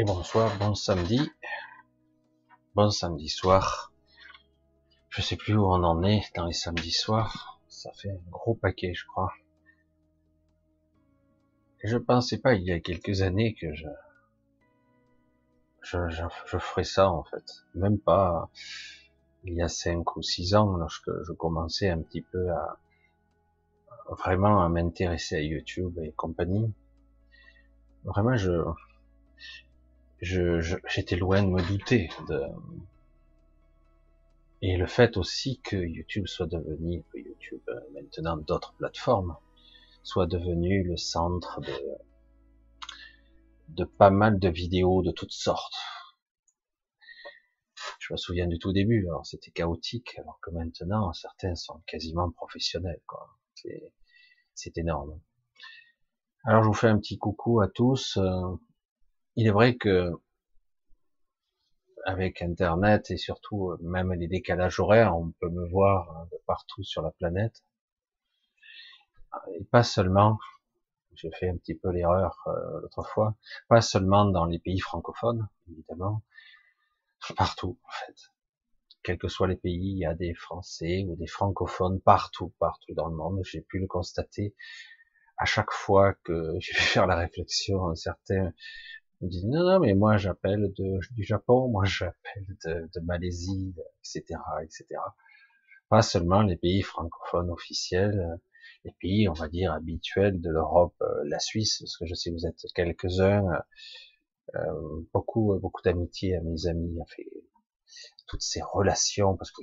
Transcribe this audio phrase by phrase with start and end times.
[0.00, 1.30] Et bonsoir, bon samedi,
[2.74, 3.92] bon samedi soir.
[5.10, 7.60] Je sais plus où on en est dans les samedis soirs.
[7.68, 9.30] Ça fait un gros paquet, je crois.
[11.84, 13.88] je pensais pas il y a quelques années que je,
[15.82, 17.66] je, je, ferais ça en fait.
[17.74, 18.48] Même pas
[19.44, 22.78] il y a cinq ou six ans lorsque je commençais un petit peu à
[24.08, 26.72] vraiment à m'intéresser à YouTube et compagnie.
[28.04, 28.64] Vraiment, je,
[30.20, 32.42] je, j'étais loin de me douter de,
[34.62, 39.36] et le fait aussi que YouTube soit devenu, YouTube euh, maintenant d'autres plateformes,
[40.02, 41.72] soit devenu le centre de,
[43.68, 45.76] de pas mal de vidéos de toutes sortes.
[47.98, 52.30] Je me souviens du tout début, alors c'était chaotique, alors que maintenant certains sont quasiment
[52.30, 53.30] professionnels, quoi.
[54.54, 55.18] C'est énorme.
[56.44, 58.18] Alors je vous fais un petit coucou à tous.
[59.36, 60.12] Il est vrai que
[62.04, 66.38] avec Internet et surtout euh, même les décalages horaires, on peut me voir hein, de
[66.46, 67.62] partout sur la planète.
[69.54, 70.38] Et pas seulement,
[71.14, 73.36] j'ai fait un petit peu l'erreur euh, l'autre fois,
[73.68, 76.22] pas seulement dans les pays francophones, évidemment,
[77.36, 78.16] partout en fait.
[79.02, 82.92] Quels que soient les pays, il y a des Français ou des francophones partout, partout
[82.94, 83.40] dans le monde.
[83.44, 84.54] J'ai pu le constater
[85.38, 87.94] à chaque fois que je vais faire la réflexion.
[87.94, 88.52] Certains
[89.20, 94.40] me disent non, non, mais moi j'appelle du Japon, moi j'appelle de, de, Malaisie, etc.,
[94.62, 94.86] etc.
[95.88, 98.38] Pas seulement les pays francophones officiels,
[98.84, 102.30] les pays, on va dire, habituels de l'Europe, euh, la Suisse, parce que je sais
[102.30, 103.44] que vous êtes quelques-uns,
[104.54, 107.26] euh, beaucoup, beaucoup d'amitié à mes amis, fait
[108.26, 109.62] toutes ces relations, parce que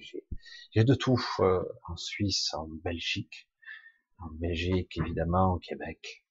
[0.72, 3.50] j'ai de tout euh, en Suisse, en Belgique,
[4.19, 6.24] en Belgique évidemment, au Québec.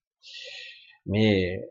[1.06, 1.66] Mais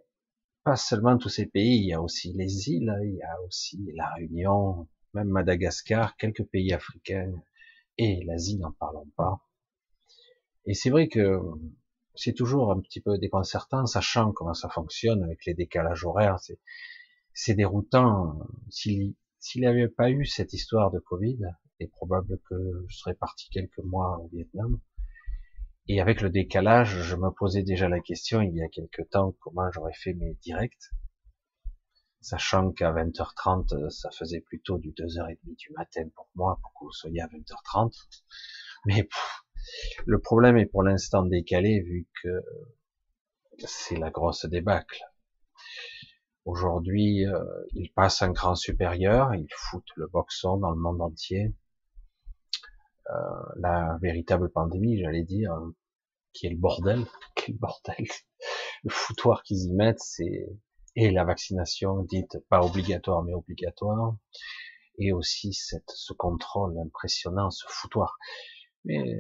[0.66, 3.92] pas seulement tous ces pays, il y a aussi les îles, il y a aussi
[3.96, 7.32] la Réunion, même Madagascar, quelques pays africains
[8.00, 9.40] et l'Asie, n'en parlons pas.
[10.66, 11.40] Et c'est vrai que
[12.16, 16.40] c'est toujours un petit peu déconcertant, sachant comment ça fonctionne avec les décalages horaires.
[17.34, 18.40] C'est déroutant.
[18.70, 19.14] S'il
[19.56, 21.38] n'y avait pas eu cette histoire de Covid,
[21.80, 24.80] et probable que je serais parti quelques mois au Vietnam,
[25.88, 29.36] et avec le décalage, je me posais déjà la question il y a quelque temps
[29.40, 30.92] comment j'aurais fait mes directs,
[32.22, 36.92] sachant qu'à 20h30, ça faisait plutôt du 2h30 du matin pour moi, pour que vous
[36.92, 37.94] soyez à 20h30.
[38.86, 39.08] Mais
[40.06, 42.44] le problème est pour l'instant décalé vu que
[43.60, 45.04] c'est la grosse débâcle.
[46.46, 47.44] Aujourd'hui, euh,
[47.74, 51.54] il passe un grand supérieur, il fout le boxon dans le monde entier.
[53.12, 53.14] Euh,
[53.58, 55.54] la véritable pandémie, j'allais dire,
[56.34, 57.06] qui est le bordel,
[57.36, 58.06] qui le bordel,
[58.84, 60.50] le foutoir qu'ils y mettent, c'est
[60.96, 64.16] et la vaccination dite pas obligatoire mais obligatoire,
[64.98, 68.18] et aussi cette, ce contrôle impressionnant, ce foutoir.
[68.86, 69.20] Mais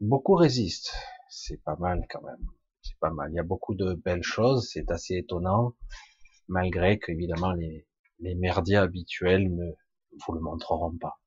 [0.00, 0.94] beaucoup résistent,
[1.28, 2.46] c'est pas mal quand même,
[2.82, 3.30] c'est pas mal.
[3.30, 5.74] Il y a beaucoup de belles choses, c'est assez étonnant,
[6.48, 7.86] malgré que évidemment les,
[8.20, 9.70] les merdias habituels ne
[10.26, 11.20] vous le montreront pas.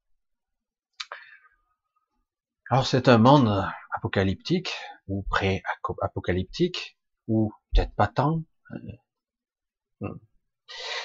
[2.71, 3.65] Alors c'est un monde
[3.97, 4.71] apocalyptique
[5.09, 6.97] ou pré-apocalyptique
[7.27, 8.45] ou peut-être pas tant.
[8.71, 10.19] Euh, hmm.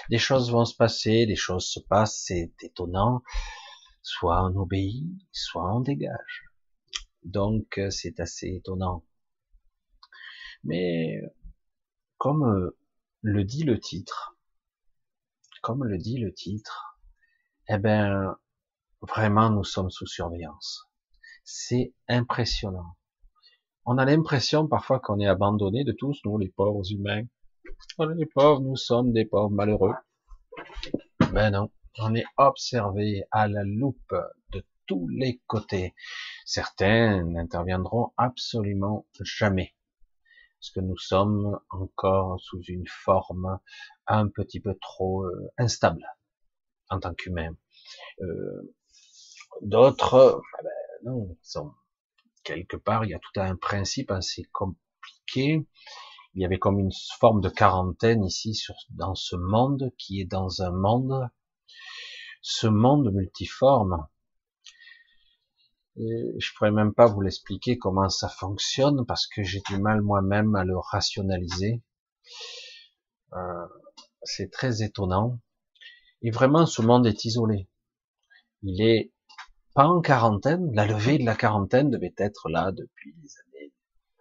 [0.08, 3.20] Des choses vont se passer, des choses se passent, c'est étonnant.
[4.00, 6.44] Soit on obéit, soit on dégage.
[7.24, 9.04] Donc euh, c'est assez étonnant.
[10.62, 11.20] Mais
[12.16, 12.78] comme euh,
[13.22, 14.38] le dit le titre,
[15.62, 16.96] comme le dit le titre,
[17.68, 18.36] eh ben
[19.00, 20.85] vraiment nous sommes sous surveillance
[21.46, 22.96] c'est impressionnant.
[23.86, 27.22] On a l'impression parfois qu'on est abandonné de tous, nous les pauvres humains.
[27.98, 29.94] On est les pauvres, nous sommes des pauvres malheureux.
[31.32, 34.14] Ben non, on est observé à la loupe
[34.52, 35.94] de tous les côtés.
[36.44, 39.74] Certains n'interviendront absolument jamais.
[40.60, 43.60] Parce que nous sommes encore sous une forme
[44.08, 46.04] un petit peu trop euh, instable
[46.90, 47.54] en tant qu'humains.
[48.20, 48.74] Euh,
[49.62, 50.42] D'autres,
[51.04, 51.36] non,
[52.44, 55.66] quelque part, il y a tout un principe assez compliqué.
[56.34, 60.26] Il y avait comme une forme de quarantaine ici sur, dans ce monde qui est
[60.26, 61.28] dans un monde,
[62.42, 64.06] ce monde multiforme.
[65.96, 70.02] Et je pourrais même pas vous l'expliquer comment ça fonctionne parce que j'ai du mal
[70.02, 71.82] moi-même à le rationaliser.
[73.32, 73.66] Euh,
[74.22, 75.40] c'est très étonnant.
[76.20, 77.68] Et vraiment, ce monde est isolé.
[78.62, 79.12] Il est
[79.76, 80.74] pas en quarantaine.
[80.74, 83.74] La levée de la quarantaine devait être là depuis des années,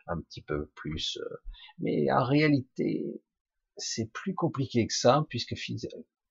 [0.07, 1.18] un petit peu plus.
[1.18, 1.36] Euh,
[1.80, 3.24] mais en réalité,
[3.78, 5.56] c'est plus compliqué que ça, puisque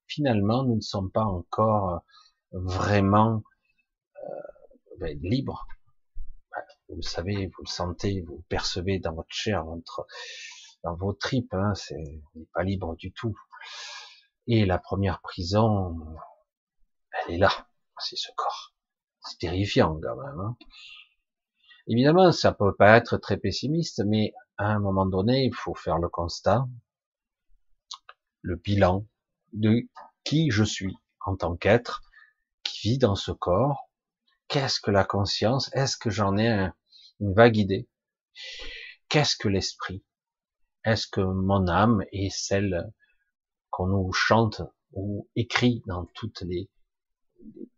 [0.07, 2.05] finalement, nous ne sommes pas encore
[2.53, 3.43] vraiment
[4.23, 5.67] euh, ben, libres.
[6.91, 9.65] Vous le savez, vous le sentez, vous le percevez dans votre chair,
[10.83, 11.55] dans vos tripes.
[11.55, 13.35] Hein, c'est, on n'est pas libre du tout.
[14.49, 15.97] Et la première prison,
[17.27, 17.69] elle est là,
[17.99, 18.74] c'est ce corps.
[19.25, 20.41] C'est terrifiant quand même.
[20.41, 20.57] Hein.
[21.87, 25.99] Évidemment, ça peut pas être très pessimiste, mais à un moment donné, il faut faire
[25.99, 26.67] le constat,
[28.43, 29.07] le bilan
[29.53, 29.83] de
[30.25, 32.03] qui je suis en tant qu'être
[32.63, 33.91] qui vit dans ce corps.
[34.49, 35.71] Qu'est-ce que la conscience?
[35.75, 36.69] Est-ce que j'en ai
[37.21, 37.89] une vague idée?
[39.09, 40.05] Qu'est-ce que l'esprit?
[40.85, 42.93] Est-ce que mon âme est celle
[43.71, 44.63] qu'on nous chante
[44.93, 46.69] ou écrit dans toutes les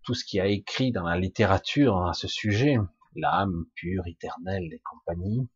[0.03, 2.77] tout ce qui a écrit dans la littérature à ce sujet,
[3.15, 5.49] l'âme pure, éternelle et compagnie,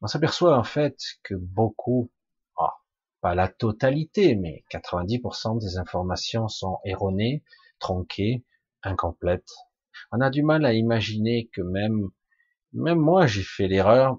[0.00, 2.10] on s'aperçoit en fait que beaucoup,
[2.56, 2.74] ah,
[3.20, 7.42] pas la totalité, mais 90% des informations sont erronées,
[7.80, 8.44] tronquées,
[8.82, 9.52] incomplètes.
[10.12, 12.10] On a du mal à imaginer que même,
[12.72, 14.18] même moi j'ai fait l'erreur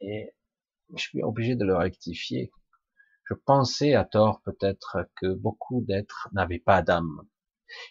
[0.00, 0.32] et
[0.94, 2.52] je suis obligé de le rectifier.
[3.24, 7.22] Je pensais à tort peut-être que beaucoup d'êtres n'avaient pas d'âme.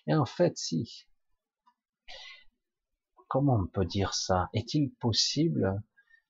[0.07, 1.07] Et en fait, si.
[3.27, 4.49] Comment on peut dire ça?
[4.53, 5.83] Est-il possible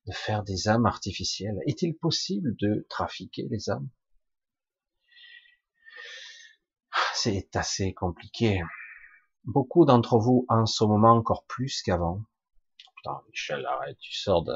[0.05, 1.57] de faire des âmes artificielles?
[1.65, 3.89] Est-il possible de trafiquer les âmes
[7.13, 8.61] C'est assez compliqué.
[9.45, 12.23] Beaucoup d'entre vous, en ce moment encore plus qu'avant,
[12.97, 14.53] putain, Michel, arrête, tu sors de...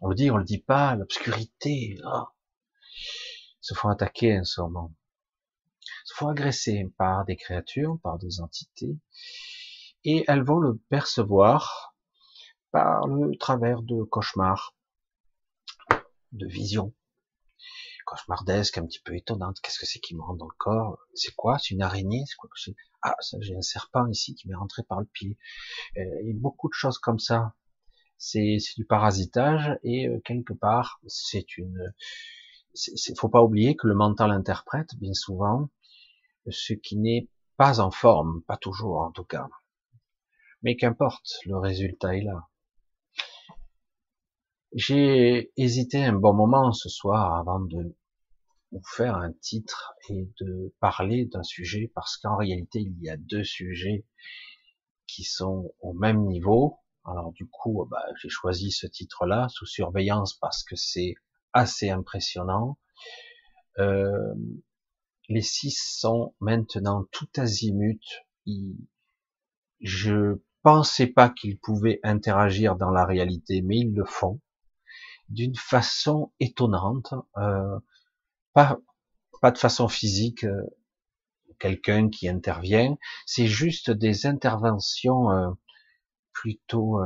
[0.00, 1.96] On le dit, on le dit pas, l'obscurité,
[3.60, 4.94] se font attaquer en ce moment,
[6.04, 8.96] se font agresser par des créatures, par des entités,
[10.04, 11.94] et elles vont le percevoir
[12.70, 14.74] par le travers de cauchemars,
[16.32, 16.92] de visions
[18.04, 19.60] cauchemardesques, un petit peu étonnantes.
[19.62, 20.98] Qu'est-ce que c'est qui me rentre dans le corps?
[21.14, 21.58] C'est quoi?
[21.58, 22.24] C'est une araignée?
[22.26, 22.50] C'est quoi
[23.02, 25.38] Ah, j'ai un serpent ici qui m'est rentré par le pied.
[25.96, 27.54] Euh, il a beaucoup de choses comme ça.
[28.18, 31.92] C'est du parasitage et euh, quelque part, c'est une
[32.74, 35.68] il faut pas oublier que le mental interprète bien souvent
[36.50, 39.48] ce qui n'est pas en forme, pas toujours en tout cas.
[40.62, 42.48] Mais qu'importe, le résultat est là.
[44.72, 47.94] J'ai hésité un bon moment ce soir avant de
[48.72, 53.16] vous faire un titre et de parler d'un sujet parce qu'en réalité il y a
[53.16, 54.04] deux sujets
[55.06, 56.78] qui sont au même niveau.
[57.04, 61.14] Alors du coup, bah, j'ai choisi ce titre-là sous surveillance parce que c'est
[61.52, 62.78] assez impressionnant.
[63.78, 64.34] Euh,
[65.28, 68.02] les six sont maintenant tout azimut.
[69.80, 74.40] je pensais pas qu'ils pouvaient interagir dans la réalité, mais ils le font
[75.28, 77.14] d'une façon étonnante.
[77.36, 77.78] Euh,
[78.52, 78.78] pas,
[79.40, 80.62] pas de façon physique, euh,
[81.58, 82.96] quelqu'un qui intervient.
[83.26, 85.50] C'est juste des interventions euh,
[86.32, 87.00] plutôt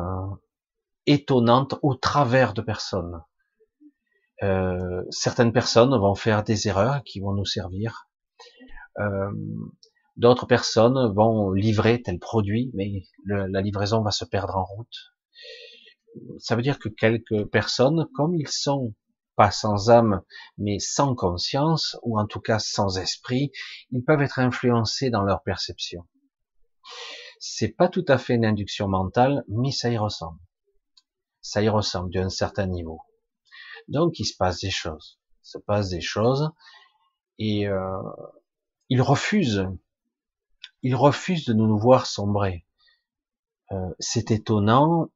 [1.05, 3.21] étonnantes au travers de personnes.
[5.11, 8.08] Certaines personnes vont faire des erreurs qui vont nous servir.
[9.01, 9.31] Euh,
[10.19, 15.15] D'autres personnes vont livrer tel produit, mais la livraison va se perdre en route.
[16.41, 18.95] Ça veut dire que quelques personnes, comme ils sont
[19.37, 20.23] pas sans âme,
[20.57, 23.53] mais sans conscience, ou en tout cas sans esprit,
[23.93, 26.05] ils peuvent être influencés dans leur perception.
[27.39, 30.41] C'est pas tout à fait une induction mentale, mais ça y ressemble.
[31.43, 33.03] Ça y ressemble d'un certain niveau.
[33.87, 36.51] Donc il se passe des choses, se passe des choses,
[37.39, 38.03] et euh,
[38.89, 39.67] il refuse,
[40.83, 42.65] il refuse de nous voir sombrer.
[43.73, 45.11] Euh, c'est étonnant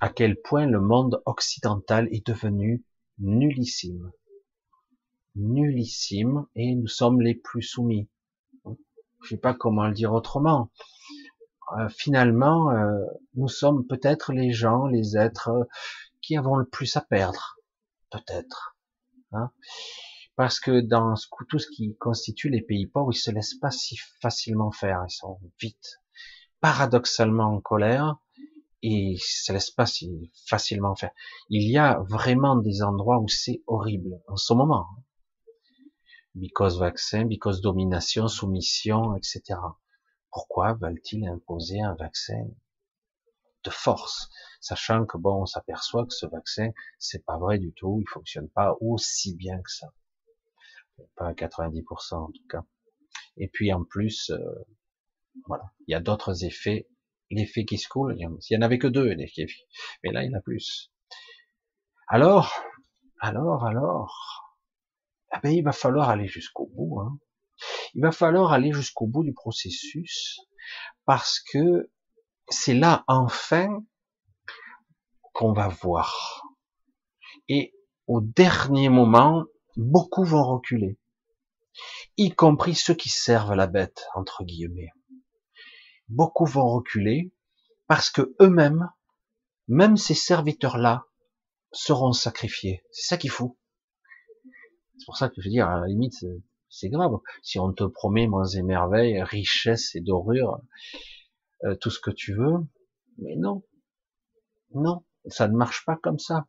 [0.00, 2.82] à quel point le monde occidental est devenu
[3.18, 4.10] nullissime,
[5.36, 8.08] nullissime, et nous sommes les plus soumis.
[9.22, 10.70] Je sais pas comment le dire autrement.
[11.78, 15.68] Euh, finalement, euh, nous sommes peut-être les gens, les êtres
[16.20, 17.56] qui avons le plus à perdre
[18.10, 18.76] peut-être.
[19.32, 19.50] Hein
[20.36, 21.14] Parce que dans
[21.48, 25.04] tout ce qui constitue les pays pauvres, ils se laissent pas si facilement faire.
[25.08, 26.00] Ils sont vite,
[26.60, 28.16] paradoxalement en colère
[28.82, 31.12] et ils se laissent pas si facilement faire.
[31.48, 34.86] Il y a vraiment des endroits où c'est horrible en ce moment.
[34.90, 35.02] Hein.
[36.34, 39.58] Because vaccin, because domination, soumission, etc.
[40.32, 42.44] Pourquoi veulent-ils imposer un vaccin
[43.64, 44.28] de force,
[44.60, 48.48] sachant que bon, on s'aperçoit que ce vaccin, c'est pas vrai du tout, il fonctionne
[48.48, 49.88] pas aussi bien que ça,
[51.16, 52.64] pas à 90% en tout cas.
[53.36, 54.38] Et puis en plus, euh,
[55.46, 56.88] voilà, il y a d'autres effets,
[57.30, 60.38] l'effet qui se coule, il y en avait que deux, mais là il y en
[60.38, 60.92] a plus.
[62.08, 62.52] Alors,
[63.20, 64.56] alors, alors,
[65.34, 67.00] eh ben, il va falloir aller jusqu'au bout.
[67.00, 67.18] Hein.
[67.94, 70.38] Il va falloir aller jusqu'au bout du processus
[71.06, 71.90] parce que
[72.48, 73.82] c'est là enfin
[75.32, 76.42] qu'on va voir.
[77.48, 77.74] Et
[78.06, 79.44] au dernier moment,
[79.76, 80.98] beaucoup vont reculer,
[82.16, 84.92] y compris ceux qui servent la bête, entre guillemets.
[86.08, 87.32] Beaucoup vont reculer
[87.86, 88.90] parce que eux-mêmes,
[89.68, 91.06] même ces serviteurs-là,
[91.72, 92.84] seront sacrifiés.
[92.92, 93.58] C'est ça qu'il faut.
[94.98, 96.14] C'est pour ça que je veux dire, à la limite,
[96.68, 97.12] c'est grave.
[97.42, 100.60] Si on te promet moins et merveilles, richesse et dorure,
[101.64, 102.58] euh, tout ce que tu veux,
[103.18, 103.64] mais non,
[104.74, 106.46] non, ça ne marche pas comme ça.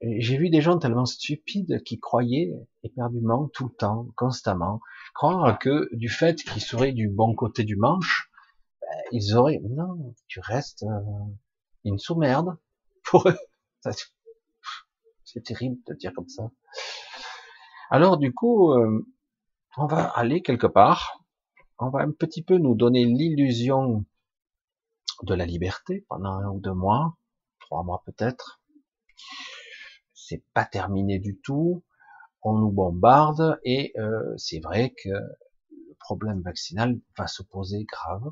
[0.00, 4.80] J'ai vu des gens tellement stupides qui croyaient éperdument, tout le temps, constamment,
[5.14, 8.30] croire que du fait qu'ils seraient du bon côté du manche,
[8.80, 9.60] ben, ils auraient...
[9.62, 11.00] Non, tu restes euh,
[11.84, 12.56] une sous-merde
[13.04, 13.38] pour eux.
[15.24, 16.50] C'est terrible de dire comme ça.
[17.90, 19.06] Alors du coup, euh,
[19.76, 21.24] on va aller quelque part,
[21.78, 24.04] on va un petit peu nous donner l'illusion
[25.22, 27.16] de la liberté pendant un ou deux mois,
[27.60, 28.60] trois mois peut-être.
[30.26, 31.84] C'est pas terminé du tout.
[32.42, 38.30] On nous bombarde et euh, c'est vrai que le problème vaccinal va se poser grave.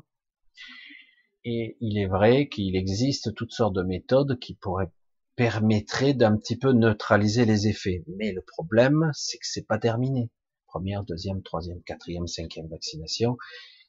[1.45, 4.91] Et il est vrai qu'il existe toutes sortes de méthodes qui pourraient
[5.35, 8.03] permettraient d'un petit peu neutraliser les effets.
[8.07, 10.31] Mais le problème, c'est que c'est pas terminé.
[10.67, 13.37] Première, deuxième, troisième, quatrième, cinquième vaccination,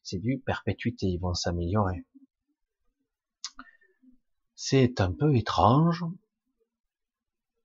[0.02, 2.04] c'est du perpétuité, ils vont s'améliorer.
[4.54, 6.04] C'est un peu étrange,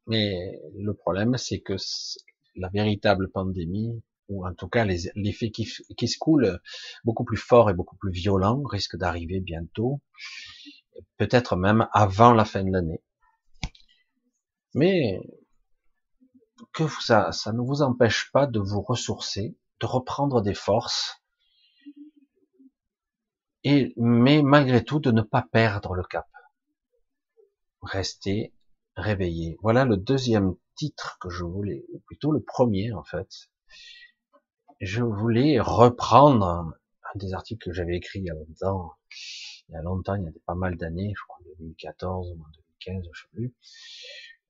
[0.10, 1.76] mais le problème, c'est que
[2.56, 6.60] la véritable pandémie, ou en tout cas l'effet qui, qui se coule
[7.04, 10.02] beaucoup plus fort et beaucoup plus violent, risque d'arriver bientôt,
[11.18, 13.02] peut-être même avant la fin de l'année.
[14.74, 15.22] Mais
[16.74, 21.22] que ça, ça ne vous empêche pas de vous ressourcer, de reprendre des forces,
[23.64, 26.28] et mais malgré tout de ne pas perdre le cap.
[27.82, 28.54] Rester
[28.96, 29.58] réveillé.
[29.62, 33.50] Voilà le deuxième titre que je voulais, ou plutôt le premier en fait.
[34.82, 36.74] Je voulais reprendre un
[37.16, 38.94] des articles que j'avais écrit il y a longtemps,
[39.68, 42.42] il y a longtemps, il y a pas mal d'années, je crois en 2014 ou
[42.42, 42.50] en
[42.86, 43.54] 2015, je sais plus,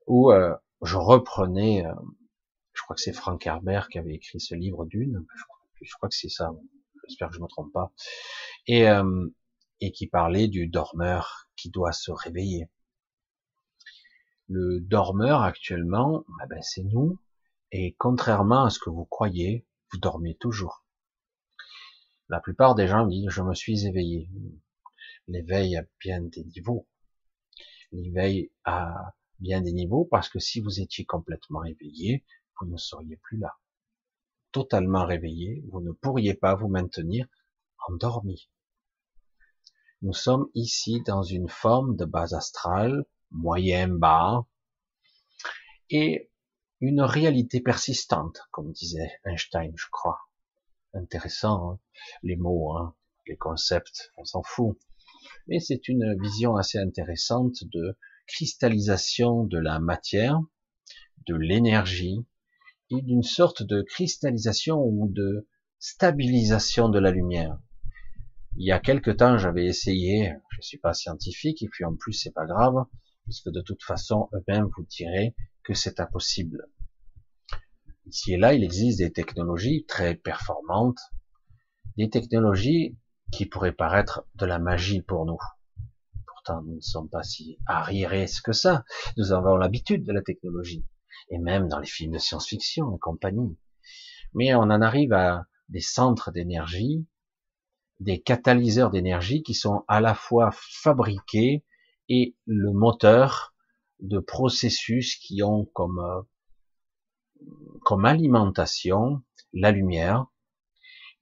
[0.08, 1.94] où euh, je reprenais, euh,
[2.74, 5.26] je crois que c'est Frank Herbert qui avait écrit ce livre d'une,
[5.82, 6.52] je, crois que c'est ça,
[7.08, 7.92] j'espère que je me trompe pas,
[8.68, 9.28] et, euh,
[9.82, 12.70] et qui parlait du dormeur qui doit se réveiller.
[14.50, 17.20] Le dormeur actuellement, eh ben c'est nous,
[17.72, 20.84] et contrairement à ce que vous croyez, vous dormez toujours.
[22.30, 24.28] La plupart des gens disent je me suis éveillé.
[25.28, 26.88] L'éveil a bien des niveaux.
[27.92, 32.26] L'éveil a bien des niveaux parce que si vous étiez complètement éveillé,
[32.60, 33.56] vous ne seriez plus là.
[34.52, 37.28] Totalement réveillé, vous ne pourriez pas vous maintenir
[37.88, 38.50] endormi.
[40.02, 44.46] Nous sommes ici dans une forme de base astrale, moyen bas,
[45.90, 46.32] et
[46.82, 50.20] une réalité persistante, comme disait Einstein, je crois.
[50.94, 51.80] Intéressant, hein
[52.24, 52.96] les mots, hein
[53.28, 54.78] les concepts, on s'en fout.
[55.48, 60.40] Mais c'est une vision assez intéressante de cristallisation de la matière,
[61.28, 62.26] de l'énergie
[62.92, 65.48] et d'une sorte de cristallisation ou de
[65.80, 67.60] stabilisation de la lumière.
[68.56, 72.14] Il y a quelque temps, j'avais essayé, je suis pas scientifique, et puis en plus,
[72.14, 72.86] c'est pas grave,
[73.30, 76.68] puisque de toute façon, eux-mêmes vous direz que c'est impossible.
[78.06, 81.00] Ici et là, il existe des technologies très performantes,
[81.98, 82.98] des technologies
[83.32, 85.38] qui pourraient paraître de la magie pour nous
[86.64, 88.84] nous ne sommes pas si arriérés que ça.
[89.18, 90.86] Nous avons l'habitude de la technologie.
[91.30, 93.58] Et même dans les films de science-fiction et compagnie.
[94.34, 97.08] Mais on en arrive à des centres d'énergie,
[98.00, 101.64] des catalyseurs d'énergie qui sont à la fois fabriqués
[102.10, 103.54] et le moteur
[104.00, 106.22] de processus qui ont comme, euh,
[107.84, 109.22] comme alimentation
[109.54, 110.26] la lumière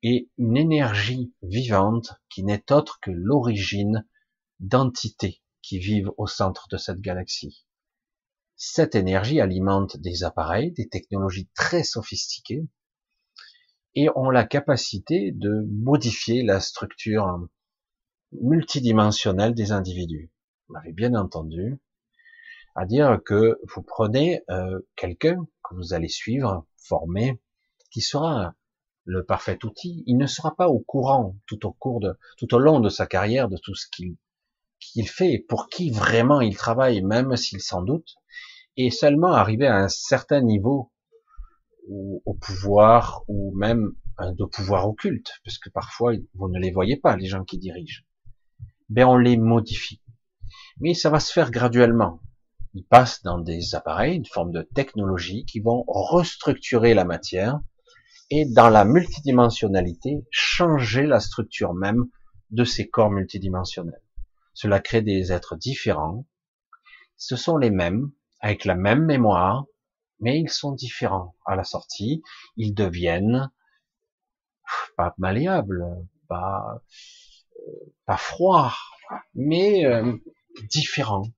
[0.04, 4.08] et une énergie vivante qui n'est autre que l'origine
[4.60, 7.66] d'entités qui vivent au centre de cette galaxie.
[8.56, 12.68] Cette énergie alimente des appareils, des technologies très sophistiquées,
[13.96, 17.48] et ont la capacité de modifier la structure
[18.32, 20.32] multidimensionnelle des individus.
[20.68, 21.80] Vous m'avez bien entendu,
[22.76, 27.42] à dire que vous prenez euh, quelqu'un que vous allez suivre, former,
[27.92, 28.54] qui sera
[29.06, 30.04] le parfait outil.
[30.08, 33.08] Il ne sera pas au courant tout au cours de, tout au long de sa
[33.08, 34.18] carrière de tout ce qu'il
[34.80, 38.16] qu'il fait, pour qui vraiment il travaille, même s'il s'en doute,
[38.76, 40.92] Et seulement arrivé à un certain niveau
[41.90, 47.16] au pouvoir ou même de pouvoir occulte, parce que parfois vous ne les voyez pas,
[47.16, 48.04] les gens qui dirigent.
[48.90, 50.02] Ben on les modifie.
[50.80, 52.22] Mais ça va se faire graduellement.
[52.74, 57.60] Ils passent dans des appareils, une forme de technologie qui vont restructurer la matière
[58.30, 62.06] et dans la multidimensionnalité, changer la structure même
[62.52, 64.02] de ces corps multidimensionnels.
[64.54, 66.26] Cela crée des êtres différents.
[67.16, 69.66] Ce sont les mêmes, avec la même mémoire,
[70.20, 72.22] mais ils sont différents à la sortie.
[72.56, 73.50] Ils deviennent
[74.98, 75.86] pas malléables,
[76.28, 76.82] pas
[78.06, 78.74] pas froids,
[79.34, 80.18] mais euh,
[80.64, 81.32] différents.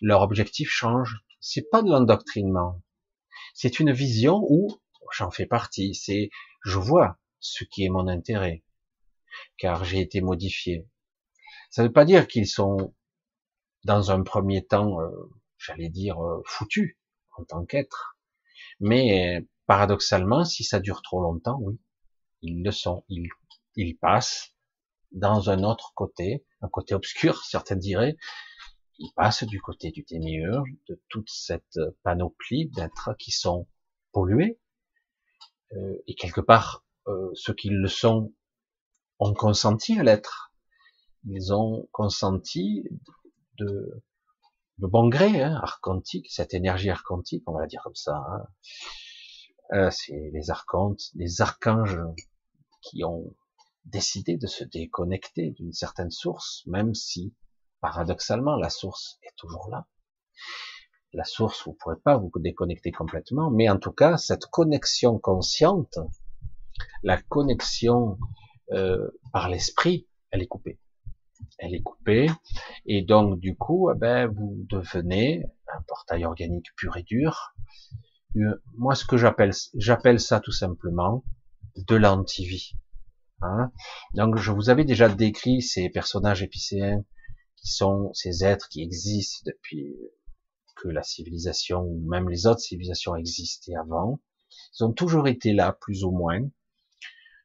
[0.00, 1.22] Leur objectif change.
[1.40, 2.82] C'est pas de l'endoctrinement.
[3.54, 4.80] C'est une vision où
[5.12, 5.94] j'en fais partie.
[5.94, 6.30] C'est
[6.64, 8.62] je vois ce qui est mon intérêt,
[9.58, 10.86] car j'ai été modifié.
[11.70, 12.94] Ça ne veut pas dire qu'ils sont
[13.84, 15.10] dans un premier temps, euh,
[15.58, 16.96] j'allais dire, euh, foutus
[17.36, 18.16] en tant qu'être.
[18.80, 21.78] Mais paradoxalement, si ça dure trop longtemps, oui,
[22.42, 23.04] ils le sont.
[23.08, 23.28] Ils,
[23.76, 24.54] ils passent
[25.12, 28.16] dans un autre côté, un côté obscur, certains diraient.
[28.98, 33.66] Ils passent du côté du démiurge, de toute cette panoplie d'êtres qui sont
[34.12, 34.60] pollués.
[35.72, 38.32] Euh, et quelque part, euh, ceux qui le sont
[39.18, 40.52] ont consenti à l'être.
[41.24, 42.84] Ils ont consenti
[43.58, 44.02] de,
[44.78, 45.62] le bon gré, hein,
[46.28, 48.16] cette énergie archontique, on va la dire comme ça.
[48.16, 48.46] Hein.
[49.74, 51.98] Euh, c'est les archontes, les archanges
[52.82, 53.34] qui ont
[53.84, 57.34] décidé de se déconnecter d'une certaine source, même si,
[57.80, 59.86] paradoxalement, la source est toujours là.
[61.12, 65.18] La source, vous ne pourrez pas vous déconnecter complètement, mais en tout cas, cette connexion
[65.18, 65.98] consciente,
[67.02, 68.18] la connexion
[68.72, 70.78] euh, par l'esprit, elle est coupée
[71.58, 72.28] elle est coupée,
[72.86, 77.54] et donc du coup, eh ben, vous devenez un portail organique pur et dur.
[78.36, 81.24] Euh, moi, ce que j'appelle, j'appelle ça tout simplement
[81.76, 82.72] de l'antivie.
[83.42, 83.70] Hein
[84.14, 87.04] donc, je vous avais déjà décrit ces personnages épicéens
[87.56, 89.96] qui sont ces êtres qui existent depuis
[90.76, 94.20] que la civilisation ou même les autres civilisations existaient avant.
[94.78, 96.40] Ils ont toujours été là, plus ou moins.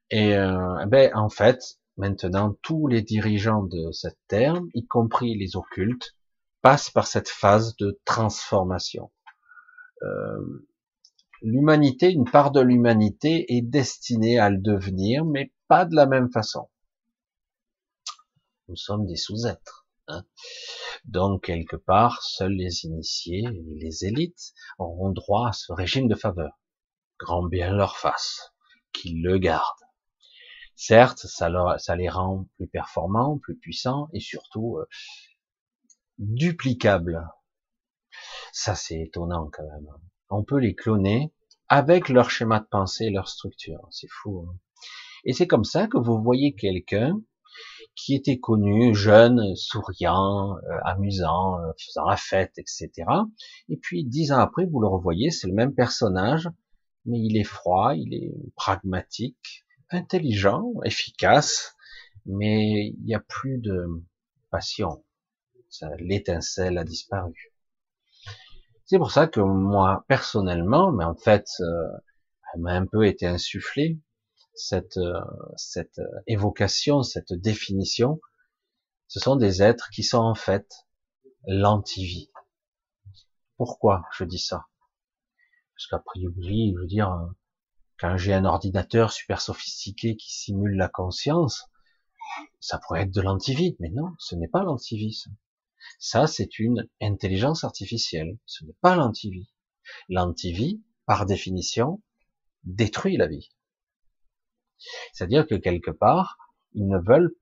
[0.09, 5.35] Et euh, eh ben, en fait, Maintenant, tous les dirigeants de cette terre, y compris
[5.35, 6.15] les occultes,
[6.61, 9.11] passent par cette phase de transformation.
[10.03, 10.67] Euh,
[11.41, 16.31] l'humanité, une part de l'humanité est destinée à le devenir, mais pas de la même
[16.31, 16.69] façon.
[18.67, 19.87] Nous sommes des sous-êtres.
[20.07, 20.25] Hein.
[21.05, 26.59] Donc, quelque part, seuls les initiés les élites auront droit à ce régime de faveur.
[27.19, 28.53] Grand bien leur face,
[28.93, 29.87] qu'ils le gardent.
[30.75, 31.49] Certes, ça,
[31.79, 34.87] ça les rend plus performants, plus puissants et surtout euh,
[36.19, 37.27] duplicables.
[38.51, 39.87] Ça, c'est étonnant quand même.
[40.29, 41.33] On peut les cloner
[41.67, 43.87] avec leur schéma de pensée, leur structure.
[43.91, 44.47] C'est fou.
[44.47, 44.57] Hein.
[45.27, 47.21] Et c'est comme ça que vous voyez quelqu'un
[47.95, 52.89] qui était connu, jeune, souriant, euh, amusant, euh, faisant la fête, etc.
[53.67, 56.49] Et puis dix ans après, vous le revoyez, c'est le même personnage,
[57.05, 61.75] mais il est froid, il est pragmatique, intelligent, efficace,
[62.25, 63.85] mais il n'y a plus de
[64.49, 65.03] passion.
[65.99, 67.53] L'étincelle a disparu.
[68.85, 71.65] C'est pour ça que moi, personnellement, mais en fait, euh,
[72.53, 73.99] elle m'a un peu été insufflée,
[74.59, 75.19] cette, euh,
[75.55, 78.19] cette évocation, cette définition.
[79.07, 80.87] Ce sont des êtres qui sont en fait
[81.45, 82.31] l'antivie.
[83.57, 84.67] Pourquoi je dis ça?
[85.75, 87.11] Parce qu'a priori, je veux dire,
[87.99, 91.69] quand j'ai un ordinateur super sophistiqué qui simule la conscience,
[92.59, 95.23] ça pourrait être de l'antivie, mais non, ce n'est pas l'antivie.
[95.99, 99.49] Ça, c'est une intelligence artificielle, ce n'est pas l'antivie.
[100.09, 102.01] L'antivie, par définition,
[102.63, 103.49] détruit la vie.
[105.13, 106.37] C'est-à-dire que quelque part,
[106.73, 107.35] ils ne veulent,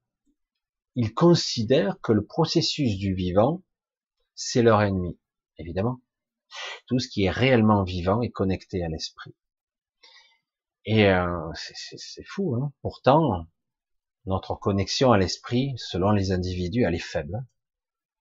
[0.96, 3.64] ils considèrent que le processus du vivant,
[4.36, 5.20] c'est leur ennemi,
[5.58, 6.02] évidemment.
[6.88, 9.36] Tout ce qui est réellement vivant est connecté à l'esprit.
[10.86, 12.56] Et euh, c'est fou.
[12.56, 13.48] Hein Pourtant,
[14.26, 17.46] notre connexion à l'esprit, selon les individus, elle est faible.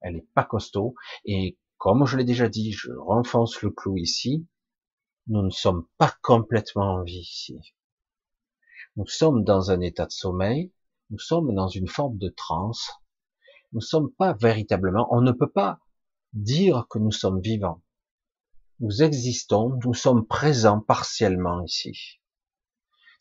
[0.00, 0.94] Elle est pas costaud.
[1.24, 4.46] Et comme je l'ai déjà dit, je renfonce le clou ici.
[5.26, 7.73] Nous ne sommes pas complètement en vie ici.
[8.96, 10.72] Nous sommes dans un état de sommeil.
[11.10, 12.90] Nous sommes dans une forme de transe.
[13.72, 15.08] Nous ne sommes pas véritablement.
[15.10, 15.80] On ne peut pas
[16.32, 17.82] dire que nous sommes vivants.
[18.80, 19.78] Nous existons.
[19.84, 22.20] Nous sommes présents partiellement ici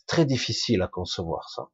[0.08, 1.70] très difficile à concevoir ça.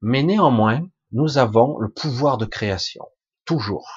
[0.00, 3.04] Mais néanmoins, nous avons le pouvoir de création,
[3.44, 3.88] toujours.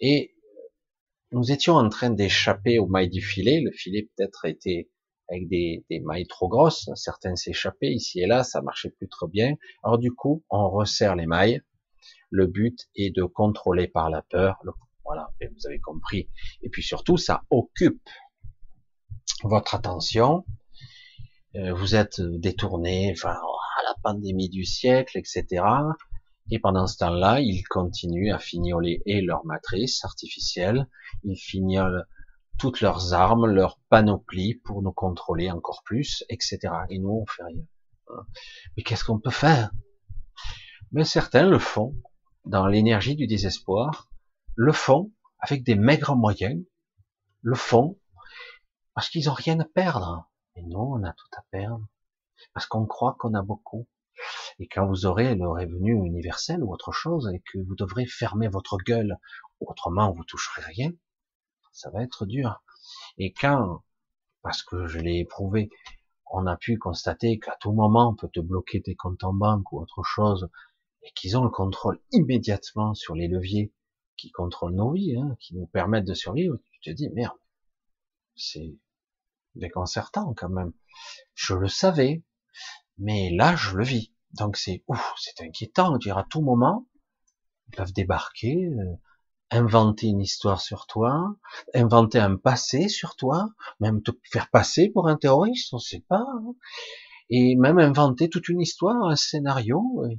[0.00, 0.34] Et
[1.32, 3.60] nous étions en train d'échapper au mailles du filet.
[3.60, 4.90] Le filet peut-être était
[5.28, 6.90] avec des, des, mailles trop grosses.
[6.94, 9.54] Certains s'échappaient ici et là, ça marchait plus trop bien.
[9.82, 11.60] Alors du coup, on resserre les mailles.
[12.30, 14.62] Le but est de contrôler par la peur.
[15.04, 16.28] Voilà, vous avez compris.
[16.62, 18.08] Et puis surtout, ça occupe
[19.42, 20.44] votre attention.
[21.56, 25.62] Euh, vous êtes détourné, enfin, à la pandémie du siècle, etc.
[26.50, 30.88] Et pendant ce temps-là, ils continuent à fignoler et leur matrice artificielle,
[31.22, 32.04] ils fignolent
[32.58, 36.58] toutes leurs armes, leur panoplie pour nous contrôler encore plus, etc.
[36.88, 37.64] Et nous, on fait rien.
[38.76, 39.70] Mais qu'est-ce qu'on peut faire?
[40.92, 41.96] Mais certains le font
[42.44, 44.08] dans l'énergie du désespoir,
[44.54, 46.62] le font avec des maigres moyens,
[47.42, 47.98] le font
[48.94, 50.30] parce qu'ils ont rien à perdre.
[50.56, 51.86] Et nous, on a tout à perdre
[52.52, 53.88] parce qu'on croit qu'on a beaucoup.
[54.60, 58.46] Et quand vous aurez le revenu universel ou autre chose et que vous devrez fermer
[58.46, 59.18] votre gueule,
[59.60, 60.92] autrement vous toucherez rien,
[61.74, 62.62] ça va être dur.
[63.18, 63.84] Et quand,
[64.42, 65.68] parce que je l'ai éprouvé,
[66.32, 69.70] on a pu constater qu'à tout moment on peut te bloquer tes comptes en banque
[69.72, 70.48] ou autre chose,
[71.02, 73.72] et qu'ils ont le contrôle immédiatement sur les leviers
[74.16, 77.36] qui contrôlent nos vies, hein, qui nous permettent de survivre, tu te dis merde,
[78.36, 78.78] c'est
[79.54, 80.72] déconcertant quand même.
[81.34, 82.24] Je le savais,
[82.98, 84.12] mais là je le vis.
[84.32, 85.96] Donc c'est ouf, c'est inquiétant.
[85.98, 86.88] dire à tout moment,
[87.68, 88.96] ils peuvent débarquer, euh,
[89.54, 91.36] inventer une histoire sur toi,
[91.74, 96.26] inventer un passé sur toi, même te faire passer pour un terroriste, on sait pas,
[96.38, 96.54] hein.
[97.30, 100.18] et même inventer toute une histoire, un scénario, et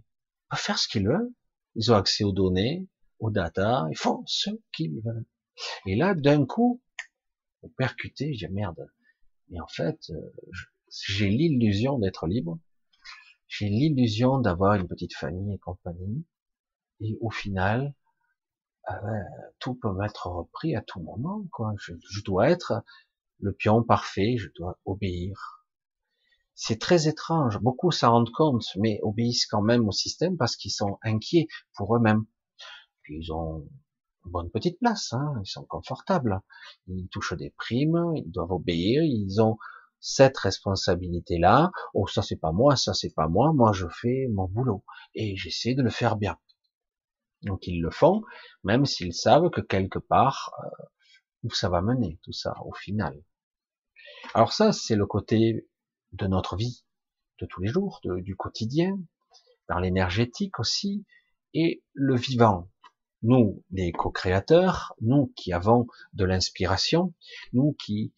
[0.56, 1.34] faire ce qu'ils veulent.
[1.76, 2.88] Ils ont accès aux données,
[3.20, 5.26] aux data, ils font ce qu'ils veulent.
[5.86, 6.82] Et là, d'un coup,
[7.62, 8.88] vous percutez, j'ai merde.
[9.50, 10.34] Mais en fait, euh,
[11.08, 12.58] j'ai l'illusion d'être libre,
[13.48, 16.26] j'ai l'illusion d'avoir une petite famille et compagnie,
[17.02, 17.94] et au final,
[18.88, 19.02] ah
[19.60, 21.74] tout peut m'être repris à tout moment, quoi.
[21.78, 21.94] Je,
[22.24, 22.84] dois être
[23.40, 25.66] le pion parfait, je dois obéir.
[26.54, 27.60] C'est très étrange.
[27.60, 31.96] Beaucoup s'en rendent compte, mais obéissent quand même au système parce qu'ils sont inquiets pour
[31.96, 32.26] eux-mêmes.
[33.10, 33.68] Ils ont
[34.26, 35.34] une bonne petite place, hein.
[35.44, 36.42] ils sont confortables.
[36.88, 39.58] Ils touchent des primes, ils doivent obéir, ils ont
[40.00, 41.72] cette responsabilité-là.
[41.96, 43.52] Oh, ça c'est pas moi, ça c'est pas moi.
[43.54, 44.84] Moi je fais mon boulot
[45.16, 46.38] et j'essaie de le faire bien.
[47.46, 48.24] Donc ils le font,
[48.64, 50.86] même s'ils savent que quelque part, euh,
[51.44, 53.24] où ça va mener tout ça au final.
[54.34, 55.68] Alors ça, c'est le côté
[56.12, 56.84] de notre vie,
[57.40, 59.00] de tous les jours, du quotidien,
[59.70, 61.06] dans l'énergétique aussi,
[61.54, 62.70] et le vivant.
[63.22, 67.14] Nous, les co-créateurs, nous qui avons de l'inspiration,
[67.54, 68.14] nous qui,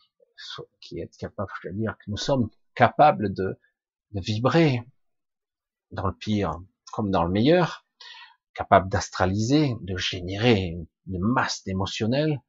[0.81, 3.59] qui êtes capables, je dire, que nous sommes capables de
[4.13, 4.83] vibrer
[5.91, 6.59] dans le pire
[6.91, 7.86] comme dans le meilleur,
[8.57, 10.75] capable d'astraliser, de générer
[11.07, 12.41] une masse d'émotionnel,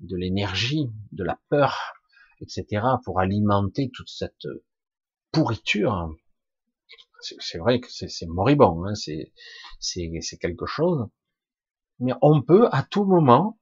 [0.00, 1.94] de l'énergie, de la peur,
[2.42, 4.46] etc., pour alimenter toute cette
[5.32, 6.14] pourriture.
[7.20, 11.08] C'est vrai que c'est moribond, hein, c'est quelque chose.
[11.98, 13.58] Mais on peut à tout moment,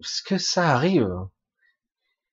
[0.00, 1.10] ce que ça arrive,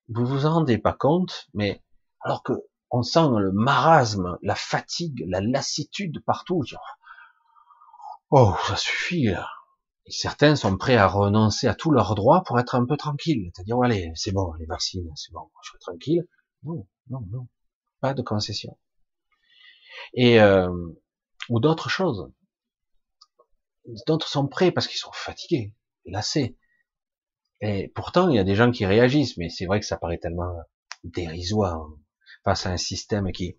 [0.09, 1.81] vous vous en rendez pas compte, mais
[2.19, 2.53] alors que
[2.89, 6.63] on sent le marasme, la fatigue, la lassitude partout,
[8.29, 9.47] Oh, ça suffit là.
[10.09, 13.51] Certains sont prêts à renoncer à tous leurs droits pour être un peu tranquilles.
[13.53, 16.27] C'est-à-dire, allez, c'est bon, les vaccins, c'est bon, je suis tranquille.
[16.63, 17.47] Non, non, non.
[18.01, 18.77] Pas de concession.
[20.13, 20.69] Et euh,
[21.49, 22.31] ou d'autres choses.
[24.05, 25.73] D'autres sont prêts parce qu'ils sont fatigués,
[26.05, 26.57] lassés.
[27.61, 30.17] Et pourtant, il y a des gens qui réagissent, mais c'est vrai que ça paraît
[30.17, 30.53] tellement
[31.03, 31.87] dérisoire
[32.43, 33.57] face à un système qui...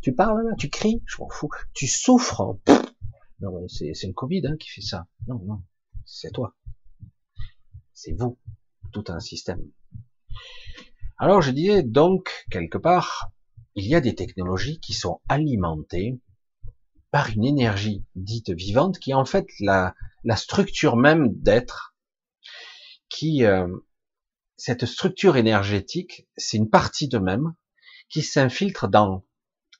[0.00, 1.50] Tu parles là, tu cries, je m'en fous.
[1.74, 2.56] Tu souffres,
[3.40, 5.06] non, c'est le Covid hein, qui fait ça.
[5.26, 5.62] Non, non,
[6.04, 6.56] c'est toi.
[7.92, 8.38] C'est vous,
[8.92, 9.70] tout un système.
[11.18, 13.30] Alors je disais donc, quelque part,
[13.74, 16.20] il y a des technologies qui sont alimentées
[17.10, 21.94] par une énergie dite vivante qui est en fait la, la structure même d'être,
[23.08, 23.68] qui euh,
[24.56, 27.54] cette structure énergétique, c'est une partie de même
[28.08, 29.24] qui s'infiltre dans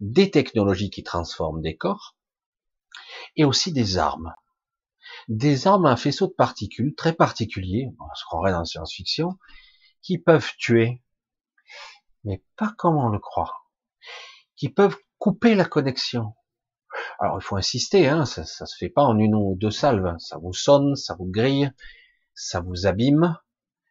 [0.00, 2.16] des technologies qui transforment des corps,
[3.36, 4.34] et aussi des armes.
[5.28, 9.38] Des armes à faisceau de particules très particuliers, on se croirait dans la science-fiction,
[10.02, 11.02] qui peuvent tuer,
[12.24, 13.54] mais pas comme on le croit,
[14.56, 16.34] qui peuvent couper la connexion.
[17.18, 20.16] Alors il faut insister, hein, ça, ça se fait pas en une ou deux salves,
[20.18, 21.70] ça vous sonne, ça vous grille,
[22.34, 23.38] ça vous abîme,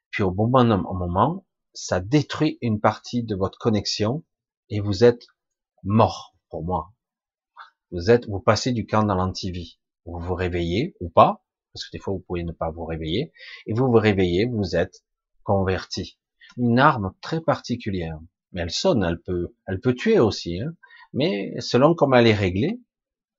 [0.10, 4.24] puis au bon moment, ça détruit une partie de votre connexion
[4.70, 5.28] et vous êtes
[5.84, 6.92] mort pour moi.
[7.92, 9.80] Vous êtes, vous passez du camp dans l'antivie.
[10.06, 13.32] Vous vous réveillez ou pas, parce que des fois vous pouvez ne pas vous réveiller,
[13.66, 15.04] et vous vous réveillez, vous êtes
[15.44, 16.20] converti.
[16.58, 18.20] Une arme très particulière,
[18.52, 20.76] mais elle sonne, elle peut, elle peut tuer aussi, hein.
[21.14, 22.80] mais selon comment elle est réglée,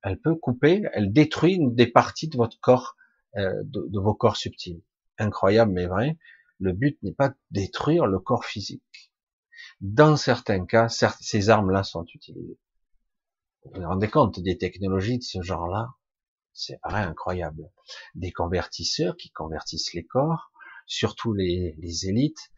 [0.03, 2.97] elle peut couper, elle détruit des parties de votre corps,
[3.37, 4.83] euh, de, de, vos corps subtils.
[5.19, 6.19] Incroyable mais vrai.
[6.59, 9.13] Le but n'est pas de détruire le corps physique.
[9.81, 12.59] Dans certains cas, ces armes-là sont utilisées.
[13.65, 15.95] Vous vous rendez compte des technologies de ce genre-là
[16.55, 17.71] C'est vrai incroyable.
[18.15, 20.51] Des convertisseurs qui convertissent les corps,
[20.87, 22.51] surtout les, élites,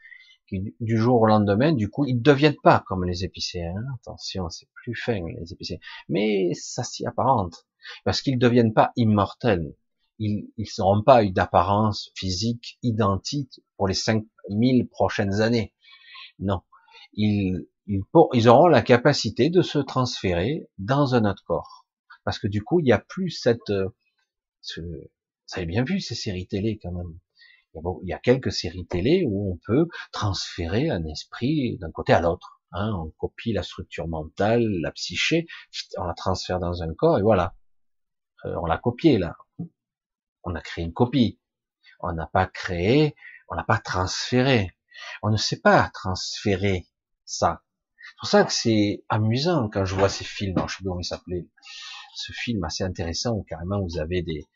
[0.47, 3.83] qui du jour au lendemain, du coup, ils ne deviennent pas comme les épicéens.
[4.01, 5.79] Attention, c'est plus fin les épicéens.
[6.09, 7.67] Mais ça s'y apparente.
[8.05, 9.75] Parce qu'ils ne deviennent pas immortels.
[10.21, 15.75] Ils n'auront pas eu d'apparence physique identique pour les 5000 prochaines années.
[16.39, 16.63] Non.
[17.15, 21.87] Ils, ils, auront la capacité de se transférer dans un autre corps.
[22.25, 23.71] Parce que du coup, il n'y a plus cette...
[23.71, 23.89] Euh,
[24.61, 27.19] ce, vous avez bien vu ces séries télé quand même.
[27.75, 32.21] Il y a quelques séries télé où on peut transférer un esprit d'un côté à
[32.21, 32.61] l'autre.
[32.73, 35.47] Hein, on copie la structure mentale, la psyché,
[35.99, 37.55] on la transfère dans un corps et voilà.
[38.45, 39.37] Euh, on l'a copié là.
[40.45, 41.39] On a créé une copie.
[42.01, 43.15] On n'a pas créé,
[43.49, 44.71] on n'a pas transféré.
[45.23, 46.87] On ne sait pas transférer
[47.25, 47.63] ça
[48.23, 50.55] pour ça que c'est amusant quand je vois ces films.
[50.69, 51.49] je sais plus comment il s'appelait.
[52.15, 54.47] Ce film assez intéressant où carrément vous avez des,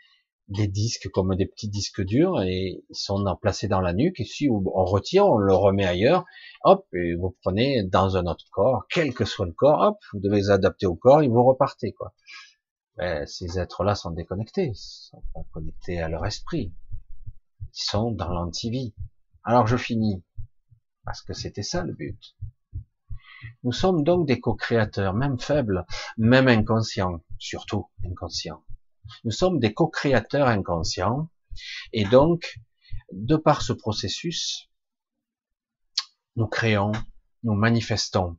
[0.46, 4.24] des disques comme des petits disques durs et ils sont placés dans la nuque et
[4.24, 6.24] si on retire, on le remet ailleurs,
[6.62, 10.20] hop, et vous prenez dans un autre corps, quel que soit le corps, hop, vous
[10.20, 12.14] devez les adapter au corps et vous repartez, quoi.
[12.94, 16.72] Ben, ces êtres-là sont déconnectés, ils sont pas connectés à leur esprit.
[17.74, 18.94] Ils sont dans l'antivie.
[19.42, 20.22] Alors je finis.
[21.04, 22.36] Parce que c'était ça le but.
[23.66, 28.64] Nous sommes donc des co-créateurs, même faibles, même inconscients, surtout inconscients.
[29.24, 31.30] Nous sommes des co-créateurs inconscients,
[31.92, 32.60] et donc,
[33.10, 34.70] de par ce processus,
[36.36, 36.92] nous créons,
[37.42, 38.38] nous manifestons,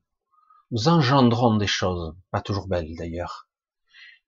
[0.72, 3.50] nous engendrons des choses, pas toujours belles d'ailleurs,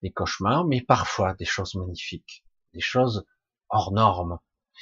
[0.03, 3.25] des cauchemars, mais parfois des choses magnifiques, des choses
[3.69, 4.39] hors normes,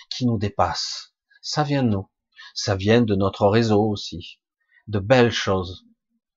[0.09, 1.13] qui nous dépassent.
[1.43, 2.09] Ça vient de nous,
[2.55, 4.39] ça vient de notre réseau aussi,
[4.87, 5.86] de belles choses,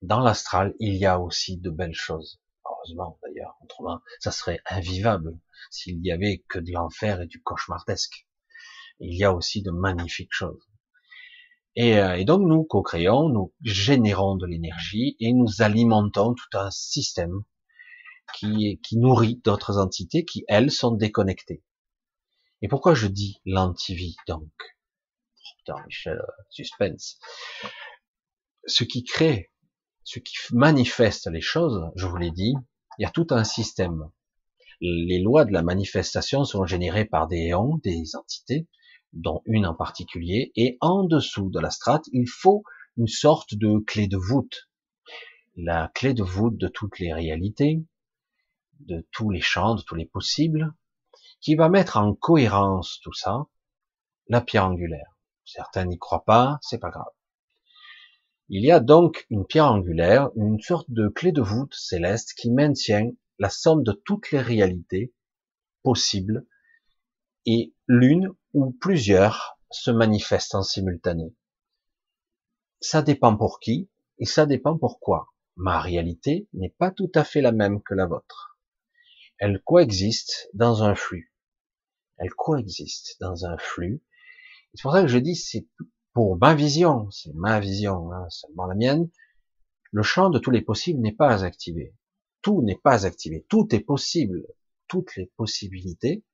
[0.03, 2.41] dans l'astral, il y a aussi de belles choses.
[2.65, 5.39] Heureusement d'ailleurs, autrement, ça serait invivable
[5.71, 8.27] s'il y avait que de l'enfer et du cauchemardesque.
[9.01, 10.63] Il y a aussi de magnifiques choses.
[11.77, 16.71] Et, euh, et donc nous co-créons, nous générons de l'énergie et nous alimentons tout un
[16.71, 17.45] système
[18.35, 21.63] qui, qui nourrit d'autres entités qui, elles, sont déconnectées.
[22.63, 24.51] Et pourquoi je dis l'antivie donc?
[25.87, 27.19] Michel, suspense.
[28.67, 29.51] Ce qui crée
[30.05, 32.55] ce qui manifeste les choses, je vous l'ai dit,
[32.99, 34.11] il y a tout un système.
[34.81, 38.67] Les lois de la manifestation sont générées par des éons, des entités,
[39.13, 42.63] dont une en particulier, et en dessous de la strate, il faut
[42.97, 44.71] une sorte de clé de voûte.
[45.57, 47.85] La clé de voûte de toutes les réalités,
[48.81, 50.73] de tous les champs, de tous les possibles,
[51.41, 53.47] qui va mettre en cohérence tout ça,
[54.29, 55.17] la pierre angulaire.
[55.45, 57.13] Certains n'y croient pas, c'est pas grave.
[58.53, 62.51] Il y a donc une pierre angulaire, une sorte de clé de voûte céleste qui
[62.51, 65.15] maintient la somme de toutes les réalités
[65.85, 66.45] possibles
[67.47, 71.33] et l'une ou plusieurs se manifestent en simultané.
[72.81, 75.29] Ça dépend pour qui et ça dépend pourquoi.
[75.55, 78.59] Ma réalité n'est pas tout à fait la même que la vôtre.
[79.39, 81.33] Elle coexiste dans un flux.
[82.17, 84.03] Elle coexiste dans un flux.
[84.75, 85.69] C'est pour ça que je dis c'est
[86.13, 89.09] pour ma vision, c'est ma vision, hein, seulement la mienne,
[89.93, 91.95] le champ de tous les possibles n'est pas activé.
[92.43, 93.45] Tout n'est pas activé.
[93.49, 94.47] Tout est possible.
[94.89, 96.25] Toutes les possibilités.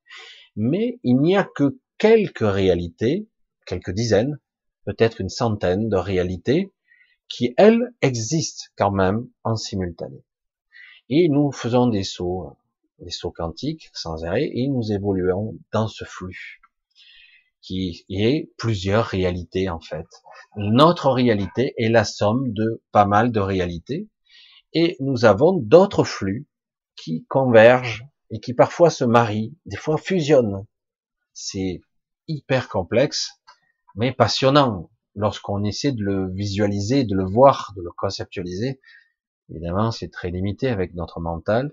[0.55, 3.29] Mais il n'y a que quelques réalités,
[3.67, 4.39] quelques dizaines,
[4.85, 6.73] peut-être une centaine de réalités,
[7.29, 10.23] qui, elles, existent quand même en simultané.
[11.09, 12.57] Et nous faisons des sauts,
[13.01, 16.61] des sauts quantiques sans arrêt, et nous évoluons dans ce flux
[17.67, 20.07] qui est plusieurs réalités en fait.
[20.57, 24.09] Notre réalité est la somme de pas mal de réalités
[24.73, 26.47] et nous avons d'autres flux
[26.95, 30.65] qui convergent et qui parfois se marient, des fois fusionnent.
[31.33, 31.81] C'est
[32.29, 33.33] hyper complexe,
[33.97, 38.81] mais passionnant lorsqu'on essaie de le visualiser, de le voir, de le conceptualiser.
[39.51, 41.73] Évidemment, c'est très limité avec notre mental,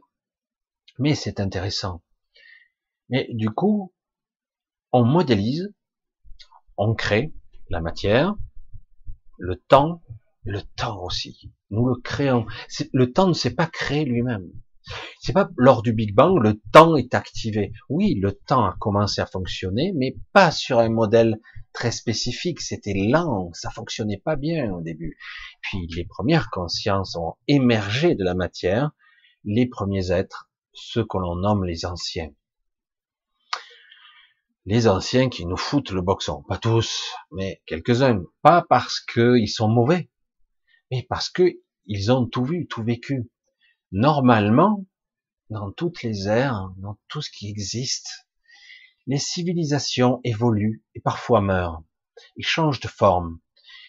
[0.97, 2.01] mais c'est intéressant.
[3.09, 3.93] Mais du coup,
[4.91, 5.71] on modélise
[6.77, 7.33] on crée
[7.69, 8.35] la matière,
[9.37, 10.01] le temps,
[10.43, 11.51] le temps aussi.
[11.69, 12.45] Nous le créons.
[12.93, 14.49] Le temps ne s'est pas créé lui-même.
[15.21, 17.71] C'est pas lors du Big Bang, le temps est activé.
[17.87, 21.39] Oui, le temps a commencé à fonctionner, mais pas sur un modèle
[21.71, 22.59] très spécifique.
[22.59, 25.17] C'était lent, ça fonctionnait pas bien au début.
[25.61, 28.91] Puis les premières consciences ont émergé de la matière,
[29.45, 32.31] les premiers êtres, ceux que l'on nomme les anciens.
[34.65, 39.67] Les anciens qui nous foutent le boxon, pas tous, mais quelques-uns, pas parce qu'ils sont
[39.67, 40.09] mauvais,
[40.89, 43.29] mais parce que ils ont tout vu, tout vécu
[43.91, 44.85] normalement,
[45.49, 48.27] dans toutes les ères, dans tout ce qui existe,
[49.05, 51.83] les civilisations évoluent et parfois meurent.
[52.37, 53.39] Ils changent de forme,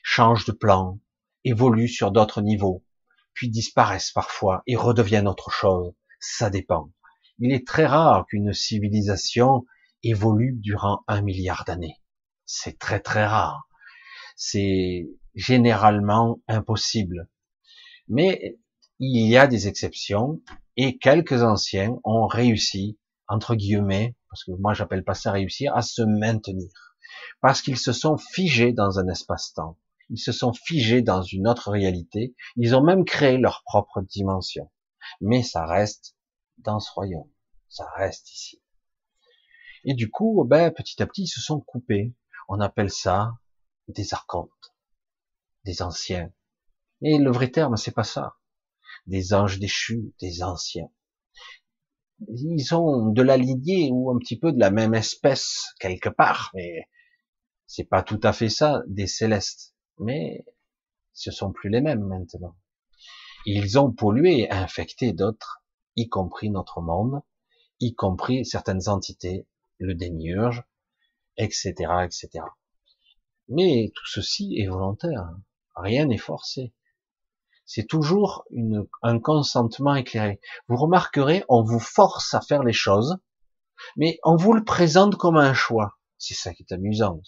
[0.02, 1.00] changent de plan,
[1.44, 2.84] évoluent sur d'autres niveaux,
[3.32, 5.94] puis disparaissent parfois et redeviennent autre chose.
[6.20, 6.90] Ça dépend.
[7.38, 9.64] Il est très rare qu'une civilisation
[10.04, 12.00] évolue durant un milliard d'années.
[12.46, 13.68] C'est très très rare.
[14.36, 17.28] C'est généralement impossible.
[18.08, 18.58] Mais
[18.98, 20.40] il y a des exceptions
[20.76, 25.82] et quelques anciens ont réussi, entre guillemets, parce que moi j'appelle pas ça réussir, à
[25.82, 26.68] se maintenir.
[27.40, 29.78] Parce qu'ils se sont figés dans un espace-temps.
[30.10, 32.34] Ils se sont figés dans une autre réalité.
[32.56, 34.70] Ils ont même créé leur propre dimension.
[35.20, 36.16] Mais ça reste
[36.58, 37.30] dans ce royaume.
[37.68, 38.63] Ça reste ici.
[39.84, 42.14] Et du coup, ben, petit à petit, ils se sont coupés.
[42.48, 43.32] On appelle ça
[43.88, 44.74] des archontes,
[45.64, 46.32] des anciens.
[47.02, 48.36] Et le vrai terme, c'est pas ça
[49.06, 50.90] des anges déchus, des anciens.
[52.28, 56.50] Ils sont de la lignée ou un petit peu de la même espèce quelque part,
[56.54, 56.88] mais
[57.66, 59.74] c'est pas tout à fait ça, des célestes.
[59.98, 60.44] Mais
[61.12, 62.56] ce sont plus les mêmes maintenant.
[63.46, 65.62] Ils ont pollué infecté d'autres,
[65.96, 67.20] y compris notre monde,
[67.80, 69.46] y compris certaines entités,
[69.78, 70.62] le démiurge,
[71.36, 71.72] etc.,
[72.04, 72.28] etc.
[73.48, 75.28] Mais tout ceci est volontaire.
[75.76, 76.72] Rien n'est forcé
[77.66, 78.44] c'est toujours
[79.02, 80.40] un consentement éclairé.
[80.68, 83.16] Vous remarquerez, on vous force à faire les choses,
[83.96, 85.98] mais on vous le présente comme un choix.
[86.18, 87.20] C'est ça qui est amusant.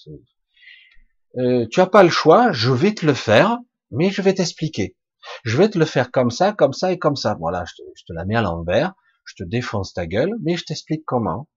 [1.39, 3.59] Euh, tu as pas le choix, je vais te le faire,
[3.91, 4.97] mais je vais t'expliquer.
[5.45, 7.37] Je vais te le faire comme ça, comme ça et comme ça.
[7.39, 10.57] Voilà, je te, je te la mets à l'envers, je te défonce ta gueule, mais
[10.57, 11.49] je t'explique comment.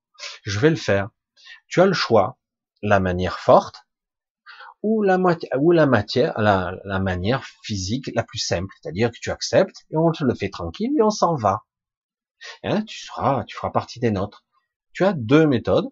[0.43, 1.09] Je vais le faire.
[1.67, 2.37] Tu as le choix,
[2.81, 3.85] la manière forte,
[4.81, 9.97] ou la, matière, la, la manière physique la plus simple, c'est-à-dire que tu acceptes et
[9.97, 11.63] on te le fait tranquille et on s'en va.
[12.63, 14.45] Hein, tu seras, tu feras partie des nôtres.
[14.93, 15.89] Tu as deux méthodes.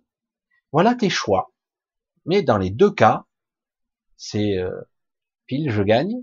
[0.71, 1.53] Voilà tes choix.
[2.25, 3.25] Mais dans les deux cas,
[4.15, 4.81] c'est euh,
[5.45, 6.15] pile je gagne,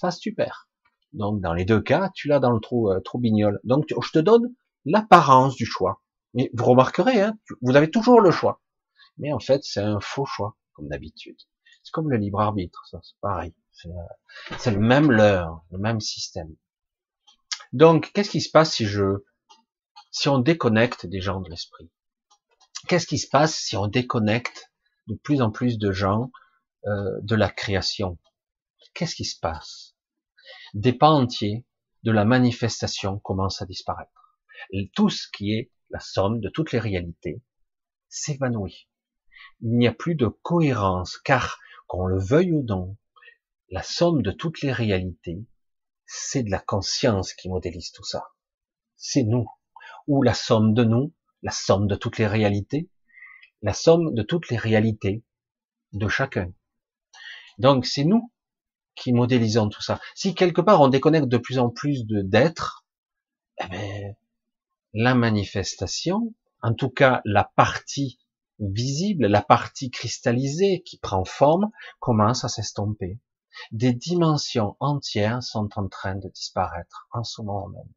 [0.00, 0.68] face tu perds.
[1.12, 3.60] Donc dans les deux cas, tu l'as dans le trou, euh, trou bignol.
[3.64, 4.54] Donc je te donne
[4.84, 6.02] l'apparence du choix.
[6.34, 8.62] Mais vous remarquerez, hein, vous avez toujours le choix.
[9.16, 11.38] Mais en fait, c'est un faux choix, comme d'habitude.
[11.82, 13.54] C'est comme le libre arbitre, ça, c'est pareil.
[14.58, 16.54] C'est le même leurre, le même système.
[17.72, 19.24] Donc, qu'est-ce qui se passe si je,
[20.10, 21.90] si on déconnecte des gens de l'esprit?
[22.88, 24.70] Qu'est-ce qui se passe si on déconnecte
[25.06, 26.30] de plus en plus de gens
[26.86, 28.18] euh, de la création?
[28.94, 29.94] Qu'est-ce qui se passe?
[30.74, 31.64] Des pans entiers
[32.02, 34.10] de la manifestation commencent à disparaître.
[34.94, 37.42] tout ce qui est la somme de toutes les réalités
[38.08, 38.88] s'évanouit.
[39.60, 42.96] Il n'y a plus de cohérence, car qu'on le veuille ou non,
[43.70, 45.44] la somme de toutes les réalités,
[46.06, 48.24] c'est de la conscience qui modélise tout ça.
[48.96, 49.46] C'est nous.
[50.06, 51.12] Ou la somme de nous,
[51.42, 52.88] la somme de toutes les réalités,
[53.62, 55.22] la somme de toutes les réalités
[55.92, 56.52] de chacun.
[57.58, 58.32] Donc c'est nous
[58.94, 60.00] qui modélisons tout ça.
[60.14, 62.86] Si quelque part on déconnecte de plus en plus d'êtres,
[63.62, 64.14] eh ben,
[64.94, 68.18] la manifestation, en tout cas la partie
[68.58, 71.70] visible, la partie cristallisée qui prend forme,
[72.00, 73.18] commence à s'estomper.
[73.72, 77.92] Des dimensions entières sont en train de disparaître en ce moment même.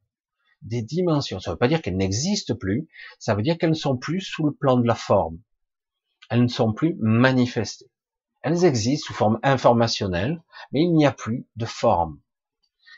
[0.62, 1.40] Des dimensions.
[1.40, 2.88] Ça ne veut pas dire qu'elles n'existent plus,
[3.20, 5.40] ça veut dire qu'elles ne sont plus sous le plan de la forme.
[6.30, 7.92] Elles ne sont plus manifestées.
[8.42, 12.20] Elles existent sous forme informationnelle, mais il n'y a plus de forme.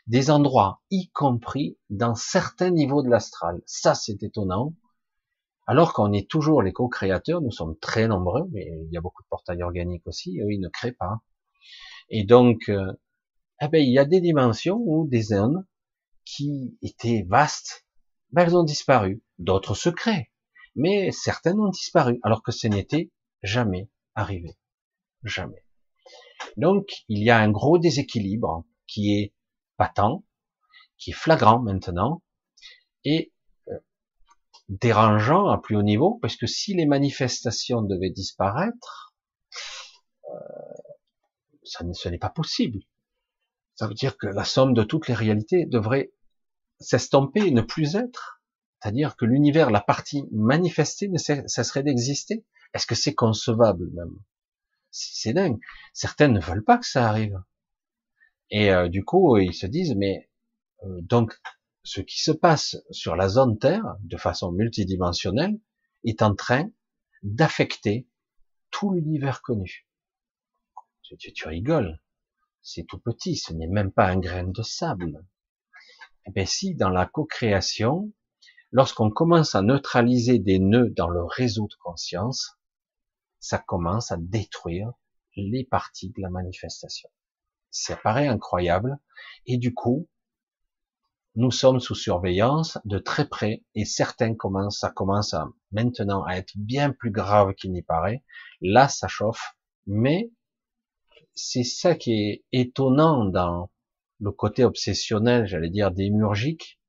[0.08, 3.62] Des endroits, y compris dans certains niveaux de l'astral.
[3.66, 4.74] Ça, c'est étonnant
[5.66, 9.24] alors qu'on est toujours les co-créateurs, nous sommes très nombreux, mais il y a beaucoup
[9.24, 11.22] de portails organiques aussi, eux, ils ne créent pas.
[12.10, 12.92] Et donc, euh,
[13.62, 15.66] eh ben, il y a des dimensions ou des zones
[16.26, 17.86] qui étaient vastes,
[18.32, 19.24] ben, elles ont disparu.
[19.40, 20.32] D'autres se créent,
[20.76, 24.58] mais certaines ont disparu, alors que ce n'était jamais arrivé.
[25.24, 25.64] Jamais.
[26.58, 29.34] Donc, il y a un gros déséquilibre qui est
[29.78, 30.24] patent,
[30.98, 32.22] qui est flagrant maintenant,
[33.04, 33.34] et
[34.70, 39.14] dérangeant à plus haut niveau, parce que si les manifestations devaient disparaître,
[40.30, 40.38] euh,
[41.64, 42.80] ça ne, ce n'est pas possible.
[43.76, 46.14] Ça veut dire que la somme de toutes les réalités devrait
[46.80, 48.42] s'estomper, ne plus être.
[48.80, 52.46] C'est-à-dire que l'univers, la partie manifestée, ça serait d'exister.
[52.74, 54.16] Est-ce que c'est concevable même?
[54.92, 55.60] C'est dingue.
[55.94, 57.42] Certains ne veulent pas que ça arrive.
[58.50, 60.30] Et euh, du coup, ils se disent, mais
[60.84, 61.40] euh, donc
[61.84, 65.60] ce qui se passe sur la zone Terre, de façon multidimensionnelle,
[66.04, 66.70] est en train
[67.24, 68.08] d'affecter
[68.72, 69.88] tout l'univers connu.
[71.02, 72.02] Tu, tu, rigoles.
[72.62, 75.26] C'est tout petit, ce n'est même pas un grain de sable.
[76.26, 78.12] Eh bien si, dans la co-création,
[78.72, 82.58] lorsqu'on commence à neutraliser des nœuds dans le réseau de conscience,
[83.40, 84.92] ça commence à détruire
[85.36, 87.10] les parties de la manifestation.
[87.74, 89.00] Ça paraît incroyable,
[89.48, 90.08] et du coup,
[91.36, 96.36] nous sommes sous surveillance de très près et certains commencent, ça commence à maintenant à
[96.36, 98.24] être bien plus grave qu'il n'y paraît.
[98.62, 99.58] Là, ça chauffe,
[99.88, 100.32] mais
[101.34, 103.72] c'est ça qui est étonnant dans
[104.20, 106.80] le côté obsessionnel, j'allais dire démurgique,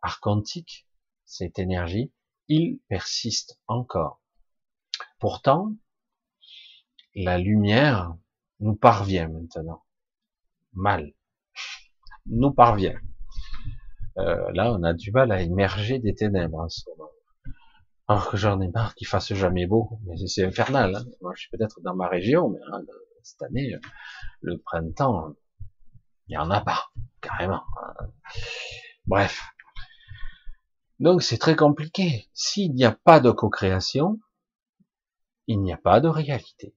[0.00, 0.86] archontique,
[1.24, 2.12] cette énergie,
[2.46, 4.22] il persiste encore.
[5.18, 5.74] Pourtant,
[7.16, 8.14] la lumière
[8.60, 9.82] nous parvient maintenant.
[10.74, 11.12] Mal.
[12.26, 12.98] Nous parvient.
[14.18, 16.66] Euh, là, on a du mal à émerger des ténèbres.
[18.08, 20.96] Alors que j'en ai marre qu'il fasse jamais beau, mais c'est infernal.
[20.96, 21.04] Hein.
[21.20, 22.82] Moi, je suis peut-être dans ma région, mais hein,
[23.22, 23.72] cette année,
[24.40, 25.34] le printemps,
[26.26, 26.90] il y en a pas,
[27.20, 27.62] carrément.
[27.82, 28.06] Hein.
[29.06, 29.40] Bref.
[30.98, 32.28] Donc c'est très compliqué.
[32.34, 34.20] S'il n'y a pas de co-création,
[35.46, 36.74] il n'y a pas de réalité.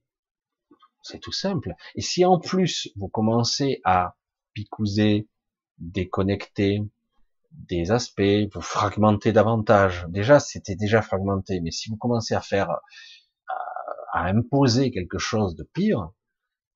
[1.04, 1.74] C'est tout simple.
[1.94, 4.16] Et si en plus vous commencez à
[4.54, 5.28] picouser,
[5.78, 6.80] déconnecter,
[7.68, 10.06] des aspects, vous fragmentez davantage.
[10.08, 12.70] Déjà, c'était déjà fragmenté, mais si vous commencez à faire,
[14.12, 16.10] à, imposer quelque chose de pire,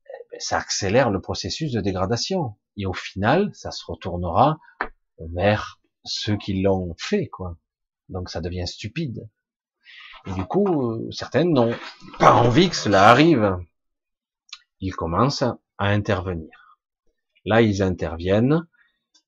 [0.05, 2.57] eh ben, ça accélère le processus de dégradation.
[2.77, 4.59] Et au final, ça se retournera
[5.19, 7.57] vers ceux qui l'ont fait, quoi.
[8.09, 9.29] Donc ça devient stupide.
[10.27, 11.75] Et du coup, euh, certaines n'ont
[12.19, 13.59] pas envie que cela arrive.
[14.81, 16.79] Ils commencent à intervenir.
[17.45, 18.67] Là, ils interviennent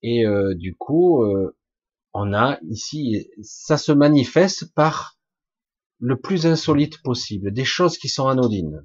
[0.03, 1.55] et euh, du coup, euh,
[2.13, 5.17] on a ici, ça se manifeste par
[5.99, 8.83] le plus insolite possible, des choses qui sont anodines.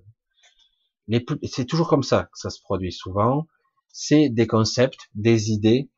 [1.45, 3.47] C'est toujours comme ça que ça se produit souvent.
[3.89, 5.89] C'est des concepts, des idées,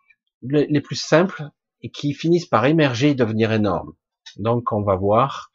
[0.43, 1.51] les plus simples
[1.83, 3.95] et qui finissent par émerger et devenir énormes.
[4.37, 5.51] Donc on va voir,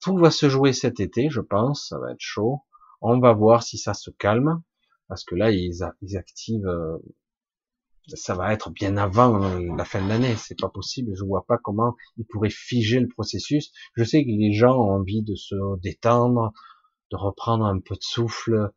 [0.00, 2.60] tout va se jouer cet été, je pense, ça va être chaud.
[3.08, 4.62] On va voir si ça se calme,
[5.06, 5.84] parce que là ils,
[6.16, 6.98] activent euh,
[8.08, 10.34] ça va être bien avant la fin de l'année.
[10.36, 11.12] C'est pas possible.
[11.14, 13.70] Je vois pas comment ils pourraient figer le processus.
[13.94, 16.52] Je sais que les gens ont envie de se détendre,
[17.12, 18.72] de reprendre un peu de souffle,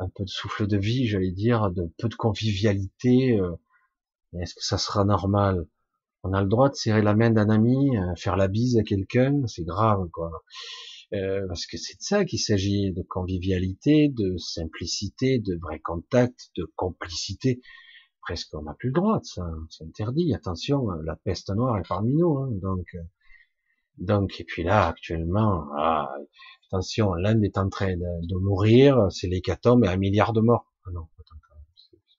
[0.00, 3.38] un peu de souffle de vie, j'allais dire, de peu de convivialité.
[3.38, 3.52] Euh.
[4.40, 5.68] Est-ce que ça sera normal?
[6.24, 8.82] On a le droit de serrer la main d'un ami, euh, faire la bise à
[8.82, 10.32] quelqu'un, c'est grave, quoi.
[11.14, 16.50] Euh, parce que c'est de ça qu'il s'agit, de convivialité, de simplicité, de vrai contact,
[16.56, 17.60] de complicité.
[18.20, 20.34] Presque on n'a plus le droit de ça, c'est interdit.
[20.34, 23.02] Attention, la peste noire est parmi nous, hein, donc euh,
[23.96, 26.14] donc et puis là actuellement, ah,
[26.66, 30.70] attention, l'Inde est en train de, mourir, c'est l'hécatombe et un milliard de morts.
[30.86, 31.08] Ah non,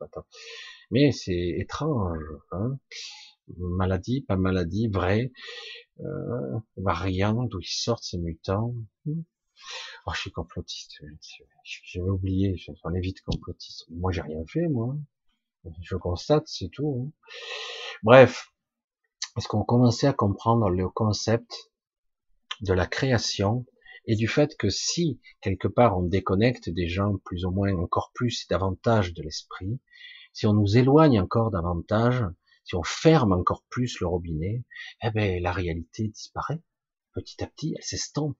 [0.01, 0.25] attends,
[0.89, 2.79] mais c'est étrange, hein.
[3.57, 5.31] Maladie, pas maladie, vrai,
[6.01, 8.73] euh, variant, d'où ils sortent ces mutants.
[10.05, 11.01] Oh, je suis complotiste.
[11.63, 13.85] J'avais oublié, on est vite complotiste.
[13.89, 14.95] Moi, j'ai rien fait, moi.
[15.81, 17.05] Je constate, c'est tout.
[17.05, 17.11] Hein.
[18.03, 18.53] Bref,
[19.37, 21.71] est-ce qu'on commençait à comprendre le concept
[22.61, 23.65] de la création
[24.05, 28.11] et du fait que si quelque part on déconnecte des gens plus ou moins encore
[28.13, 29.79] plus davantage de l'esprit,
[30.33, 32.23] si on nous éloigne encore davantage,
[32.69, 34.63] si on ferme encore plus le robinet,
[35.03, 36.61] eh ben la réalité disparaît
[37.13, 38.37] petit à petit, elle s'estompe.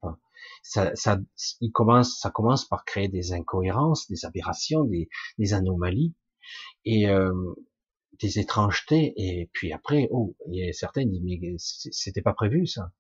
[0.63, 1.19] Ça, ça,
[1.61, 6.13] il commence, ça commence par créer des incohérences, des aberrations, des, des anomalies,
[6.85, 7.33] et euh,
[8.21, 9.13] des étrangetés.
[9.17, 12.91] Et puis après, oh, a certains disent mais c'était pas prévu ça.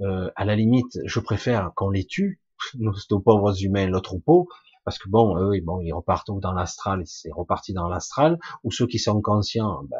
[0.00, 2.40] Euh, à la limite, je préfère qu'on les tue,
[2.78, 4.48] nos, pauvres humains, le troupeau,
[4.84, 8.98] parce que bon, eux, ils repartent dans l'astral, c'est reparti dans l'astral, ou ceux qui
[8.98, 9.98] sont conscients, ben,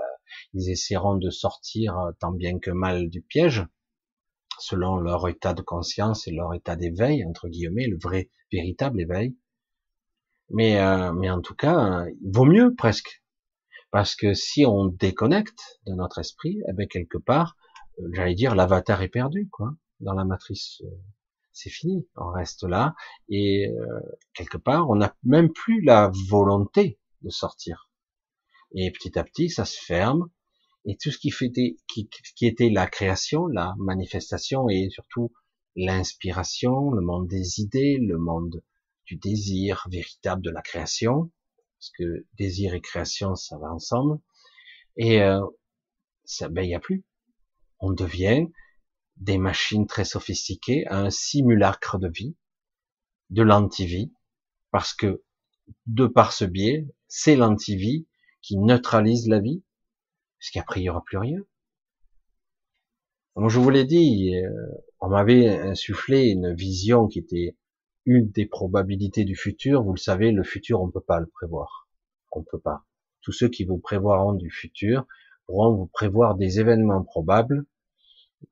[0.54, 3.66] ils essaieront de sortir tant bien que mal du piège,
[4.58, 9.36] selon leur état de conscience et leur état d'éveil, entre guillemets, le vrai, véritable éveil.
[10.50, 13.22] Mais, euh, mais en tout cas, il vaut mieux presque.
[13.90, 17.56] Parce que si on déconnecte de notre esprit, eh bien quelque part,
[17.98, 19.74] euh, j'allais dire, l'avatar est perdu, quoi.
[20.00, 20.90] Dans la matrice, euh,
[21.52, 22.06] c'est fini.
[22.16, 22.94] On reste là.
[23.28, 23.68] Et
[24.34, 27.90] quelque part, on n'a même plus la volonté de sortir.
[28.74, 30.30] Et petit à petit, ça se ferme.
[30.84, 35.32] Et tout ce qui était la création, la manifestation et surtout
[35.76, 38.62] l'inspiration, le monde des idées, le monde
[39.06, 41.30] du désir véritable de la création,
[41.78, 44.18] parce que désir et création, ça va ensemble.
[44.96, 45.44] Et euh,
[46.24, 47.04] ça, ben il y a plus.
[47.80, 48.46] On devient
[49.16, 52.36] des machines très sophistiquées, un simulacre de vie,
[53.30, 54.12] de l'antivie,
[54.70, 55.22] parce que
[55.86, 58.06] de par ce biais, c'est l'antivie
[58.40, 59.62] qui neutralise la vie,
[60.38, 61.40] parce qu'après il n'y aura plus rien.
[63.34, 64.50] Comme je vous l'ai dit, euh,
[65.00, 67.56] on m'avait insufflé une vision qui était
[68.04, 69.82] une des probabilités du futur.
[69.82, 71.88] Vous le savez, le futur, on ne peut pas le prévoir.
[72.32, 72.84] On ne peut pas.
[73.22, 75.06] Tous ceux qui vous prévoiront du futur
[75.46, 77.64] pourront vous prévoir des événements probables,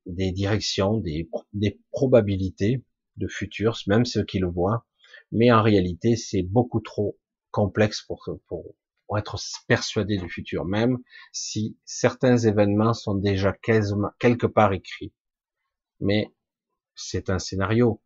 [0.06, 2.84] des directions, des, des probabilités
[3.16, 4.86] de futur, même ceux qui le voient.
[5.32, 7.18] Mais en réalité, c'est beaucoup trop
[7.50, 8.74] complexe pour, pour,
[9.06, 9.36] pour être
[9.66, 10.98] persuadé du futur, même
[11.32, 15.12] si certains événements sont déjà quelque part écrits.
[16.00, 16.32] Mais
[16.94, 18.02] c'est un scénario.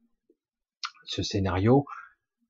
[1.05, 1.85] Ce scénario,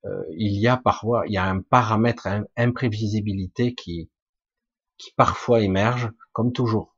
[0.05, 4.11] euh, il y a parfois, il y a un paramètre imprévisibilité qui,
[4.99, 6.94] qui parfois émerge, comme toujours.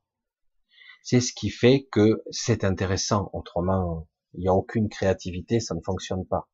[1.09, 3.31] C'est ce qui fait que c'est intéressant.
[3.33, 6.49] Autrement, il n'y a aucune créativité, ça ne fonctionne pas.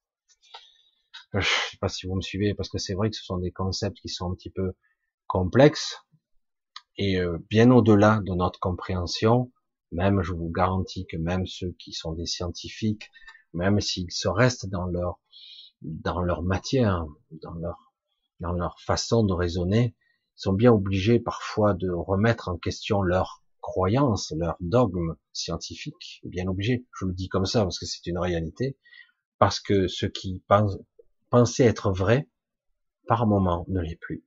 [1.32, 3.50] Je sais pas si vous me suivez, parce que c'est vrai que ce sont des
[3.50, 4.74] concepts qui sont un petit peu
[5.26, 6.04] complexe
[6.98, 9.50] et euh, bien au-delà de notre compréhension,
[9.90, 13.10] même je vous garantis que même ceux qui sont des scientifiques,
[13.54, 15.18] même s'ils se restent dans leur
[15.80, 17.94] dans leur matière, dans leur
[18.40, 19.96] dans leur façon de raisonner,
[20.34, 26.84] sont bien obligés parfois de remettre en question leurs croyances, leurs dogmes scientifiques, bien obligés.
[27.00, 28.76] Je le dis comme ça parce que c'est une réalité,
[29.38, 30.42] parce que ce qui
[31.30, 32.28] pensait être vrai,
[33.06, 34.24] par moment, ne l'est plus.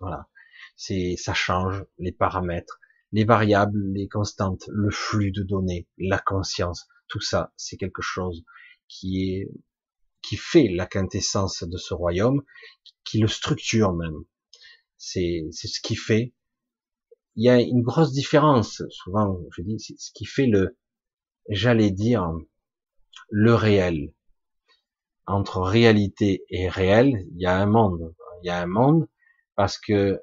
[0.00, 0.28] Voilà.
[0.76, 2.80] C'est, ça change les paramètres,
[3.12, 8.42] les variables, les constantes, le flux de données, la conscience, tout ça, c'est quelque chose
[8.88, 9.50] qui est,
[10.22, 12.42] qui fait la quintessence de ce royaume,
[13.04, 14.24] qui le structure même.
[14.96, 16.32] C'est, c'est ce qui fait.
[17.34, 20.76] Il y a une grosse différence, souvent, je dis, ce qui fait le,
[21.48, 22.30] j'allais dire,
[23.30, 24.12] le réel.
[25.26, 28.14] Entre réalité et réel, il y a un monde.
[28.42, 29.08] Il y a un monde
[29.54, 30.20] parce que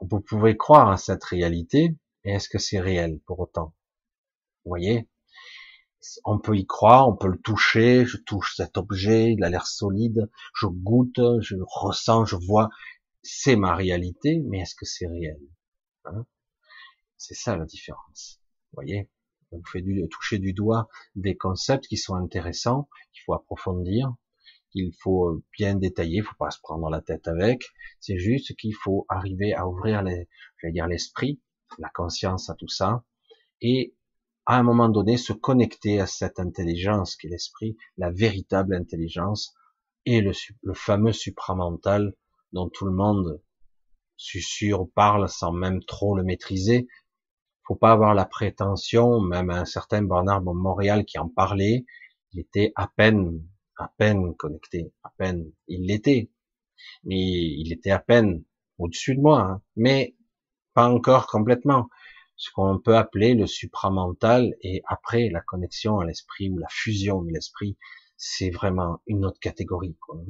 [0.00, 3.74] vous pouvez croire à cette réalité, et est-ce que c'est réel pour autant?
[4.64, 5.08] Vous voyez?
[6.24, 9.66] On peut y croire, on peut le toucher, je touche cet objet, il a l'air
[9.66, 12.68] solide, je goûte, je ressens, je vois,
[13.22, 15.40] c'est ma réalité, mais est-ce que c'est réel?
[16.04, 16.26] Hein?
[17.16, 18.40] C'est ça la différence.
[18.72, 19.10] Vous voyez?
[19.66, 24.12] Faites du, toucher du doigt des concepts qui sont intéressants, qu'il faut approfondir,
[24.72, 27.62] qu'il faut euh, bien détailler, il faut pas se prendre la tête avec.
[28.00, 31.40] C'est juste qu'il faut arriver à ouvrir je vais dire l'esprit,
[31.78, 33.04] la conscience à tout ça,
[33.60, 33.94] et
[34.46, 39.54] à un moment donné se connecter à cette intelligence qui est l'esprit, la véritable intelligence,
[40.04, 42.14] et le, le fameux supramental
[42.52, 43.40] dont tout le monde
[44.16, 46.86] susurre, parle sans même trop le maîtriser.
[47.66, 51.84] Faut pas avoir la prétention, même un certain Bernard Montréal qui en parlait,
[52.32, 53.42] il était à peine
[53.76, 55.50] à peine connecté, à peine.
[55.68, 56.30] Il l'était,
[57.04, 58.44] mais il était à peine
[58.78, 59.62] au-dessus de moi, hein.
[59.76, 60.16] mais
[60.74, 61.88] pas encore complètement.
[62.36, 67.22] Ce qu'on peut appeler le supramental et après la connexion à l'esprit ou la fusion
[67.22, 67.76] de l'esprit,
[68.16, 69.96] c'est vraiment une autre catégorie.
[70.00, 70.20] Quoi.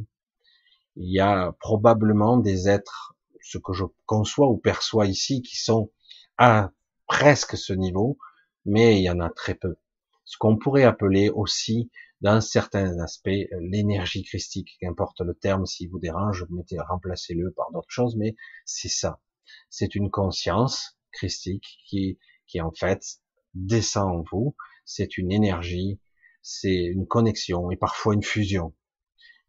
[0.96, 5.90] Il y a probablement des êtres, ce que je conçois ou perçois ici, qui sont
[6.36, 6.70] à
[7.06, 8.18] presque ce niveau,
[8.64, 9.76] mais il y en a très peu.
[10.24, 11.90] Ce qu'on pourrait appeler aussi
[12.20, 17.70] dans certains aspects, euh, l'énergie christique, qu'importe le terme, s'il vous dérange, mettez, remplacez-le par
[17.72, 18.34] d'autres choses, mais
[18.64, 19.20] c'est ça.
[19.68, 23.20] C'est une conscience christique qui, qui en fait
[23.54, 24.56] descend en vous.
[24.86, 26.00] C'est une énergie,
[26.40, 28.74] c'est une connexion et parfois une fusion.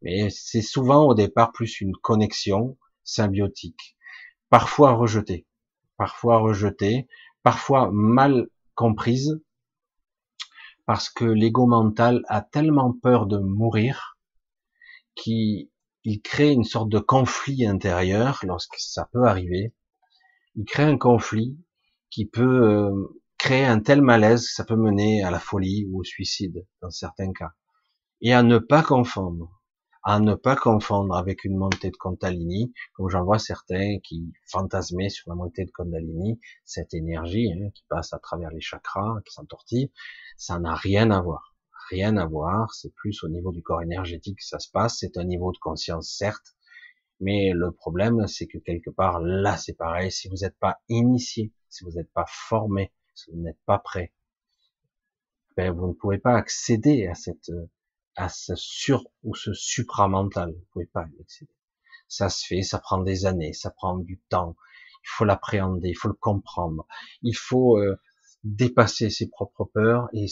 [0.02, 3.98] Mais c'est souvent au départ plus une connexion symbiotique,
[4.50, 5.48] parfois rejetée,
[5.98, 7.08] parfois rejetée,
[7.46, 9.40] parfois mal comprise,
[10.88, 14.18] parce que l'ego mental a tellement peur de mourir
[15.14, 15.70] qu'il
[16.24, 19.76] crée une sorte de conflit intérieur lorsque ça peut arriver.
[20.56, 21.56] Il crée un conflit
[22.10, 26.00] qui peut euh, créer un tel malaise que ça peut mener à la folie ou
[26.00, 27.52] au suicide dans certains cas.
[28.22, 29.55] Et à ne pas confondre
[30.08, 35.10] à ne pas confondre avec une montée de Kundalini, comme j'en vois certains qui fantasmaient
[35.10, 39.34] sur la montée de Kundalini, cette énergie hein, qui passe à travers les chakras, qui
[39.34, 39.92] s'entortille,
[40.38, 41.56] ça n'a rien à voir.
[41.90, 45.18] Rien à voir, c'est plus au niveau du corps énergétique que ça se passe, c'est
[45.18, 46.56] un niveau de conscience certes,
[47.20, 50.12] Mais le problème, c'est que quelque part, là, c'est pareil.
[50.12, 54.14] Si vous n'êtes pas initié, si vous n'êtes pas formé, si vous n'êtes pas prêt,
[55.58, 57.50] ben, vous ne pouvez pas accéder à cette,
[58.16, 60.52] à ce sur ou ce supramental.
[60.52, 61.52] Vous pouvez pas y accéder.
[62.08, 64.56] Ça se fait, ça prend des années, ça prend du temps.
[65.04, 66.88] Il faut l'appréhender, il faut le comprendre.
[67.22, 68.00] Il faut euh,
[68.44, 70.28] dépasser ses propres peurs et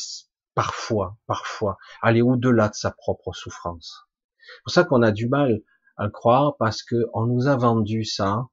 [0.54, 4.08] parfois, parfois, aller au-delà de sa propre souffrance.
[4.38, 5.62] C'est pour ça qu'on a du mal
[5.98, 8.48] à le croire parce que on nous a vendu ça,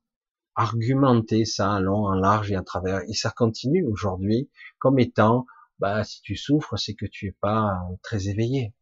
[0.54, 5.46] argumenté ça en long, en large et en travers, et ça continue aujourd'hui comme étant,
[5.78, 8.74] bah, si tu souffres, c'est que tu es pas très éveillé.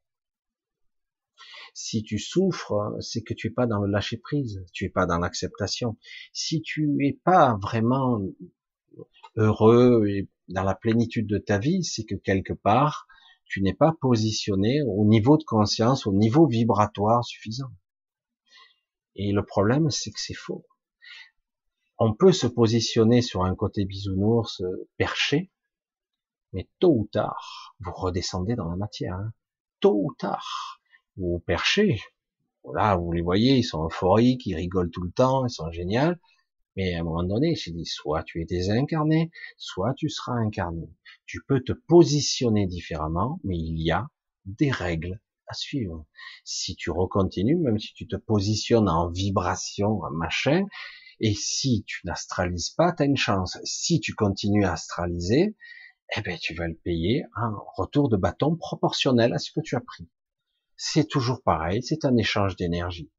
[1.74, 5.06] Si tu souffres, c'est que tu es pas dans le lâcher prise, tu es pas
[5.06, 5.96] dans l'acceptation.
[6.32, 8.20] Si tu es pas vraiment
[9.36, 13.06] heureux et dans la plénitude de ta vie, c'est que quelque part,
[13.44, 17.70] tu n'es pas positionné au niveau de conscience, au niveau vibratoire suffisant.
[19.16, 20.66] Et le problème, c'est que c'est faux.
[21.98, 24.62] On peut se positionner sur un côté bisounours
[24.96, 25.50] perché,
[26.52, 29.14] mais tôt ou tard, vous redescendez dans la matière.
[29.14, 29.32] Hein.
[29.80, 30.77] Tôt ou tard,
[31.18, 32.00] vous perchez.
[32.74, 36.14] Là, vous les voyez, ils sont euphoriques, ils rigolent tout le temps, ils sont géniaux.
[36.76, 40.88] Mais à un moment donné, j'ai dit, soit tu es désincarné, soit tu seras incarné.
[41.26, 44.06] Tu peux te positionner différemment, mais il y a
[44.44, 46.06] des règles à suivre.
[46.44, 50.66] Si tu recontinues, même si tu te positionnes en vibration, machin,
[51.20, 53.58] et si tu n'astralises pas, tu as une chance.
[53.64, 55.56] Si tu continues à astraliser,
[56.16, 59.74] eh ben, tu vas le payer un retour de bâton proportionnel à ce que tu
[59.74, 60.08] as pris.
[60.80, 63.10] C'est toujours pareil, c'est un échange d'énergie.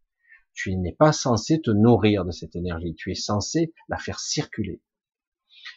[0.53, 4.81] Tu n'es pas censé te nourrir de cette énergie, tu es censé la faire circuler.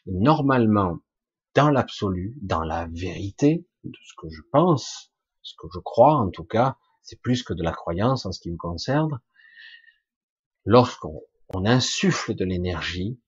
[0.06, 1.00] normalement,
[1.54, 5.12] dans l'absolu, dans la vérité de ce que je pense,
[5.42, 8.38] ce que je crois en tout cas, c'est plus que de la croyance en ce
[8.38, 9.20] qui me concerne,
[10.64, 11.20] lorsqu'on
[11.52, 13.20] insuffle de l'énergie,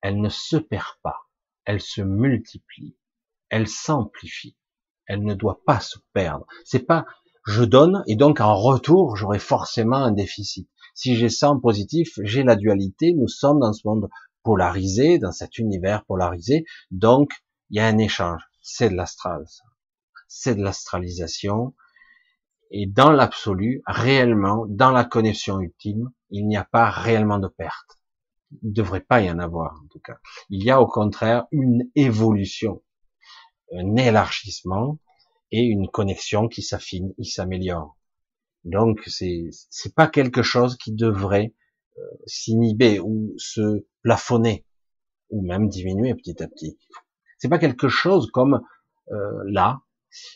[0.00, 1.20] elle ne se perd pas,
[1.64, 2.96] elle se multiplie,
[3.48, 4.56] elle s'amplifie,
[5.06, 6.46] elle ne doit pas se perdre.
[6.64, 7.06] C'est pas
[7.46, 10.68] je donne et donc en retour j'aurai forcément un déficit.
[10.94, 13.14] Si j'ai ça en positif, j'ai la dualité.
[13.14, 14.08] Nous sommes dans ce monde
[14.42, 16.64] polarisé, dans cet univers polarisé.
[16.90, 17.32] Donc,
[17.70, 18.42] il y a un échange.
[18.60, 19.44] C'est de l'astral.
[20.28, 21.74] C'est de l'astralisation.
[22.70, 27.98] Et dans l'absolu, réellement, dans la connexion ultime, il n'y a pas réellement de perte.
[28.62, 30.18] Il ne devrait pas y en avoir, en tout cas.
[30.50, 32.82] Il y a au contraire une évolution,
[33.74, 34.98] un élargissement
[35.52, 37.96] et une connexion qui s'affine, qui s'améliore.
[38.64, 41.54] Donc c'est c'est pas quelque chose qui devrait
[41.98, 44.66] euh, s'inhiber ou se plafonner
[45.30, 46.78] ou même diminuer petit à petit.
[47.38, 48.62] C'est pas quelque chose comme
[49.10, 49.80] euh, là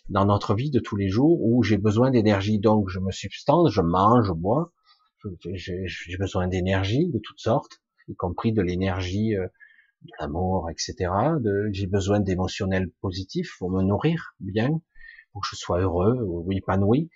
[0.09, 3.71] dans notre vie de tous les jours où j'ai besoin d'énergie donc je me substance,
[3.71, 4.73] je mange, je bois,
[5.53, 9.47] j'ai besoin d'énergie de toutes sortes, y compris de l'énergie euh,
[10.03, 11.11] de l'amour, etc.
[11.73, 14.81] J'ai besoin d'émotionnel positif pour me nourrir bien,
[15.37, 17.11] pour que je sois heureux ou épanoui.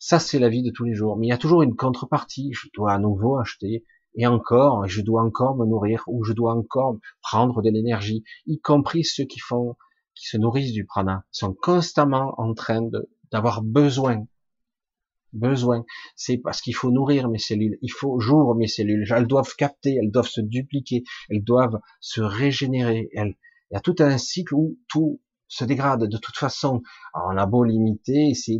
[0.00, 1.16] Ça, c'est la vie de tous les jours.
[1.16, 2.50] Mais il y a toujours une contrepartie.
[2.52, 3.84] Je dois à nouveau acheter
[4.16, 8.60] et encore, je dois encore me nourrir ou je dois encore prendre de l'énergie, y
[8.60, 9.76] compris ceux qui font,
[10.16, 12.88] qui se nourrissent du prana, sont constamment en train
[13.30, 14.26] d'avoir besoin.
[15.32, 15.84] Besoin.
[16.16, 17.78] C'est parce qu'il faut nourrir mes cellules.
[17.82, 19.06] Il faut jour mes cellules.
[19.14, 23.10] Elles doivent capter, elles doivent se dupliquer, elles doivent se régénérer.
[23.14, 23.36] Elles,
[23.70, 25.20] il y a tout un cycle où tout
[25.54, 26.82] se dégrade de toute façon.
[27.14, 28.58] Alors, on a beau limiter, c'est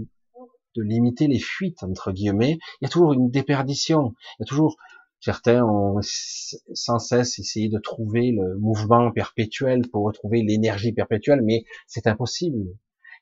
[0.76, 4.14] de limiter les fuites entre guillemets, il y a toujours une déperdition.
[4.38, 4.76] Il y a toujours
[5.20, 11.64] certains ont sans cesse essayé de trouver le mouvement perpétuel pour retrouver l'énergie perpétuelle, mais
[11.86, 12.58] c'est impossible.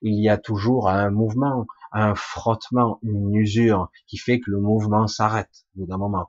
[0.00, 5.06] Il y a toujours un mouvement, un frottement, une usure qui fait que le mouvement
[5.06, 6.26] s'arrête au bout d'un moment.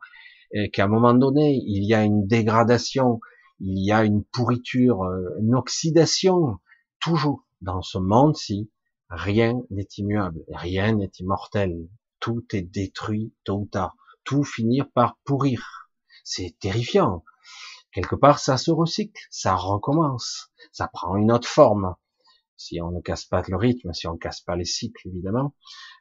[0.52, 3.20] Et qu'à un moment donné, il y a une dégradation,
[3.60, 6.60] il y a une pourriture, euh, une oxydation,
[7.04, 8.70] toujours dans ce monde-ci,
[9.16, 11.88] Rien n'est immuable, rien n'est immortel.
[12.20, 13.96] Tout est détruit tôt ou tard.
[14.24, 15.92] Tout finir par pourrir.
[16.24, 17.24] C'est terrifiant.
[17.92, 21.96] Quelque part, ça se recycle, ça recommence, ça prend une autre forme.
[22.58, 25.54] Si on ne casse pas le rythme, si on ne casse pas les cycles, évidemment.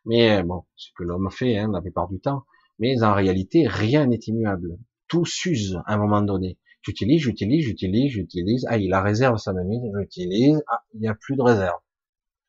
[0.07, 2.47] Mais bon, ce que l'homme fait hein, la plupart du temps.
[2.79, 4.79] Mais en réalité, rien n'est immuable.
[5.07, 6.59] Tout s'use à un moment donné.
[6.83, 8.67] J'utilise, j'utilise, j'utilise, j'utilise.
[8.69, 10.63] Ah, il a réserve sa mamie, j'utilise.
[10.69, 11.79] Ah, il n'y a plus de réserve.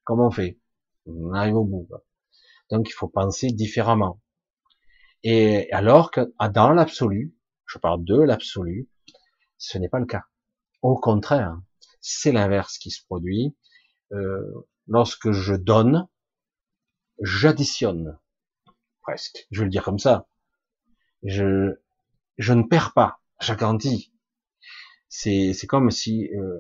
[0.04, 0.60] Comment on fait?
[1.06, 1.88] On arrive au bout.
[2.72, 4.22] Donc il faut penser différemment.
[5.24, 8.90] Et alors que ah, dans l'absolu, je parle de l'absolu,
[9.58, 10.24] ce n'est pas le cas.
[10.82, 11.58] Au contraire,
[12.02, 13.56] c'est l'inverse qui se produit.
[14.12, 16.08] Euh, lorsque je donne,
[17.22, 18.20] j'additionne
[19.02, 19.48] presque.
[19.52, 20.28] Je vais le dire comme ça.
[21.24, 21.76] Je
[22.40, 24.13] ne perds pas, j'agrandis.
[25.16, 26.58] C'est, comme si euh,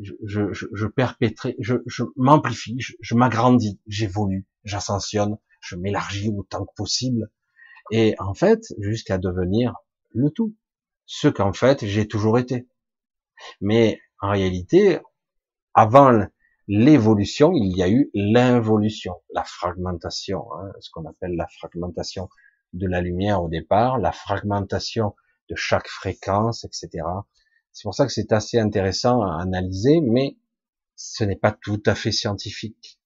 [0.00, 6.30] je, je, je, je perpétrais, je, je m'amplifie, je, je m'agrandis, j'évolue, j'ascensionne, je m'élargis
[6.34, 7.30] autant que possible,
[7.90, 9.74] et en fait, jusqu'à devenir
[10.14, 10.56] le tout,
[11.04, 12.66] ce qu'en fait j'ai toujours été.
[13.60, 14.98] Mais en réalité,
[15.74, 16.18] avant
[16.68, 22.30] l'évolution, il y a eu l'involution, la fragmentation, hein, ce qu'on appelle la fragmentation
[22.72, 25.14] de la lumière au départ, la fragmentation
[25.50, 27.04] de chaque fréquence, etc.
[27.72, 30.36] C'est pour ça que c'est assez intéressant à analyser, mais
[30.94, 33.00] ce n'est pas tout à fait scientifique.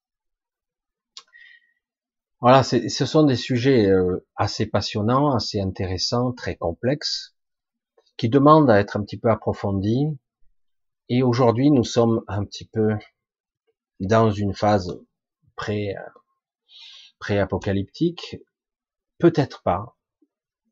[2.40, 7.34] Voilà, ce sont des sujets euh, assez passionnants, assez intéressants, très complexes,
[8.16, 10.06] qui demandent à être un petit peu approfondis.
[11.08, 12.90] Et aujourd'hui, nous sommes un petit peu
[14.00, 15.00] dans une phase
[15.54, 15.94] pré,
[17.18, 18.36] pré-apocalyptique,
[19.18, 19.96] peut-être pas,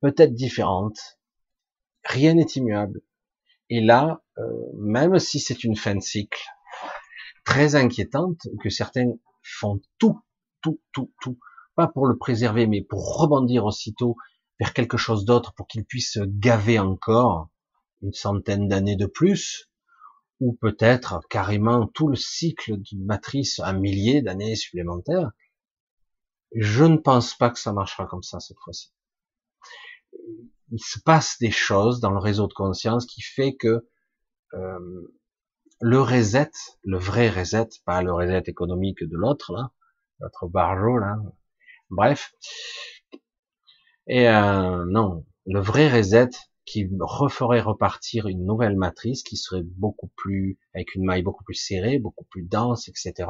[0.01, 1.19] peut-être différente.
[2.05, 3.01] Rien n'est immuable.
[3.75, 4.43] Et là, euh,
[4.79, 6.41] même si c'est une fin de cycle
[7.45, 9.11] très inquiétante, que certains
[9.43, 10.21] font tout,
[10.63, 11.41] tout, tout, tout,
[11.75, 14.15] pas pour le préserver, mais pour rebondir aussitôt
[14.61, 17.49] vers quelque chose d'autre, pour qu'il puisse gaver encore
[18.01, 19.69] une centaine d'années de plus,
[20.39, 25.33] ou peut-être carrément tout le cycle d'une matrice, un millier d'années supplémentaires.
[26.55, 28.93] Je ne pense pas que ça marchera comme ça cette fois-ci.
[30.71, 33.87] Il se passe des choses dans le réseau de conscience qui fait que
[34.55, 35.15] euh,
[35.81, 36.51] le reset,
[36.83, 39.71] le vrai reset, pas le reset économique de l'autre là,
[40.21, 41.17] l'autre barjot là,
[41.91, 42.33] bref.
[44.07, 46.31] Et euh, non, le vrai reset,
[46.65, 51.55] qui referait repartir une nouvelle matrice qui serait beaucoup plus, avec une maille beaucoup plus
[51.55, 53.29] serrée, beaucoup plus dense, etc.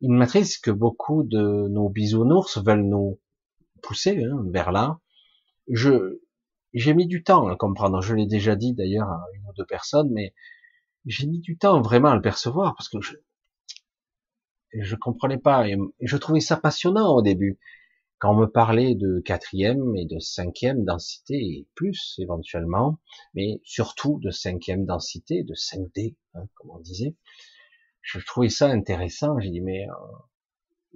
[0.00, 3.18] Une matrice que beaucoup de nos bisounours veulent nous
[3.82, 4.98] pousser hein, vers là.
[5.68, 6.20] Je,
[6.74, 8.00] j'ai mis du temps à comprendre.
[8.02, 10.34] Je l'ai déjà dit d'ailleurs à une ou deux personnes, mais
[11.06, 13.14] j'ai mis du temps vraiment à le percevoir parce que je,
[14.72, 17.58] je comprenais pas et je trouvais ça passionnant au début
[18.22, 23.00] quand on me parlait de quatrième et de cinquième densité et plus éventuellement,
[23.34, 27.16] mais surtout de cinquième densité, de 5D, hein, comme on disait,
[28.00, 29.40] je trouvais ça intéressant.
[29.40, 29.92] J'ai dit mais euh,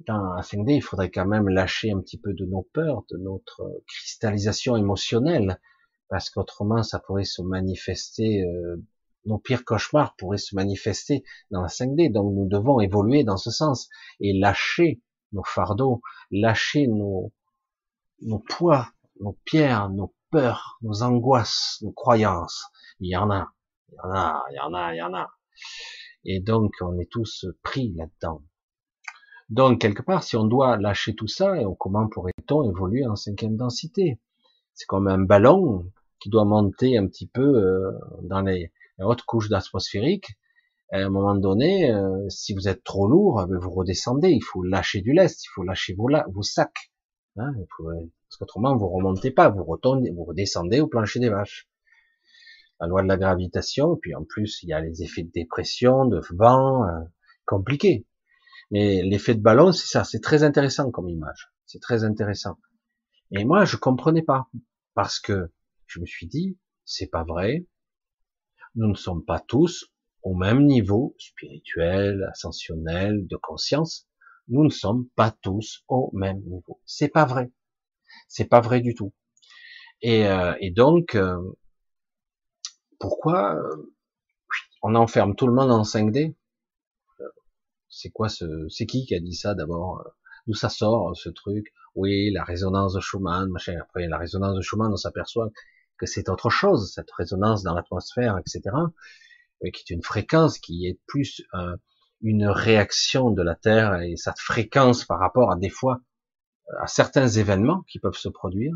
[0.07, 3.17] dans la 5D, il faudrait quand même lâcher un petit peu de nos peurs, de
[3.17, 5.61] notre cristallisation émotionnelle,
[6.09, 8.43] parce qu'autrement ça pourrait se manifester.
[8.43, 8.77] Euh,
[9.25, 13.51] nos pires cauchemars pourraient se manifester dans la 5D, donc nous devons évoluer dans ce
[13.51, 13.89] sens
[14.21, 17.33] et lâcher nos fardeaux, lâcher nos,
[18.23, 18.89] nos poids,
[19.21, 22.67] nos pierres, nos peurs, nos angoisses, nos croyances.
[23.01, 23.53] Il y en a,
[23.91, 25.31] il y en a, il y en a, il y en a.
[26.25, 28.43] Et donc, on est tous pris là-dedans.
[29.49, 34.19] Donc, quelque part, si on doit lâcher tout ça, comment pourrait-on évoluer en cinquième densité?
[34.75, 35.91] C'est comme un ballon
[36.21, 37.93] qui doit monter un petit peu euh,
[38.23, 40.37] dans les hautes couches atmosphériques
[40.93, 44.31] à un moment donné, euh, si vous êtes trop lourd, ben, vous redescendez.
[44.31, 46.93] Il faut lâcher du lest, il faut lâcher vos, vos sacs.
[47.37, 51.69] Hein, parce qu'autrement, vous remontez pas, vous retournez, vous redescendez au plancher des vaches.
[52.81, 56.07] La loi de la gravitation, puis en plus, il y a les effets de dépression,
[56.07, 57.01] de vent, euh,
[57.47, 58.07] compliqués.
[58.71, 61.53] Mais l'effet de ballon, c'est ça, c'est très intéressant comme image.
[61.67, 62.59] C'est très intéressant.
[63.31, 64.49] Et moi, je comprenais pas.
[64.95, 65.53] Parce que
[65.87, 67.67] je me suis dit, c'est pas vrai.
[68.75, 69.93] Nous ne sommes pas tous
[70.27, 74.09] au même niveau spirituel, ascensionnel, de conscience,
[74.49, 76.81] nous ne sommes pas tous au même niveau.
[76.85, 77.53] C'est pas vrai.
[78.27, 79.13] C'est pas vrai du tout.
[80.03, 81.39] Et, euh, donc, euh,
[82.99, 83.95] pourquoi euh,
[84.83, 86.35] on enferme tout le monde en 5D
[87.97, 90.05] C'est quoi ce C'est qui qui a dit ça d'abord
[90.47, 91.73] D'où ça sort ce truc?
[91.95, 93.77] Oui, la résonance de Schumann, machin.
[93.81, 95.51] Après, la résonance de Schumann, on s'aperçoit
[95.99, 98.71] que c'est autre chose, cette résonance dans l'atmosphère, etc
[99.73, 101.77] qui est une fréquence qui est plus euh,
[102.23, 106.01] une réaction de la Terre et sa fréquence par rapport à des fois
[106.69, 108.73] euh, à certains événements qui peuvent se produire,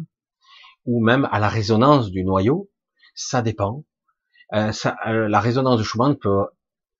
[0.85, 2.71] ou même à la résonance du noyau,
[3.14, 3.85] ça dépend.
[4.55, 4.73] Euh,
[5.07, 6.47] euh, la résonance de Schumann peut,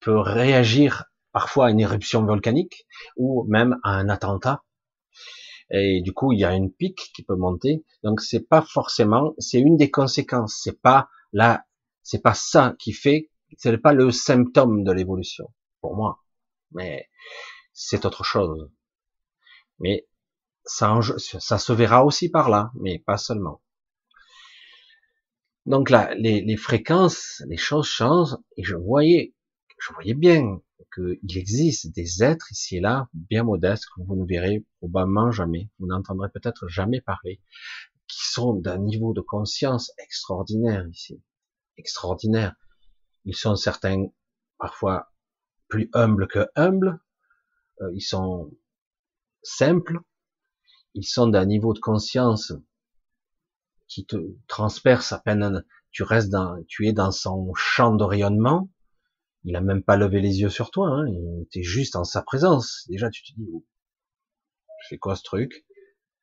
[0.01, 4.63] peut réagir parfois à une éruption volcanique ou même à un attentat.
[5.71, 7.85] Et du coup, il y a une pique qui peut monter.
[8.03, 10.61] Donc, c'est pas forcément, c'est une des conséquences.
[10.63, 11.65] C'est pas là,
[12.03, 16.23] c'est pas ça qui fait ce n'est pas le symptôme de l'évolution, pour moi,
[16.73, 17.09] mais
[17.73, 18.71] c'est autre chose.
[19.79, 20.07] Mais
[20.65, 23.63] ça, ça se verra aussi par là, mais pas seulement.
[25.67, 29.35] Donc là, les, les, fréquences, les choses changent, et je voyais,
[29.79, 30.61] je voyais bien
[30.95, 35.71] qu'il existe des êtres ici et là, bien modestes, que vous ne verrez probablement jamais,
[35.79, 37.41] vous n'entendrez peut-être jamais parler,
[38.09, 41.23] qui sont d'un niveau de conscience extraordinaire ici,
[41.77, 42.55] extraordinaire.
[43.25, 44.07] Ils sont certains
[44.59, 45.13] parfois
[45.69, 47.01] plus humbles que humbles,
[47.81, 48.51] euh, ils sont
[49.43, 50.01] simples,
[50.95, 52.53] ils sont d'un niveau de conscience
[53.87, 54.17] qui te
[54.47, 58.71] transperce à peine, tu restes dans, tu es dans son champ de rayonnement,
[59.45, 62.23] il a même pas levé les yeux sur toi, hein, il était juste en sa
[62.23, 62.87] présence.
[62.89, 63.65] Déjà, tu te dis, oh,
[64.89, 65.67] c'est quoi ce truc?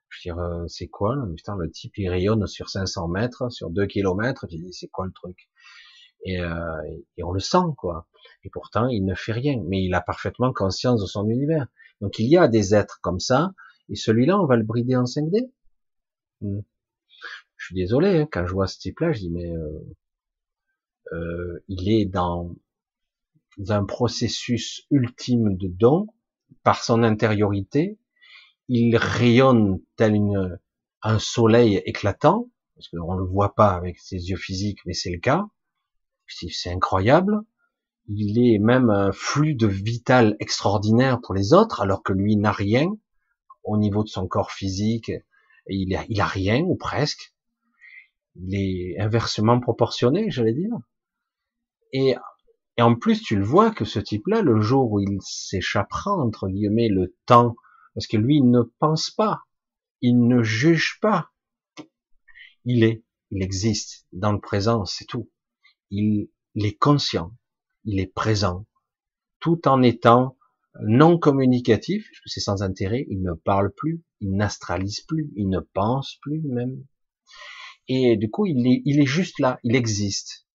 [0.09, 1.15] Je veux dire, euh, c'est quoi?
[1.35, 4.47] Putain, le type il rayonne sur 500 mètres, sur 2 kilomètres.
[4.47, 5.49] Tu dis, c'est quoi le truc?
[6.25, 6.81] Et, euh,
[7.17, 8.07] et on le sent, quoi.
[8.43, 11.67] Et pourtant, il ne fait rien, mais il a parfaitement conscience de son univers.
[12.01, 13.53] Donc, il y a des êtres comme ça,
[13.89, 15.51] et celui-là, on va le brider en 5D.
[16.41, 16.61] Hmm.
[17.57, 19.95] Je suis désolé, hein, quand je vois ce type-là, je dis, mais euh,
[21.13, 22.55] euh, il est dans
[23.57, 26.07] d'un processus ultime de don,
[26.63, 27.97] par son intériorité,
[28.67, 30.59] il rayonne tel une,
[31.01, 35.11] un soleil éclatant, parce qu'on ne le voit pas avec ses yeux physiques, mais c'est
[35.11, 35.45] le cas.
[36.27, 37.39] C'est incroyable.
[38.09, 42.51] Il est même un flux de vital extraordinaire pour les autres, alors que lui n'a
[42.51, 42.89] rien
[43.63, 45.11] au niveau de son corps physique.
[45.67, 47.33] Il a, il a rien, ou presque.
[48.35, 50.75] Il est inversement proportionné, j'allais dire.
[51.93, 52.15] Et
[52.77, 56.47] et en plus, tu le vois que ce type-là, le jour où il s'échappera, entre
[56.47, 57.55] guillemets, le temps,
[57.95, 59.41] parce que lui, il ne pense pas,
[60.01, 61.31] il ne juge pas.
[62.65, 65.31] Il est, il existe dans le présent, c'est tout.
[65.89, 67.31] Il, est conscient,
[67.83, 68.67] il est présent,
[69.39, 70.37] tout en étant
[70.83, 75.49] non communicatif, parce que c'est sans intérêt, il ne parle plus, il n'astralise plus, il
[75.49, 76.85] ne pense plus même.
[77.87, 80.46] Et du coup, il est, il est juste là, il existe.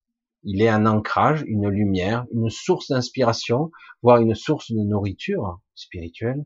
[0.45, 3.71] Il est un ancrage, une lumière, une source d'inspiration,
[4.03, 6.45] voire une source de nourriture spirituelle.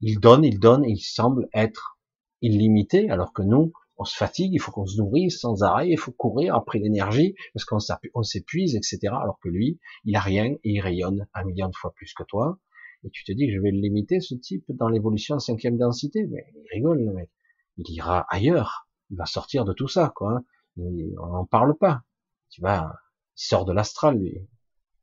[0.00, 1.98] Il donne, il donne, il semble être
[2.42, 5.98] illimité, alors que nous, on se fatigue, il faut qu'on se nourrisse sans arrêt, il
[5.98, 8.98] faut courir après l'énergie, parce qu'on s'épuise, etc.
[9.06, 12.22] Alors que lui, il a rien et il rayonne un million de fois plus que
[12.22, 12.60] toi.
[13.04, 16.26] Et tu te dis, je vais limiter, ce type, dans l'évolution cinquième densité.
[16.26, 17.30] Mais il rigole, le mec.
[17.76, 18.88] Il ira ailleurs.
[19.10, 20.42] Il va sortir de tout ça, quoi.
[20.76, 22.02] on n'en parle pas.
[22.50, 22.94] Tu vas,
[23.36, 24.48] il sort de l'astral, lui.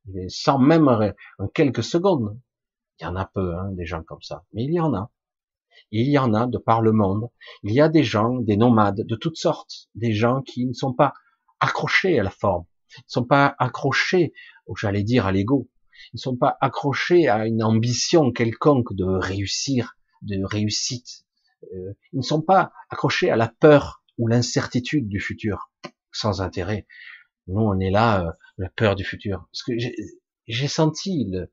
[0.08, 2.40] Il sans même en quelques secondes.
[3.00, 4.46] Il y en a peu, hein, des gens comme ça.
[4.54, 5.12] Mais il y en a.
[5.92, 7.30] Il y en a de par le monde.
[7.64, 10.94] Il y a des gens, des nomades de toutes sortes, des gens qui ne sont
[10.94, 11.14] pas
[11.60, 12.66] accrochés à la forme,
[12.98, 14.34] ils ne sont pas accrochés,
[14.78, 15.70] j'allais dire, à l'ego.
[16.14, 21.26] Ils ne sont pas accrochés à une ambition quelconque de réussir, de réussite.
[21.74, 25.72] Euh, ils ne sont pas accrochés à la peur ou l'incertitude du futur,
[26.12, 26.88] sans intérêt.
[27.48, 29.48] Nous, on est là, euh, la peur du futur.
[29.52, 29.74] Parce que
[30.48, 31.52] j'ai senti le,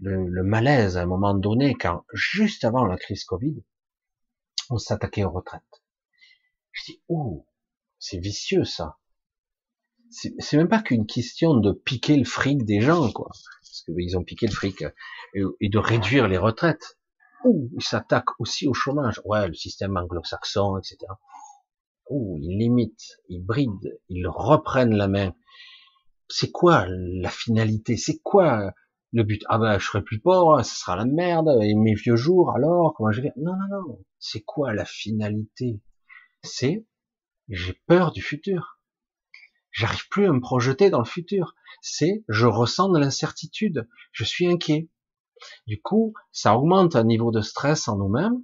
[0.00, 3.62] le, malaise à un moment donné, quand juste avant la crise Covid,
[4.70, 5.82] on s'attaquait aux retraites.
[6.72, 7.46] Je dis, oh,
[7.98, 8.98] c'est vicieux ça.
[10.10, 13.28] C'est même pas qu'une question de piquer le fric des gens, quoi.
[13.28, 14.82] Parce qu'ils ont piqué le fric
[15.36, 16.98] euh, et, de réduire les retraites.
[17.44, 19.20] Ouh, ils s'attaquent aussi au chômage.
[19.24, 20.96] Ouais, le système anglo-saxon, etc.
[22.10, 25.34] Oh, ils limitent, ils brident, ils reprennent la main.
[26.28, 27.96] C'est quoi la finalité?
[27.96, 28.72] C'est quoi
[29.12, 29.42] le but?
[29.48, 32.94] Ah ben, je serai plus pauvre, ce sera la merde, et mes vieux jours, alors,
[32.94, 33.32] comment je vais?
[33.36, 34.04] Non, non, non.
[34.18, 35.80] C'est quoi la finalité?
[36.42, 36.86] C'est,
[37.48, 38.78] j'ai peur du futur.
[39.70, 41.54] J'arrive plus à me projeter dans le futur.
[41.82, 43.88] C'est, je ressens de l'incertitude.
[44.12, 44.88] Je suis inquiet.
[45.66, 48.42] Du coup, ça augmente un niveau de stress en nous-mêmes,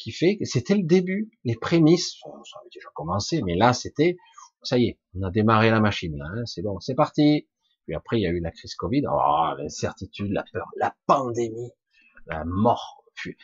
[0.00, 4.16] qui fait que c'était le début, les prémices, ça avait déjà commencé, mais là c'était,
[4.62, 7.48] ça y est, on a démarré la machine, là, hein, c'est bon, c'est parti.
[7.84, 11.70] Puis après il y a eu la crise Covid, oh, l'incertitude, la peur, la pandémie,
[12.26, 13.36] la mort, puis,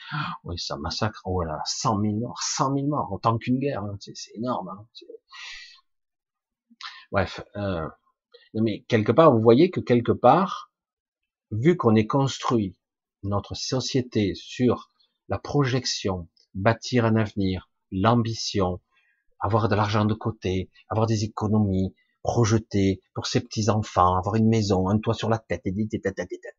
[0.44, 3.96] oui ça massacre, oh là, 100 000 morts, 100 000 morts, autant qu'une guerre, hein,
[4.00, 4.68] c'est énorme.
[4.68, 4.86] Hein,
[7.12, 7.86] Bref, euh,
[8.54, 10.72] mais quelque part, vous voyez que quelque part,
[11.50, 12.74] vu qu'on est construit
[13.22, 14.90] notre société sur
[15.28, 18.80] la projection bâtir un avenir, l'ambition,
[19.38, 24.48] avoir de l'argent de côté, avoir des économies, projeter pour ses petits enfants, avoir une
[24.48, 25.88] maison, un toit sur la tête, et dit,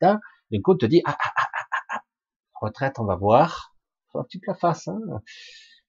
[0.01, 0.17] d'un
[0.63, 2.01] coup, te dit, ah, ah, ah, ah, ah,
[2.61, 3.75] retraite, on va voir,
[4.11, 4.99] faut que tu te la fasses, hein.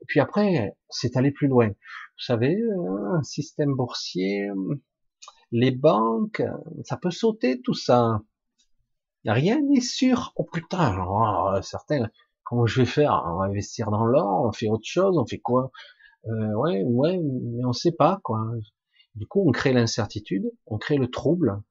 [0.00, 1.68] Et puis après, c'est aller plus loin.
[1.68, 2.56] Vous savez,
[3.12, 4.48] un système boursier,
[5.50, 6.42] les banques,
[6.84, 8.20] ça peut sauter tout ça.
[9.24, 10.32] Rien n'est sûr.
[10.36, 12.08] Oh putain, genre, certains,
[12.48, 13.22] Comment je vais faire?
[13.26, 15.70] On va investir dans l'or, on fait autre chose, on fait quoi?
[16.28, 18.40] Euh, Ouais, ouais, mais on sait pas quoi.
[19.16, 21.62] Du coup, on crée l'incertitude, on crée le trouble,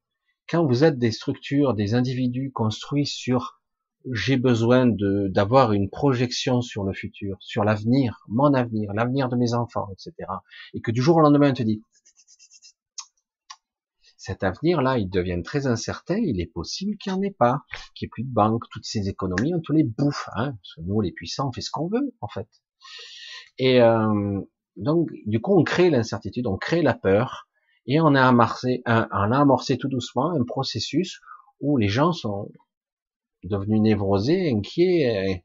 [0.49, 3.61] quand vous êtes des structures, des individus construits sur
[4.13, 9.36] j'ai besoin de d'avoir une projection sur le futur, sur l'avenir, mon avenir, l'avenir de
[9.38, 10.43] mes enfants, etc.
[10.73, 11.82] Et que du jour au lendemain, on te dit
[14.28, 17.61] cet avenir-là, il devient très incertain, il est possible qu'il n'y en ait pas,
[17.95, 20.75] qu'il n'y ait plus de banque, toutes ces économies, on te les bouffe, hein, parce
[20.75, 22.49] que nous, les puissants, on fait ce qu'on veut, en fait.
[23.57, 24.41] Et euh,
[24.75, 27.47] donc, du coup, on crée l'incertitude, on crée la peur,
[27.86, 31.21] et on a amorcé, on a amorcé tout doucement un processus
[31.61, 32.51] où les gens sont
[33.43, 35.43] devenus névrosés, inquiets, et,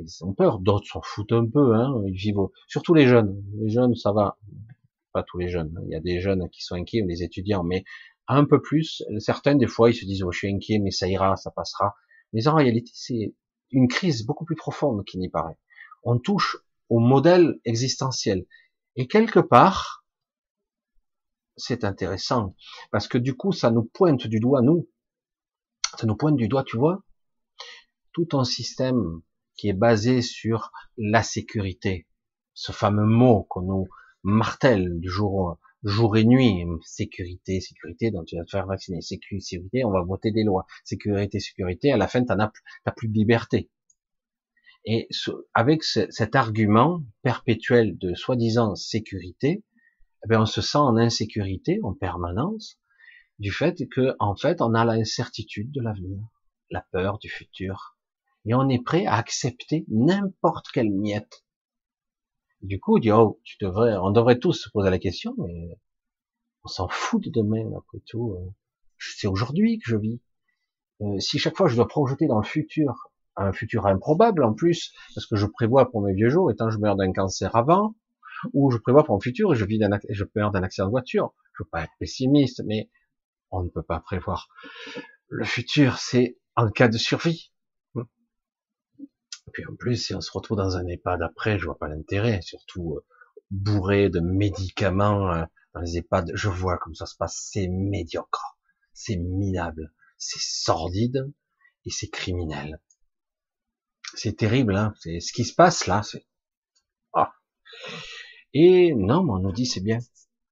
[0.00, 0.58] ils ont peur.
[0.58, 3.44] D'autres s'en foutent un peu, hein, ils vivent, surtout les jeunes.
[3.60, 4.38] Les jeunes, ça va
[5.16, 5.74] pas tous les jeunes.
[5.86, 7.84] Il y a des jeunes qui sont inquiets, les étudiants, mais
[8.28, 9.02] un peu plus.
[9.18, 11.94] Certains, des fois, ils se disent, oh, je suis inquiet, mais ça ira, ça passera.
[12.34, 13.34] Mais en réalité, c'est
[13.70, 15.56] une crise beaucoup plus profonde qui n'y paraît.
[16.02, 16.58] On touche
[16.90, 18.44] au modèle existentiel.
[18.94, 20.04] Et quelque part,
[21.56, 22.54] c'est intéressant,
[22.90, 24.86] parce que du coup, ça nous pointe du doigt, nous.
[25.98, 27.02] Ça nous pointe du doigt, tu vois,
[28.12, 29.22] tout un système
[29.56, 32.06] qui est basé sur la sécurité,
[32.52, 33.88] ce fameux mot qu'on nous
[34.26, 36.64] martel du jour, jour et nuit.
[36.82, 39.00] Sécurité, sécurité, donc tu vas te faire vacciner.
[39.00, 40.66] Sécurité, on va voter des lois.
[40.84, 42.52] Sécurité, sécurité, à la fin, t'en as,
[42.84, 43.70] as plus de liberté.
[44.84, 45.08] Et
[45.54, 49.64] avec cet argument perpétuel de soi-disant sécurité,
[50.24, 52.80] eh bien, on se sent en insécurité en permanence
[53.38, 56.18] du fait que, en fait, on a l'incertitude de l'avenir,
[56.70, 57.96] la peur du futur,
[58.44, 61.44] et on est prêt à accepter n'importe quelle miette
[62.66, 65.78] du coup, dit, oh, tu devrais, on devrait tous se poser la question, mais
[66.64, 68.32] on s'en fout de demain, après tout.
[68.32, 68.50] Euh.
[68.98, 70.20] C'est aujourd'hui que je vis.
[71.02, 74.92] Euh, si chaque fois je dois projeter dans le futur, un futur improbable en plus,
[75.14, 77.94] parce que je prévois pour mes vieux jours, étant je meurs d'un cancer avant,
[78.52, 80.90] ou je prévois pour mon futur et je vis d'un, je meurs d'un accident de
[80.90, 81.34] voiture.
[81.56, 82.90] Je veux pas être pessimiste, mais
[83.50, 84.48] on ne peut pas prévoir.
[85.28, 87.52] Le futur, c'est en cas de survie.
[89.48, 91.88] Et puis en plus, si on se retrouve dans un EHPAD après, je vois pas
[91.88, 93.04] l'intérêt, surtout euh,
[93.50, 95.44] bourré de médicaments euh,
[95.74, 96.32] dans les EHPAD.
[96.34, 98.58] Je vois comme ça se passe, c'est médiocre,
[98.92, 101.32] c'est minable, c'est sordide
[101.84, 102.80] et c'est criminel.
[104.14, 106.02] C'est terrible, hein c'est ce qui se passe là.
[106.02, 106.26] C'est
[107.12, 107.32] ah.
[108.52, 109.98] Et non, mais on nous dit c'est bien,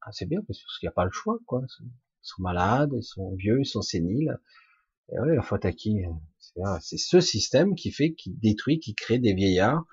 [0.02, 1.62] ah, c'est bien parce qu'il n'y a pas le choix, quoi.
[1.80, 1.88] Ils
[2.22, 4.38] sont malades, ils sont vieux, ils sont séniles.
[5.10, 6.02] Et ouais, la faute à qui
[6.80, 9.84] c'est ce système qui fait, qui détruit, qui crée des vieillards.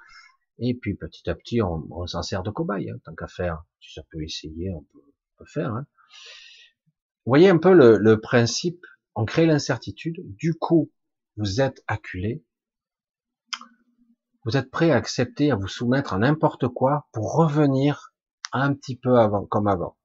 [0.60, 3.64] Et puis petit à petit, on, s'en sert de cobaye, hein, tant qu'à faire.
[3.80, 5.74] Si ça peut essayer, on peut, faire.
[5.74, 5.88] Hein.
[7.26, 8.86] Vous voyez un peu le, principe.
[9.16, 10.18] On crée l'incertitude.
[10.38, 10.92] Du coup,
[11.36, 12.46] vous êtes acculé.
[14.46, 18.14] Vous êtes prêt à accepter, à vous soumettre à n'importe quoi pour revenir
[18.52, 19.98] un petit peu avant, comme avant.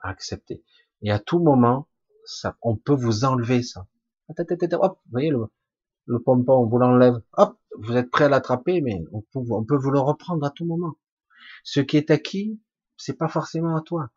[0.00, 0.64] Accepter.
[1.02, 1.88] Et à tout moment,
[2.24, 3.86] ça, on peut vous enlever ça.
[4.38, 5.46] Hop, vous voyez le,
[6.06, 7.20] le pompon, on vous l'enlève.
[7.34, 10.50] Hop, vous êtes prêt à l'attraper, mais on peut, on peut vous le reprendre à
[10.50, 10.94] tout moment.
[11.64, 12.60] Ce qui est acquis,
[12.96, 14.10] c'est pas forcément à toi.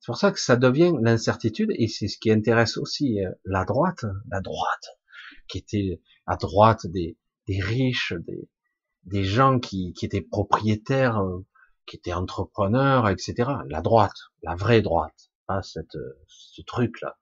[0.00, 3.64] C'est pour ça que ça devient l'incertitude, et c'est ce qui intéresse aussi euh, la
[3.64, 4.98] droite, la droite,
[5.48, 7.16] qui était à droite des,
[7.46, 8.48] des riches, des,
[9.04, 11.44] des gens qui, qui étaent propriétaires, euh,
[11.86, 13.50] qui étaient entrepreneurs, etc.
[13.68, 15.96] La droite, la vraie droite, pas cette,
[16.28, 17.16] ce truc-là,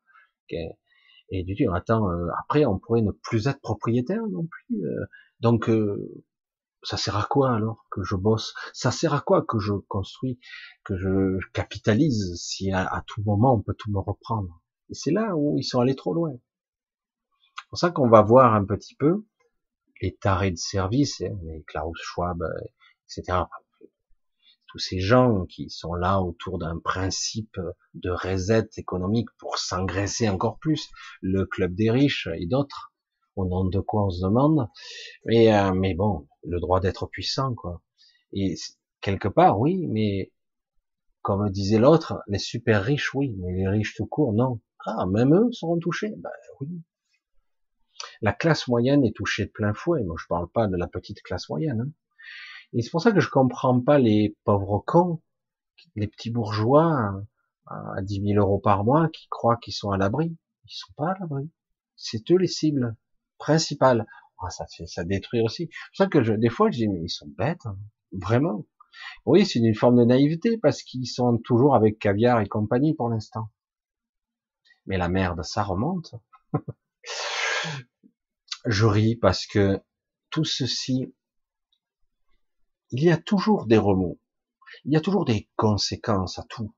[1.30, 4.84] et du coup, attends, euh, après, on pourrait ne plus être propriétaire non plus.
[4.84, 5.04] Euh.
[5.40, 6.24] donc, euh,
[6.82, 8.54] ça sert à quoi alors que je bosse?
[8.72, 10.40] Ça sert à quoi que je construis,
[10.84, 14.60] que je capitalise si à, tout moment on peut tout me reprendre?
[14.90, 16.32] Et c'est là où ils sont allés trop loin.
[16.32, 19.24] C'est pour ça qu'on va voir un petit peu
[20.00, 22.42] les tarés de service, hein, les Klaus Schwab,
[23.08, 23.44] etc
[24.72, 27.60] tous ces gens qui sont là autour d'un principe
[27.92, 30.88] de reset économique pour s'engraisser encore plus,
[31.20, 32.94] le club des riches et d'autres,
[33.36, 34.66] au nom de quoi on se demande.
[35.26, 37.82] Mais, euh, mais bon, le droit d'être puissant, quoi.
[38.32, 38.54] Et
[39.02, 40.32] quelque part, oui, mais
[41.20, 44.58] comme disait l'autre, les super riches, oui, mais les riches tout court, non.
[44.86, 46.14] Ah, même eux seront touchés.
[46.16, 46.82] Ben oui.
[48.22, 50.02] La classe moyenne est touchée de plein fouet.
[50.02, 51.82] Moi, je parle pas de la petite classe moyenne.
[51.82, 51.90] Hein.
[52.72, 55.20] Et c'est pour ça que je comprends pas les pauvres cons,
[55.96, 57.22] les petits bourgeois
[57.66, 60.36] à 10 000 euros par mois qui croient qu'ils sont à l'abri.
[60.64, 61.50] Ils sont pas à l'abri.
[61.96, 62.96] C'est eux les cibles
[63.38, 64.06] principales.
[64.44, 65.68] Ah, ça ça détruit aussi.
[65.70, 67.78] C'est pour ça que je, des fois, je dis, mais ils sont bêtes, hein.
[68.12, 68.66] vraiment.
[69.24, 73.08] Oui, c'est une forme de naïveté parce qu'ils sont toujours avec caviar et compagnie pour
[73.08, 73.50] l'instant.
[74.86, 76.14] Mais la merde, ça remonte.
[78.66, 79.80] je ris parce que
[80.30, 81.14] tout ceci
[82.93, 84.20] il y a toujours des remous,
[84.84, 86.74] il y a toujours des conséquences à tout.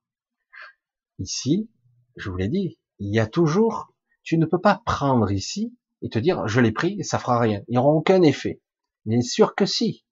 [1.19, 1.71] Ici,
[2.17, 3.93] je vous l'ai dit, il y a toujours,
[4.23, 7.63] tu ne peux pas prendre ici et te dire, je l'ai pris ça fera rien.
[7.67, 8.63] Il n'y aucun effet.
[9.05, 10.05] Bien sûr que si.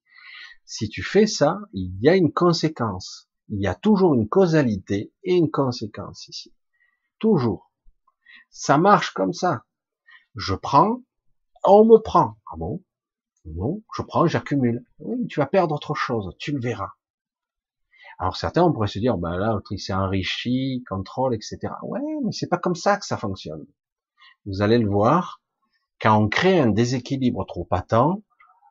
[0.65, 3.29] Si tu fais ça, il y a une conséquence.
[3.49, 6.53] Il y a toujours une causalité et une conséquence ici.
[7.19, 7.71] Toujours.
[8.49, 9.65] Ça marche comme ça.
[10.35, 11.01] Je prends,
[11.63, 12.37] on me prend.
[12.51, 12.83] Ah bon?
[13.45, 14.85] Non, je prends, j'accumule.
[14.99, 16.91] Oui, tu vas perdre autre chose, tu le verras.
[18.19, 21.73] Alors certains, on pourrait se dire, ben là, il s'est enrichi, contrôle, etc.
[21.83, 23.65] Ouais, mais c'est pas comme ça que ça fonctionne.
[24.45, 25.41] Vous allez le voir,
[25.99, 28.21] quand on crée un déséquilibre trop patent,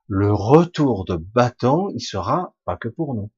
[0.07, 3.31] le retour de bâton, il sera pas que pour nous.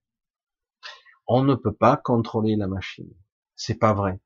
[1.26, 3.10] On ne peut pas contrôler la machine.
[3.56, 4.20] C'est pas vrai.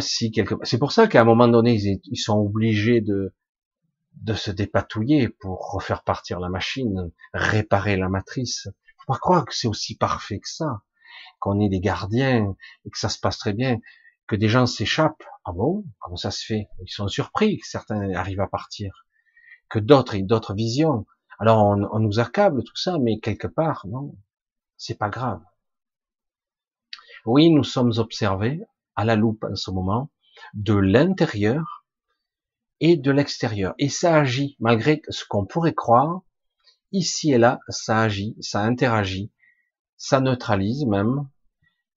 [0.00, 3.34] Si quelque c'est pour ça qu'à un moment donné, ils, sont obligés de,
[4.12, 8.68] de se dépatouiller pour refaire partir la machine, réparer la matrice.
[8.98, 10.82] Faut pas croire que c'est aussi parfait que ça,
[11.38, 12.54] qu'on est des gardiens
[12.84, 13.78] et que ça se passe très bien,
[14.26, 15.24] que des gens s'échappent.
[15.44, 15.84] Ah bon?
[16.00, 16.68] Comment ça se fait?
[16.82, 19.06] Ils sont surpris que certains arrivent à partir,
[19.68, 21.06] que d'autres aient d'autres visions.
[21.38, 24.14] Alors on, on nous accable tout ça, mais quelque part, non,
[24.76, 25.40] c'est pas grave.
[27.26, 28.62] Oui, nous sommes observés
[28.96, 30.10] à la loupe en ce moment
[30.54, 31.79] de l'intérieur
[32.80, 33.74] et de l'extérieur.
[33.78, 36.22] Et ça agit, malgré ce qu'on pourrait croire,
[36.92, 39.30] ici et là, ça agit, ça interagit,
[39.96, 41.28] ça neutralise même,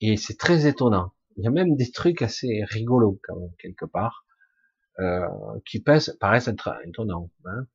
[0.02, 1.14] et c'est très étonnant.
[1.38, 4.26] Il y a même des trucs assez rigolos quand même, quelque part,
[5.00, 5.28] euh,
[5.66, 7.32] qui pèsent, paraissent être étonnants.
[7.46, 7.66] Hein.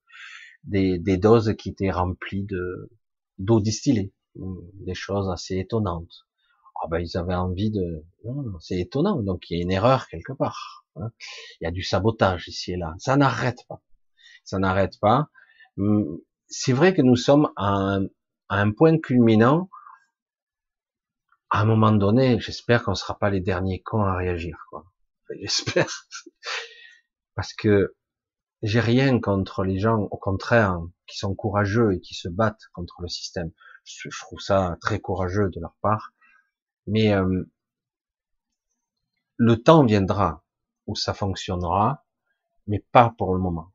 [0.64, 2.90] Des, des doses qui étaient remplies de
[3.38, 6.26] d'eau distillée, des choses assez étonnantes.
[6.82, 8.04] Ah ben ils avaient envie de,
[8.60, 9.22] c'est étonnant.
[9.22, 10.86] Donc il y a une erreur quelque part.
[11.00, 11.10] Hein.
[11.60, 12.94] Il y a du sabotage ici et là.
[12.98, 13.82] Ça n'arrête pas.
[14.44, 15.28] Ça n'arrête pas.
[15.78, 16.18] Hum,
[16.48, 17.98] c'est vrai que nous sommes à
[18.48, 19.70] un, point culminant.
[21.50, 24.56] À un moment donné, j'espère qu'on ne sera pas les derniers cons à réagir.
[24.70, 24.84] Quoi.
[25.40, 26.08] J'espère.
[27.34, 27.94] Parce que
[28.62, 33.00] j'ai rien contre les gens, au contraire, qui sont courageux et qui se battent contre
[33.02, 33.52] le système.
[33.84, 36.12] Je trouve ça très courageux de leur part.
[36.86, 37.44] Mais euh,
[39.36, 40.44] le temps viendra
[40.88, 42.04] où ça fonctionnera,
[42.66, 43.72] mais pas pour le moment.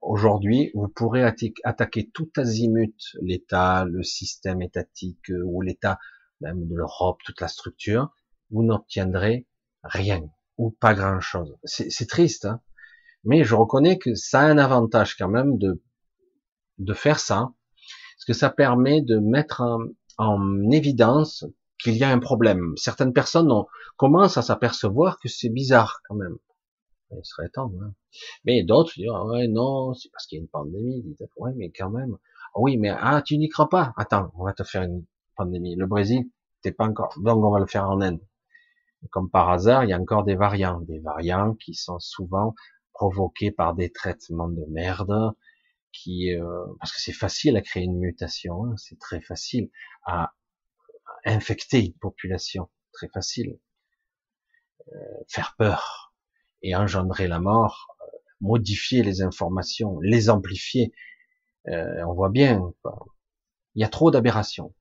[0.00, 1.24] Aujourd'hui, vous pourrez
[1.64, 5.98] attaquer tout azimut l'État, le système étatique euh, ou l'État
[6.40, 8.14] même de l'Europe, toute la structure,
[8.50, 9.46] vous n'obtiendrez
[9.82, 10.22] rien
[10.58, 11.56] ou pas grand-chose.
[11.64, 12.60] C'est triste, hein
[13.24, 15.82] mais je reconnais que ça a un avantage quand même de
[16.78, 17.52] de faire ça,
[18.16, 19.78] parce que ça permet de mettre en,
[20.18, 21.44] en évidence
[21.84, 22.72] qu'il y a un problème.
[22.76, 23.66] Certaines personnes ont,
[23.96, 26.36] commencent à s'apercevoir que c'est bizarre quand même.
[27.12, 27.70] Il serait temps.
[27.82, 27.92] Hein.
[28.44, 31.04] Mais d'autres disent ah ouais non, c'est parce qu'il y a une pandémie.
[31.36, 32.16] ouais mais quand même.
[32.54, 33.92] Ah oui mais ah tu n'y crois pas.
[33.96, 35.04] Attends, on va te faire une
[35.36, 35.76] pandémie.
[35.76, 36.24] Le Brésil,
[36.62, 37.14] t'es pas encore.
[37.18, 38.20] Donc on va le faire en Inde.
[39.10, 42.54] Comme par hasard, il y a encore des variants, des variants qui sont souvent
[42.94, 45.34] provoqués par des traitements de merde,
[45.92, 49.68] qui euh, parce que c'est facile à créer une mutation, hein, c'est très facile
[50.06, 50.32] à
[51.24, 53.58] infecter une population, très facile,
[54.92, 54.98] euh,
[55.28, 56.14] faire peur
[56.62, 60.92] et engendrer la mort, euh, modifier les informations, les amplifier.
[61.68, 62.60] Euh, on voit bien,
[63.74, 64.74] il y a trop d'aberrations.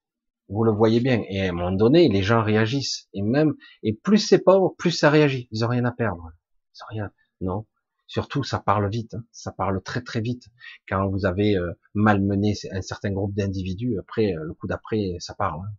[0.49, 1.23] Vous le voyez bien.
[1.29, 3.07] Et à un moment donné, les gens réagissent.
[3.13, 5.47] Et même, et plus c'est pauvre, plus ça réagit.
[5.51, 6.31] Ils ont rien à perdre.
[6.75, 7.11] Ils ont rien.
[7.41, 7.65] Non.
[8.07, 9.13] Surtout, ça parle vite.
[9.15, 9.23] Hein.
[9.31, 10.43] Ça parle très très vite.
[10.89, 11.57] Quand vous avez
[11.93, 15.61] malmené un certain groupe d'individus, après, le coup d'après, ça parle.
[15.61, 15.73] Hein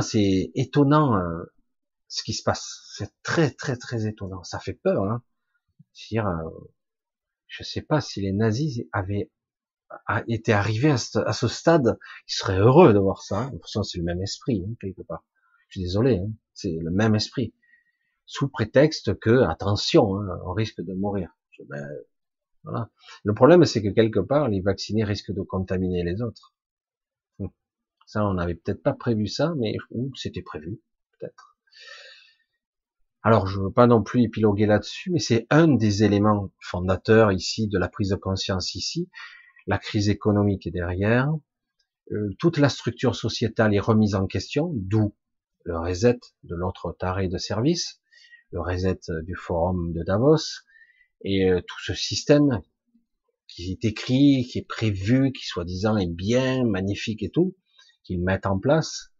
[0.00, 1.44] c'est étonnant euh,
[2.08, 2.82] ce qui se passe.
[2.96, 4.42] C'est très très très étonnant.
[4.44, 5.04] Ça fait peur.
[5.04, 5.22] Hein.
[6.10, 6.50] dire, euh,
[7.46, 9.30] je sais pas si les nazis avaient
[10.28, 11.98] été arrivés à ce, stade,
[12.28, 13.50] ils seraient heureux de voir ça.
[13.62, 15.24] Façon, c'est le même esprit hein, quelque part.
[15.68, 17.54] Je suis désolé, hein, c'est le même esprit.
[18.24, 21.36] Sous prétexte que, attention, hein, on risque de mourir.
[21.68, 21.86] Ben,
[22.64, 22.90] voilà.
[23.24, 26.54] Le problème, c'est que quelque part, les vaccinés risquent de contaminer les autres.
[28.12, 30.82] Ça, on n'avait peut-être pas prévu ça, mais ou c'était prévu,
[31.18, 31.56] peut-être.
[33.22, 37.68] Alors, je veux pas non plus épiloguer là-dessus, mais c'est un des éléments fondateurs ici
[37.68, 39.08] de la prise de conscience ici.
[39.66, 41.30] La crise économique est derrière.
[42.10, 45.14] Euh, toute la structure sociétale est remise en question, d'où
[45.64, 48.02] le reset de l'autre taré de service,
[48.50, 50.66] le reset du forum de Davos,
[51.24, 52.60] et euh, tout ce système
[53.48, 57.56] qui est écrit, qui est prévu, qui soi-disant est bien, magnifique et tout,
[58.04, 59.10] qu'ils mettent en place.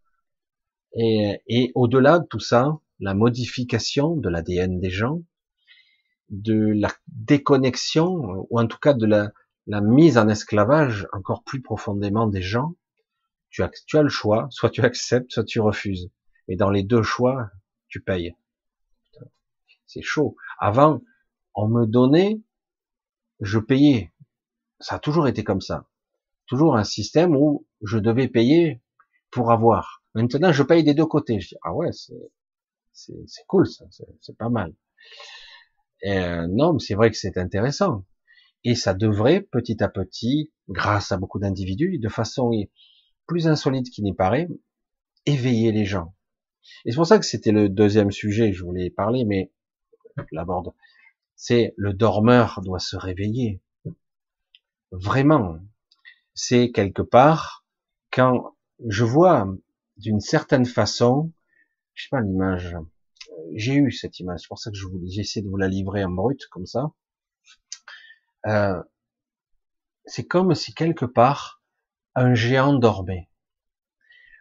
[0.95, 5.23] Et, et au-delà de tout ça, la modification de l'ADN des gens,
[6.31, 9.33] de la déconnexion, ou en tout cas de la,
[9.67, 12.75] la mise en esclavage encore plus profondément des gens,
[13.51, 16.11] tu as, tu as le choix, soit tu acceptes, soit tu refuses.
[16.49, 17.51] Et dans les deux choix,
[17.89, 18.35] tu payes.
[19.87, 20.37] c'est chaud.
[20.59, 21.03] Avant,
[21.55, 22.41] on me donnait,
[23.41, 24.13] je payais.
[24.81, 25.87] Ça a toujours été comme ça.
[26.47, 28.81] Toujours un système où je devais payer
[29.31, 30.03] pour avoir.
[30.15, 31.41] Maintenant, je paye des deux côtés.
[31.41, 33.85] Je dis, ah ouais, c'est, cool, ça,
[34.21, 34.75] c'est, pas mal.
[36.03, 38.05] Et euh, non, mais c'est vrai que c'est intéressant.
[38.65, 42.51] Et ça devrait, petit à petit, grâce à beaucoup d'individus, de façon
[43.27, 44.49] plus insolite qu'il n'y paraît,
[45.27, 46.15] éveiller les gens.
[46.85, 49.53] Et c'est pour ça que c'était le deuxième sujet que je voulais parler, mais
[50.31, 50.73] l'aborde.
[51.35, 53.61] C'est le dormeur doit se réveiller.
[54.91, 55.59] Vraiment.
[56.35, 57.62] C'est quelque part,
[58.13, 58.55] quand
[58.87, 59.49] je vois
[59.97, 61.33] d'une certaine façon,
[61.95, 62.77] je sais pas l'image,
[63.55, 66.05] j'ai eu cette image, c'est pour ça que je voulais, j'essaie de vous la livrer
[66.05, 66.93] en brut, comme ça.
[68.47, 68.81] Euh,
[70.05, 71.63] c'est comme si quelque part,
[72.15, 73.29] un géant dormait.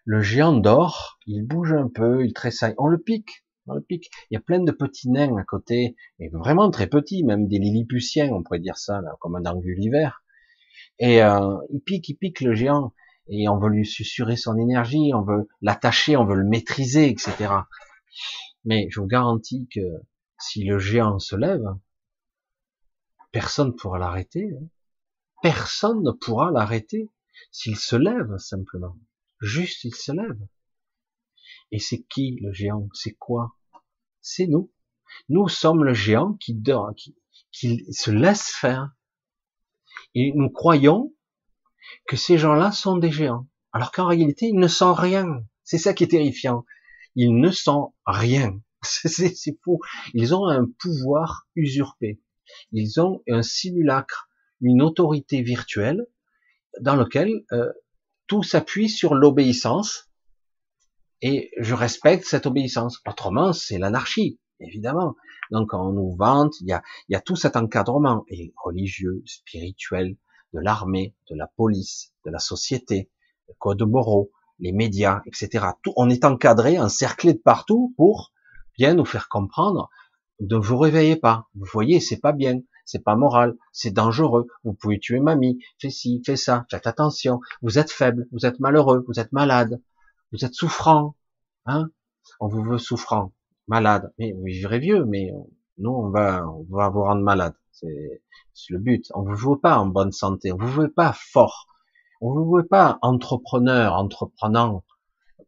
[0.04, 2.74] Le géant dort, il bouge un peu, il tressaille.
[2.78, 4.10] On le pique, on le pique.
[4.30, 7.60] Il y a plein de petits nains à côté, mais vraiment très petits, même des
[7.60, 10.10] lilliputiens, on pourrait dire ça, comme un anguliver.
[10.98, 12.94] Et euh, il pique, il pique le géant,
[13.32, 17.54] et on veut lui susurrer son énergie, on veut l'attacher, on veut le maîtriser, etc.
[18.66, 19.80] Mais je vous garantis que
[20.38, 21.64] si le géant se lève,
[23.32, 24.52] personne ne pourra l'arrêter.
[24.54, 24.66] Hein.
[25.42, 27.10] Personne ne pourra l'arrêter
[27.52, 28.98] s'il se lève simplement.
[29.40, 30.40] Juste, il se lève.
[31.72, 32.90] Et c'est qui le géant?
[32.94, 33.56] C'est quoi?
[34.22, 34.74] C'est nous.
[35.30, 37.16] Nous sommes le géant qui dort, qui,
[37.52, 38.92] qui se laisse faire.
[40.16, 41.14] Et nous croyons
[42.08, 43.48] que ces gens-là sont des géants.
[43.74, 45.44] Alors qu'en réalité, ils ne sont rien.
[45.64, 46.66] C'est ça qui est terrifiant.
[47.16, 48.60] Ils ne sont rien.
[48.84, 49.80] C'est fou.
[50.14, 52.20] Ils ont un pouvoir usurpé.
[52.72, 56.06] Ils ont un simulacre, une autorité virtuelle
[56.80, 57.72] dans lequel euh,
[58.28, 60.12] tout s'appuie sur l'obéissance
[61.22, 63.00] et je respecte cette obéissance.
[63.08, 65.16] Autrement, c'est l'anarchie, évidemment.
[65.52, 69.22] Donc, on nous vante, il y a, il y a tout cet encadrement, et religieux,
[69.26, 70.18] spirituel,
[70.54, 73.10] de l'armée, de la police, de la société,
[73.48, 75.66] le code moraux, les médias, etc.
[75.84, 78.32] Tout, on est encadré, encerclé de partout pour
[78.78, 79.90] bien nous faire comprendre.
[80.40, 81.48] Ne vous réveillez pas.
[81.56, 82.62] Vous voyez, c'est pas bien.
[82.86, 87.40] C'est pas moral, c'est dangereux, vous pouvez tuer mamie, fais ci, fais ça, faites attention,
[87.62, 89.82] vous êtes faible, vous êtes malheureux, vous êtes malade,
[90.32, 91.16] vous êtes souffrant,
[91.66, 91.90] hein,
[92.40, 93.34] on vous veut souffrant,
[93.68, 95.32] malade, mais vous vivrez vieux, mais
[95.78, 98.22] nous, on va, on va vous rendre malade, c'est
[98.70, 101.68] le but, on vous veut pas en bonne santé, on vous veut pas fort,
[102.22, 104.84] on vous veut pas entrepreneur, entreprenant,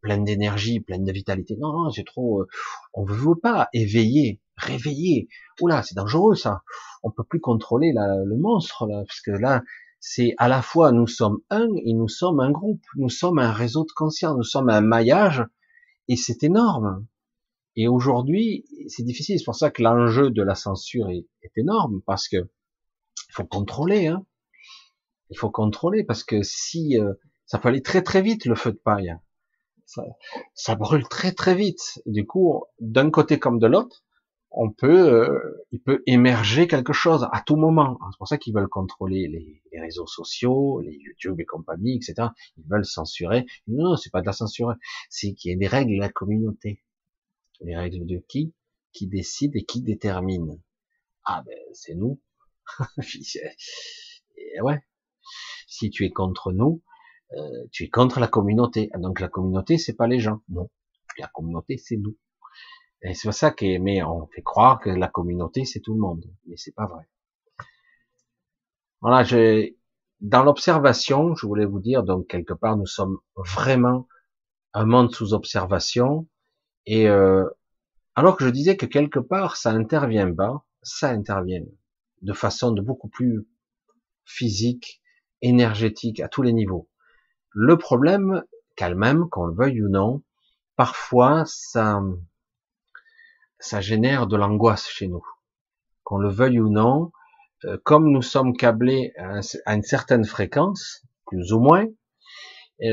[0.02, 2.48] plein d'énergie, plein de vitalité, non, non, c'est trop, euh,
[2.94, 5.28] on vous veut pas éveillé, réveillé,
[5.62, 6.64] oula, c'est dangereux ça,
[7.04, 9.62] on peut plus contrôler le monstre là, parce que là,
[10.06, 13.54] c'est à la fois nous sommes un et nous sommes un groupe, nous sommes un
[13.54, 15.46] réseau de conscience, nous sommes un maillage
[16.10, 17.06] et c'est énorme.
[17.76, 19.40] Et aujourd'hui, c'est difficile.
[19.40, 24.08] C'est pour ça que l'enjeu de la censure est, énorme parce que il faut contrôler.
[24.08, 24.26] Hein.
[25.30, 27.14] Il faut contrôler parce que si euh,
[27.46, 29.16] ça peut aller très très vite le feu de paille,
[29.86, 30.04] ça,
[30.54, 32.02] ça brûle très très vite.
[32.06, 34.04] Du coup, d'un côté comme de l'autre,
[34.54, 37.98] on peut, euh, il peut émerger quelque chose à tout moment.
[38.12, 42.30] C'est pour ça qu'ils veulent contrôler les, réseaux sociaux, les YouTube et compagnie, etc.
[42.58, 43.46] Ils veulent censurer.
[43.68, 44.76] Non, c'est pas de la censure,
[45.10, 46.84] c'est qu'il y ait des règles de la communauté.
[47.64, 48.54] Les règles de qui
[48.92, 50.62] Qui décide et qui détermine
[51.26, 52.22] Ah ben c'est nous.
[54.38, 54.82] et ouais.
[55.68, 56.84] Si tu es contre nous,
[57.34, 58.92] euh, tu es contre la communauté.
[58.98, 60.42] Donc la communauté, c'est pas les gens.
[60.50, 60.70] Non.
[61.18, 62.18] La communauté, c'est nous.
[63.04, 66.00] Et c'est pour ça que, mais on fait croire que la communauté c'est tout le
[66.00, 67.04] monde, mais c'est pas vrai.
[69.02, 69.78] Voilà, j'ai,
[70.22, 74.08] dans l'observation, je voulais vous dire, donc quelque part, nous sommes vraiment
[74.74, 76.30] un monde sous observation,
[76.86, 77.46] et euh,
[78.16, 81.64] alors que je disais que quelque part ça intervient pas, ça intervient
[82.22, 83.48] de façon de beaucoup plus
[84.26, 85.02] physique,
[85.42, 86.90] énergétique, à tous les niveaux.
[87.52, 88.44] Le problème,
[88.76, 90.24] qu'elle même, qu'on le veuille ou non,
[90.76, 92.02] parfois ça,
[93.60, 95.26] ça génère de l'angoisse chez nous.
[96.04, 97.12] Qu'on le veuille ou non,
[97.66, 99.42] euh, comme nous sommes câblés à,
[99.74, 101.86] une certaine fréquence, plus ou moins,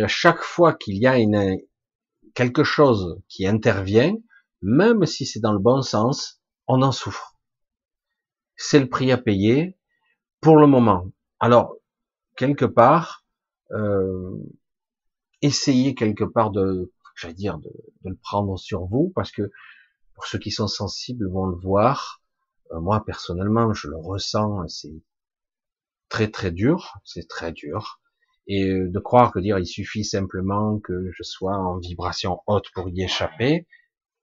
[0.06, 1.58] chaque fois qu'il y a une,
[2.35, 4.15] quelque chose qui intervient,
[4.62, 7.36] même si c'est dans le bon sens, on en souffre.
[8.57, 9.78] C'est le prix à payer
[10.40, 11.11] pour le moment.
[11.39, 11.77] Alors,
[12.36, 13.24] quelque part,
[13.73, 14.36] euh,
[15.43, 17.70] essayez quelque part de, j'allais dire, de,
[18.05, 19.51] le prendre sur vous, parce que
[20.15, 22.23] pour ceux qui sont sensibles vont le voir.
[22.73, 25.02] Euh, moi personnellement, je le ressens, c'est
[26.09, 28.01] très très dur, c'est très dur.
[28.46, 32.70] Et euh, de croire que dire il suffit simplement que je sois en vibration haute
[32.74, 33.66] pour y échapper,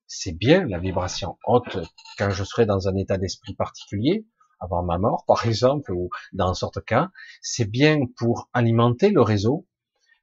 [0.08, 1.78] c'est bien la vibration haute
[2.18, 4.26] quand je serai dans un état d'esprit particulier,
[4.60, 7.10] avant ma mort par exemple, ou dans sorte cas,
[7.42, 9.68] c'est bien pour alimenter le réseau,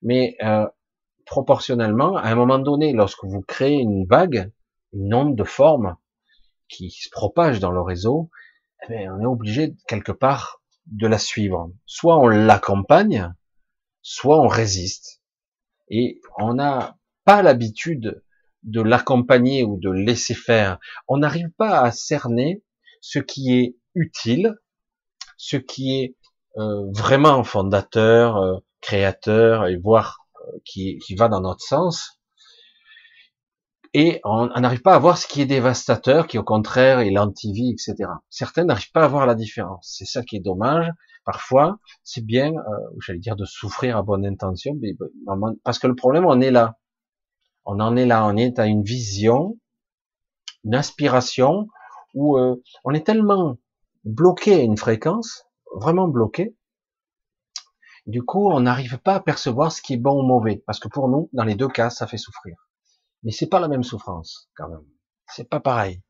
[0.02, 0.66] mais euh,
[1.26, 4.52] proportionnellement, à un moment donné, lorsque vous créez une vague,
[4.92, 5.96] une onde de forme
[6.68, 8.30] qui se propage dans le réseau,
[8.88, 11.70] eh on est obligé quelque part de la suivre.
[11.86, 13.32] Soit on l'accompagne,
[14.04, 15.22] soit on résiste.
[15.88, 18.22] Et on n'a pas l'habitude
[18.62, 20.78] de l'accompagner ou de laisser faire.
[21.08, 22.62] On n'arrive pas à cerner
[23.00, 24.54] ce qui est utile,
[25.36, 26.16] ce qui est
[26.58, 32.20] euh, vraiment fondateur, euh, créateur, et voire euh, qui, va dans notre sens,
[33.94, 37.70] et on n'arrive pas à voir ce qui est dévastateur, qui au contraire est l'antivie,
[37.70, 38.10] etc.
[38.28, 39.94] Certains n'arrivent pas à voir la différence.
[39.96, 40.90] C'est ça qui est dommage.
[41.24, 44.96] Parfois, c'est bien, euh, j'allais dire, de souffrir à bonne intention, mais,
[45.62, 46.78] parce que le problème, on est là.
[47.64, 49.58] On en est là, on est à une vision,
[50.64, 51.68] une aspiration,
[52.14, 53.56] où euh, on est tellement
[54.04, 56.54] bloqué à une fréquence, vraiment bloqué,
[58.06, 60.88] du coup, on n'arrive pas à percevoir ce qui est bon ou mauvais, parce que
[60.88, 62.54] pour nous, dans les deux cas, ça fait souffrir
[63.24, 64.84] mais c'est pas la même souffrance quand même.
[65.26, 66.02] C'est pas pareil.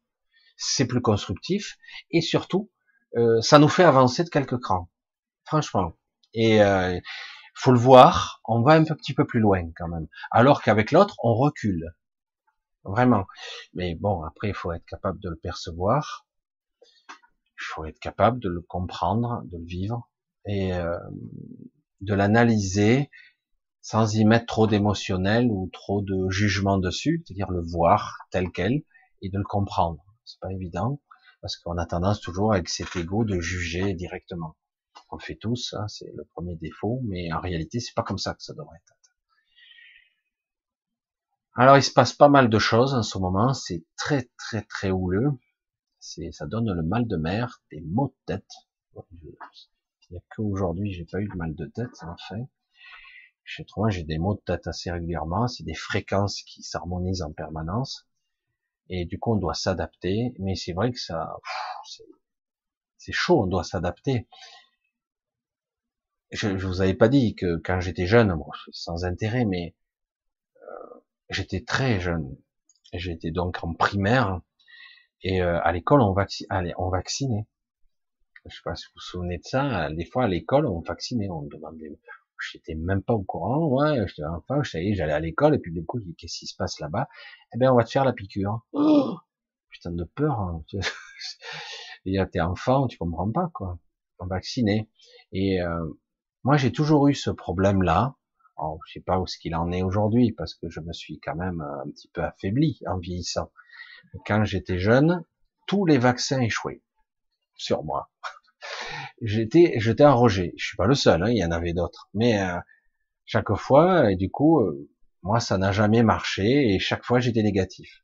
[0.57, 1.77] C'est plus constructif
[2.11, 2.71] et surtout,
[3.17, 4.91] euh, ça nous fait avancer de quelques crans,
[5.45, 5.93] franchement.
[6.35, 6.99] Et euh,
[7.55, 10.09] faut le voir, on va un petit peu plus loin quand même.
[10.31, 11.95] Alors qu'avec l'autre, on recule,
[12.85, 13.27] vraiment.
[13.75, 16.27] Mais bon, après, il faut être capable de le percevoir,
[16.81, 20.11] il faut être capable de le comprendre, de le vivre
[20.47, 20.99] et euh,
[22.01, 23.11] de l'analyser
[23.81, 28.83] sans y mettre trop d'émotionnel ou trop de jugement dessus, c'est-à-dire le voir tel quel
[29.23, 30.03] et de le comprendre.
[30.25, 31.01] C'est pas évident
[31.43, 34.57] parce qu'on a tendance toujours avec cet ego de juger directement.
[35.15, 38.35] On fait tous, hein, c'est le premier défaut, mais en réalité c'est pas comme ça
[38.35, 38.95] que ça devrait être.
[41.57, 44.91] Alors il se passe pas mal de choses en ce moment, c'est très très très
[44.91, 45.31] houleux,
[46.01, 48.51] c'est ça donne le mal de mer, des maux de tête.
[49.15, 52.49] Il n'y a qu'aujourd'hui j'ai pas eu de mal de tête en fait.
[53.45, 55.49] Chez moi, j'ai des maux de tête assez régulièrement.
[55.49, 58.09] C'est des fréquences qui s'harmonisent en permanence.
[58.89, 60.35] Et du coup, on doit s'adapter.
[60.39, 61.37] Mais c'est vrai que ça,
[62.97, 63.43] c'est chaud.
[63.43, 64.27] On doit s'adapter.
[66.35, 69.75] Je, je vous avais pas dit que quand j'étais jeune, bon, sans intérêt, mais
[70.63, 71.01] euh,
[71.31, 72.37] j'étais très jeune.
[72.93, 74.41] J'étais donc en primaire.
[75.23, 76.15] Et euh, à l'école, on,
[76.79, 77.47] on vaccinait.
[78.47, 79.91] Je sais pas si vous vous souvenez de ça.
[79.91, 81.29] Des fois, à l'école, on vaccinait.
[81.31, 81.99] On demandait
[82.53, 85.73] j'étais même pas au courant, ouais, j'étais enfant, je savais, j'allais à l'école, et puis
[85.73, 87.09] du coup, qu'est-ce qui se passe là-bas?
[87.55, 88.61] Eh ben, on va te faire la piqûre.
[88.73, 89.17] Oh
[89.75, 90.65] putain de peur, hein.
[92.07, 93.79] et t'es enfant, tu comprends pas, quoi.
[94.21, 94.89] On vacciné.
[95.33, 95.85] Et, euh,
[96.45, 98.17] moi, j'ai toujours eu ce problème-là.
[98.57, 101.19] Alors, je sais pas où ce qu'il en est aujourd'hui, parce que je me suis
[101.21, 103.51] quand même un petit peu affaibli en vieillissant.
[104.27, 105.25] Quand j'étais jeune,
[105.67, 106.83] tous les vaccins échouaient
[107.57, 108.11] sur moi
[109.23, 110.53] j'étais j'étais un rejet.
[110.57, 112.09] Je suis pas le seul, hein, il y en avait d'autres.
[112.15, 112.59] Mais euh,
[113.25, 114.89] chaque fois, et du coup, euh,
[115.23, 118.03] moi, ça n'a jamais marché et chaque fois, j'étais négatif.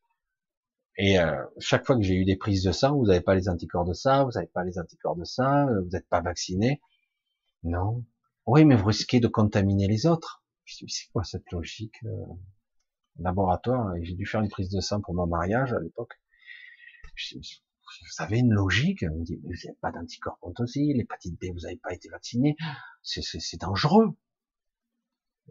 [0.96, 3.48] Et euh, chaque fois que j'ai eu des prises de sang, vous n'avez pas les
[3.48, 6.80] anticorps de ça, vous n'avez pas les anticorps de ça, vous n'êtes pas vacciné.
[7.62, 8.04] Non.
[8.50, 10.42] Oui, mais vous risquez de contaminer les autres.
[10.64, 12.00] Je dis, c'est quoi cette logique
[13.18, 16.14] Laboratoire, j'ai dû faire une prise de sang pour mon mariage à l'époque
[17.36, 19.04] vous avez une logique?
[19.04, 22.56] On dit, vous n'avez pas d'anticorps contre aussi, l'hépatite B, vous n'avez pas été vacciné.
[23.02, 24.16] C'est dangereux.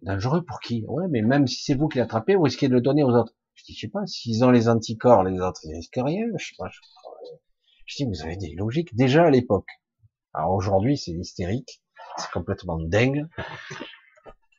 [0.01, 0.85] Dangereux pour qui?
[0.87, 3.33] Ouais, mais même si c'est vous qui l'attrapez, vous risquez de le donner aux autres.
[3.55, 6.25] Je dis, je sais pas, s'ils ont les anticorps, les autres, ils risquent rien.
[6.37, 6.69] Je sais pas.
[7.85, 9.69] Je, dis, vous avez des logiques déjà à l'époque.
[10.33, 11.81] Alors aujourd'hui, c'est hystérique,
[12.19, 13.27] c'est complètement dingue.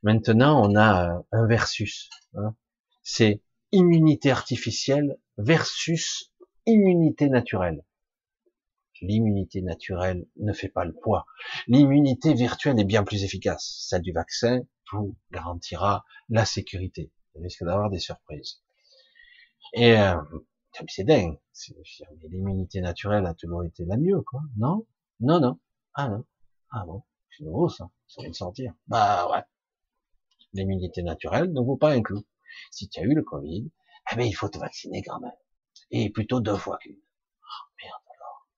[0.02, 2.08] Maintenant, on a un versus.
[2.34, 2.54] Hein.
[3.02, 3.42] C'est
[3.72, 6.32] immunité artificielle versus
[6.66, 7.84] immunité naturelle.
[9.02, 11.26] L'immunité naturelle ne fait pas le poids.
[11.66, 13.86] L'immunité virtuelle est bien plus efficace.
[13.88, 14.60] Celle du vaccin
[14.92, 17.10] vous garantira la sécurité.
[17.34, 18.60] Vous risque d'avoir des surprises.
[19.72, 20.16] Et euh,
[20.88, 21.38] c'est dingue.
[22.28, 24.42] L'immunité naturelle a toujours été la mieux, quoi.
[24.56, 24.86] Non?
[25.20, 25.58] Non, non.
[25.94, 26.24] Ah non.
[26.70, 27.02] Ah bon
[27.36, 27.90] C'est nouveau ça.
[28.06, 28.74] Ça vient de sortir.
[28.88, 29.42] Bah ouais.
[30.52, 32.24] L'immunité naturelle ne vaut pas un clou.
[32.70, 33.70] Si tu as eu le Covid,
[34.12, 35.32] eh ben, il faut te vacciner quand même
[35.90, 36.96] et plutôt deux fois qu'une.
[36.96, 38.48] Oh, merde alors.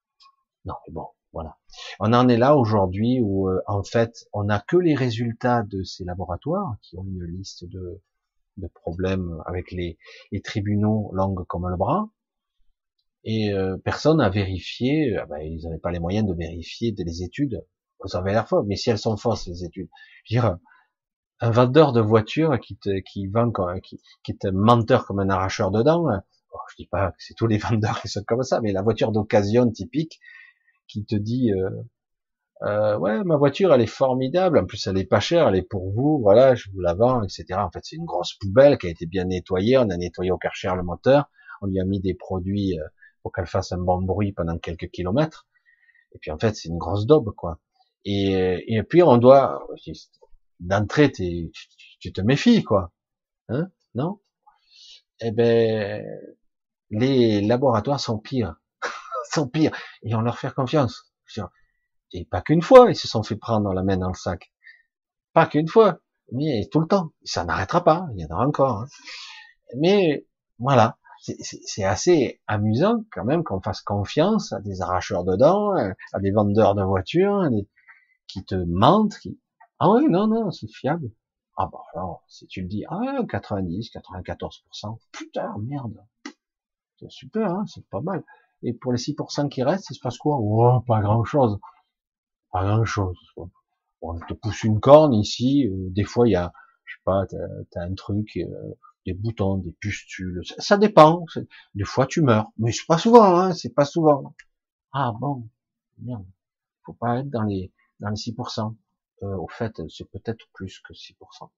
[0.65, 1.57] Non, mais bon, voilà.
[1.99, 5.83] On en est là aujourd'hui où euh, en fait on n'a que les résultats de
[5.83, 8.01] ces laboratoires qui ont une liste de,
[8.57, 9.97] de problèmes avec les,
[10.43, 12.09] tribunaux langue comme le bras
[13.23, 15.17] et euh, personne n'a vérifié.
[15.17, 17.65] Ah ben, ils n'avaient pas les moyens de vérifier les études.
[18.07, 19.89] Ça avait l'air faux, mais si elles sont fausses les études,
[20.25, 20.57] je veux dire,
[21.39, 23.51] un vendeur de voitures qui te qui vend
[23.81, 26.05] qui, qui est menteur comme un arracheur de dents,
[26.53, 28.81] oh, je dis pas que c'est tous les vendeurs qui sont comme ça, mais la
[28.81, 30.19] voiture d'occasion typique
[30.87, 31.69] qui te dit euh,
[32.63, 35.67] euh, ouais ma voiture elle est formidable, en plus elle est pas chère, elle est
[35.69, 37.45] pour vous, voilà je vous la vends, etc.
[37.55, 40.37] En fait c'est une grosse poubelle qui a été bien nettoyée, on a nettoyé au
[40.37, 41.29] karcher le moteur,
[41.61, 42.83] on lui a mis des produits euh,
[43.21, 45.47] pour qu'elle fasse un bon bruit pendant quelques kilomètres,
[46.15, 47.59] et puis en fait c'est une grosse daube quoi.
[48.05, 49.65] Et, et puis on doit
[50.59, 51.51] d'entrée tu,
[51.99, 52.91] tu te méfies quoi,
[53.49, 53.67] hein?
[53.95, 54.19] Non?
[55.21, 56.05] Eh ben
[56.89, 58.55] les laboratoires sont pires,
[59.33, 61.13] sont pires, et on leur fait confiance.
[62.13, 64.51] Et pas qu'une fois, ils se sont fait prendre la main dans le sac.
[65.33, 65.99] Pas qu'une fois,
[66.31, 67.11] mais tout le temps.
[67.23, 68.81] Ça n'arrêtera pas, il y en aura encore.
[68.81, 68.87] Hein.
[69.77, 70.27] Mais
[70.59, 76.19] voilà, c'est assez amusant quand même qu'on fasse confiance à des arracheurs de dents, à
[76.19, 77.43] des vendeurs de voitures,
[78.33, 79.17] qui te mentent.
[79.19, 79.39] Qui...
[79.79, 81.11] Ah oui, non, non, c'est fiable.
[81.55, 86.03] Ah bah alors, si tu le dis, ah 90, 94%, putain, merde.
[86.99, 88.23] C'est super, hein, c'est pas mal.
[88.63, 90.37] Et pour les 6% qui restent, il se passe quoi?
[90.39, 91.59] Oh, pas grand chose.
[92.51, 93.17] Pas grand chose.
[94.01, 96.51] On te pousse une corne ici, euh, des fois il y a,
[96.85, 98.73] je sais pas, t'as as un truc, euh,
[99.05, 101.25] des boutons, des pustules, ça, dépend.
[101.75, 104.33] Des fois tu meurs, mais c'est pas souvent, hein, c'est pas souvent.
[104.91, 105.47] Ah bon,
[105.99, 106.25] merde.
[106.85, 107.71] Faut pas être dans les
[108.03, 108.75] dans les 6%.
[109.23, 111.49] Euh, au fait, c'est peut-être plus que 6%.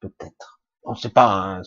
[0.00, 0.60] Peut-être.
[0.84, 1.62] On sait pas, hein,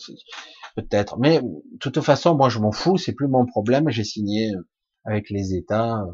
[0.76, 1.18] peut-être.
[1.18, 3.90] Mais de toute façon, moi je m'en fous, c'est plus mon problème.
[3.90, 4.52] J'ai signé
[5.04, 6.04] avec les États,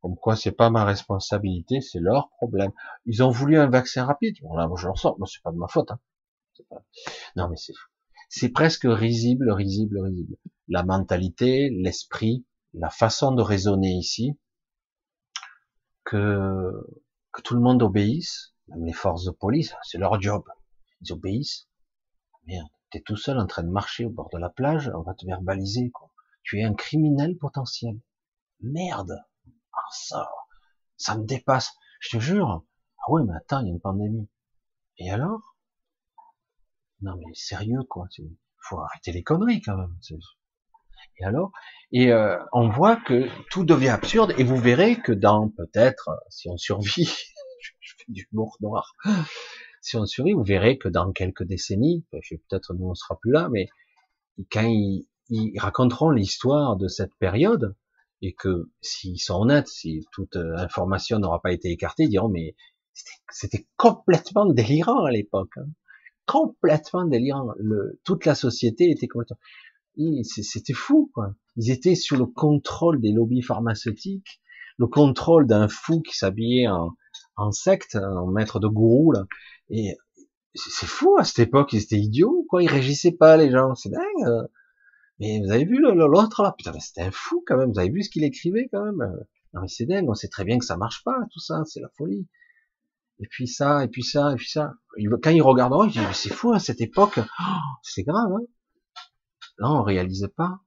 [0.00, 2.70] comme quoi c'est pas ma responsabilité, c'est leur problème.
[3.06, 4.36] Ils ont voulu un vaccin rapide.
[4.42, 5.90] Bon là, moi je leur sors, moi c'est pas de ma faute.
[5.90, 5.98] Hein.
[7.36, 7.74] Non mais c'est
[8.28, 10.36] c'est presque risible, risible, risible.
[10.68, 14.36] La mentalité, l'esprit, la façon de raisonner ici,
[16.04, 16.70] que
[17.42, 20.44] tout le monde obéisse, même les forces de police, c'est leur job.
[21.00, 21.68] Ils obéissent.
[22.46, 25.14] Merde, t'es tout seul en train de marcher au bord de la plage, on va
[25.14, 26.10] te verbaliser, quoi.
[26.42, 28.00] Tu es un criminel potentiel.
[28.60, 29.24] Merde.
[29.72, 30.30] Ah, ça,
[30.96, 31.72] ça me dépasse.
[32.00, 32.64] Je te jure.
[32.98, 34.28] Ah ouais, mais attends, il y a une pandémie.
[34.98, 35.56] Et alors?
[37.00, 38.06] Non, mais sérieux, quoi.
[38.58, 39.96] Faut arrêter les conneries, quand même.
[41.18, 41.52] Et alors
[41.92, 46.48] Et euh, on voit que tout devient absurde, et vous verrez que dans peut-être, si
[46.48, 47.06] on survit,
[47.80, 48.94] je fais du mort noir,
[49.80, 53.48] si on survit, vous verrez que dans quelques décennies, peut-être nous on sera plus là,
[53.50, 53.68] mais
[54.50, 55.06] quand ils,
[55.58, 57.74] raconteront l'histoire de cette période,
[58.22, 62.28] et que s'ils sont honnêtes, si toute euh, information n'aura pas été écartée, ils diront
[62.28, 62.54] mais
[63.30, 65.66] c'était complètement délirant à l'époque, hein.
[66.26, 67.52] complètement délirant.
[68.04, 69.38] Toute la société était complètement
[70.24, 71.34] c'était fou, quoi.
[71.56, 74.40] Ils étaient sous le contrôle des lobbies pharmaceutiques,
[74.78, 76.66] le contrôle d'un fou qui s'habillait
[77.36, 79.24] en, secte, en maître de gourou, là.
[79.70, 79.96] Et
[80.54, 82.62] c'est fou, à cette époque, ils étaient idiots, quoi.
[82.62, 83.74] Ils régissaient pas, les gens.
[83.74, 84.48] C'est dingue.
[85.20, 86.54] Mais vous avez vu l'autre, là?
[86.56, 87.72] Putain, c'était un fou, quand même.
[87.72, 88.98] Vous avez vu ce qu'il écrivait, quand même?
[89.52, 90.08] Non, mais c'est dingue.
[90.08, 91.62] On sait très bien que ça marche pas, tout ça.
[91.66, 92.26] C'est la folie.
[93.20, 94.74] Et puis ça, et puis ça, et puis ça.
[95.22, 97.18] Quand ils regarderont, ils disent, c'est fou, à cette époque.
[97.18, 98.44] Oh, c'est grave, hein.
[99.58, 100.60] Non, on réalisait pas.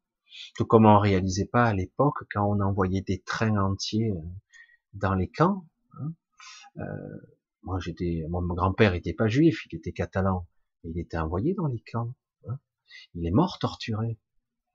[0.55, 4.21] Tout comme on réalisait pas à l'époque quand on envoyait des trains entiers euh,
[4.93, 5.65] dans les camps.
[5.99, 6.13] Hein.
[6.77, 7.17] Euh,
[7.63, 10.47] moi, j'étais, mon grand-père était pas juif, il était catalan,
[10.83, 12.13] il était envoyé dans les camps.
[12.47, 12.59] Hein.
[13.15, 14.19] Il est mort torturé.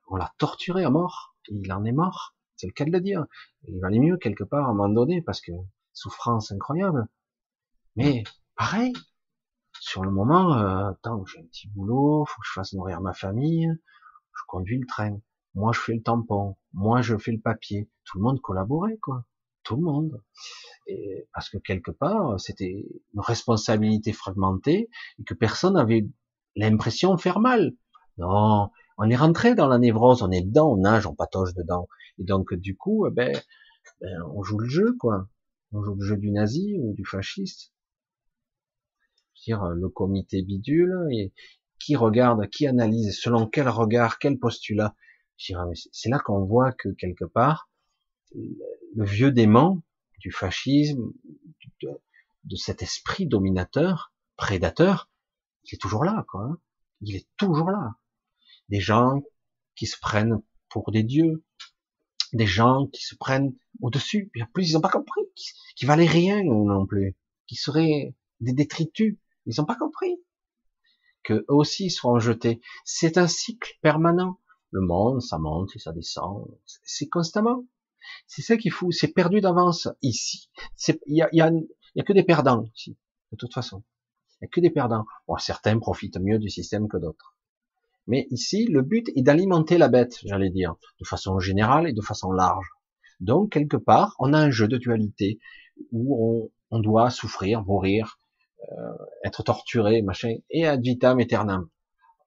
[0.09, 1.37] On l'a torturé à mort.
[1.49, 2.35] il en est mort.
[2.57, 3.27] C'est le cas de le dire.
[3.67, 5.53] Il valait mieux quelque part à un moment donné parce que
[5.93, 7.09] souffrance incroyable.
[7.97, 8.25] Mais
[8.57, 8.93] pareil,
[9.81, 13.13] sur le moment, euh, attends, j'ai un petit boulot, faut que je fasse nourrir ma
[13.13, 13.69] famille,
[14.53, 15.19] conduis le train,
[15.55, 19.25] moi je fais le tampon, moi je fais le papier, tout le monde collaborait quoi,
[19.63, 20.23] tout le monde.
[20.87, 22.85] Et parce que quelque part c'était
[23.15, 26.07] une responsabilité fragmentée et que personne n'avait
[26.55, 27.73] l'impression de faire mal.
[28.19, 31.89] Non, on est rentré dans la névrose, on est dedans, on nage, on patoche dedans.
[32.19, 33.35] Et donc du coup, eh ben,
[34.03, 35.29] ben, on joue le jeu quoi,
[35.73, 37.73] on joue le jeu du nazi ou du fasciste.
[39.47, 41.09] Dire le comité bidule
[41.83, 44.95] qui regarde, qui analyse, selon quel regard, quel postulat.
[45.37, 47.69] C'est là qu'on voit que quelque part,
[48.35, 49.83] le vieux démon
[50.21, 51.13] du fascisme,
[51.83, 55.11] de, cet esprit dominateur, prédateur,
[55.65, 56.45] il est toujours là, quoi.
[56.45, 56.59] Hein.
[57.01, 57.97] Il est toujours là.
[58.69, 59.21] Des gens
[59.75, 61.45] qui se prennent pour des dieux,
[62.33, 65.23] des gens qui se prennent au-dessus, et en plus ils n'ont pas compris,
[65.75, 70.21] qui, valaient rien non plus, qui seraient des détritus, ils n'ont pas compris
[71.23, 72.61] que eux aussi seront jetés.
[72.85, 74.39] C'est un cycle permanent.
[74.71, 76.47] Le monde, ça monte et ça descend.
[76.85, 77.65] C'est constamment.
[78.27, 78.91] C'est ça qui est fou.
[78.91, 80.51] C'est perdu d'avance ici.
[81.07, 81.51] Il y a, y, a,
[82.05, 82.97] que des perdants ici,
[83.33, 83.83] de toute façon.
[84.41, 85.05] Il y a que des perdants.
[85.29, 87.37] Bon, certains profitent mieux du système que d'autres.
[88.07, 92.01] Mais ici, le but est d'alimenter la bête, j'allais dire, de façon générale et de
[92.01, 92.69] façon large.
[93.21, 95.39] Donc, quelque part, on a un jeu de dualité
[95.93, 98.19] où on, doit souffrir, mourir,
[99.25, 101.69] être torturé, machin, et ad vitam aeternam.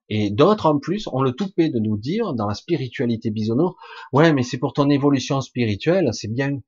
[0.09, 3.75] Et d'autres, en plus, ont le toupet de nous dire, dans la spiritualité bisounours,
[4.13, 6.59] ouais, mais c'est pour ton évolution spirituelle, c'est bien.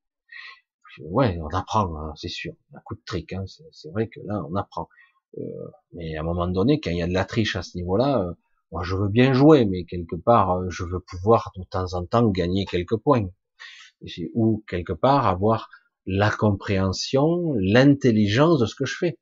[1.01, 2.53] Ouais, on apprend, hein, c'est sûr.
[2.73, 4.89] Un coup de trick, hein, c'est vrai que là, on apprend.
[5.37, 5.41] Euh,
[5.93, 8.23] mais à un moment donné, quand il y a de la triche à ce niveau-là,
[8.23, 8.33] euh,
[8.71, 12.05] moi, je veux bien jouer, mais quelque part, euh, je veux pouvoir de temps en
[12.05, 13.27] temps gagner quelques points.
[14.33, 15.69] Ou quelque part avoir
[16.05, 19.17] la compréhension, l'intelligence de ce que je fais.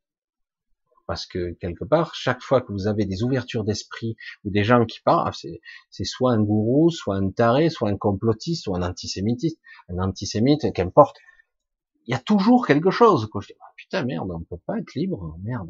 [1.07, 4.85] Parce que quelque part, chaque fois que vous avez des ouvertures d'esprit ou des gens
[4.85, 9.59] qui parlent, c'est soit un gourou, soit un taré, soit un complotiste, soit un antisémitiste,
[9.89, 11.17] un antisémite, qu'importe.
[12.07, 13.27] Il y a toujours quelque chose.
[13.27, 13.41] Quoi.
[13.41, 15.69] Je dis, ah, putain, merde, on peut pas être libre, merde.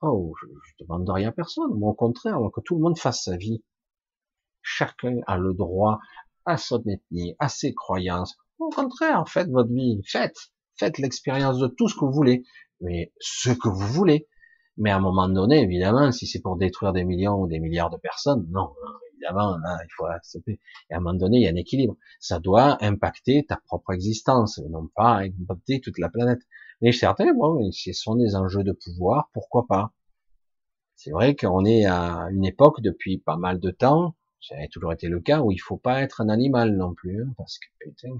[0.00, 1.72] Oh, je, je demande rien à personne.
[1.82, 3.64] Au contraire, que tout le monde fasse sa vie.
[4.62, 5.98] Chacun a le droit
[6.44, 8.36] à son ethnie, à ses croyances.
[8.58, 12.44] Au contraire, faites votre vie, faites, faites l'expérience de tout ce que vous voulez,
[12.80, 14.28] mais ce que vous voulez.
[14.76, 17.90] Mais à un moment donné, évidemment, si c'est pour détruire des millions ou des milliards
[17.90, 18.70] de personnes, non,
[19.14, 20.60] évidemment, là, il faut accepter.
[20.88, 21.96] Et à un moment donné, il y a un équilibre.
[22.20, 26.40] Ça doit impacter ta propre existence, non pas impacter toute la planète.
[26.80, 29.92] Mais certains, bon, ce sont des enjeux de pouvoir, pourquoi pas?
[30.94, 34.92] C'est vrai qu'on est à une époque depuis pas mal de temps, ça a toujours
[34.92, 37.66] été le cas, où il faut pas être un animal non plus, hein, parce que
[37.80, 38.16] putain,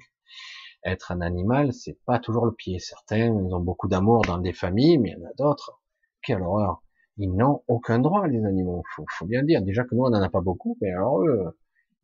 [0.84, 2.78] être un animal, c'est pas toujours le pied.
[2.78, 5.80] Certains, ils ont beaucoup d'amour dans des familles, mais il y en a d'autres.
[6.22, 6.82] Quelle horreur
[7.16, 8.82] Ils n'ont aucun droit, les animaux.
[8.94, 9.62] Faut, faut bien dire.
[9.62, 11.56] Déjà que nous, on n'en a pas beaucoup, mais alors eux,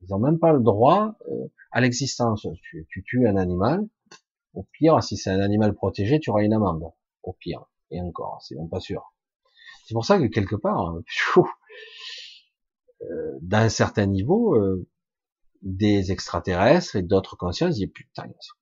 [0.03, 2.47] ils n'ont même pas le droit euh, à l'existence.
[2.63, 3.87] Tu, tu tues un animal,
[4.55, 6.91] au pire, si c'est un animal protégé, tu auras une amende.
[7.23, 7.67] Au pire.
[7.91, 9.15] Et encore, c'est même pas sûr.
[9.87, 10.95] C'est pour ça que quelque part,
[13.03, 14.87] euh, d'un certain niveau, euh,
[15.63, 18.57] des extraterrestres et d'autres consciences disent putain, ils sont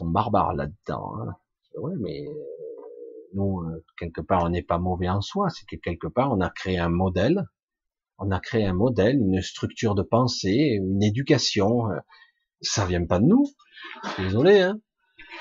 [0.00, 1.14] barbares là-dedans.
[1.20, 1.36] Hein.
[1.78, 2.32] Ouais, mais euh,
[3.34, 3.62] nous,
[3.98, 5.48] quelque part, on n'est pas mauvais en soi.
[5.50, 7.44] C'est que quelque part, on a créé un modèle,
[8.18, 11.88] on a créé un modèle, une structure de pensée, une éducation.
[12.62, 13.44] Ça vient pas de nous.
[14.18, 14.80] Désolé, hein.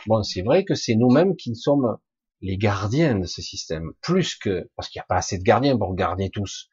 [0.07, 1.97] Bon, c'est vrai que c'est nous-mêmes qui sommes
[2.41, 5.77] les gardiens de ce système, plus que parce qu'il n'y a pas assez de gardiens
[5.77, 6.69] pour garder tous.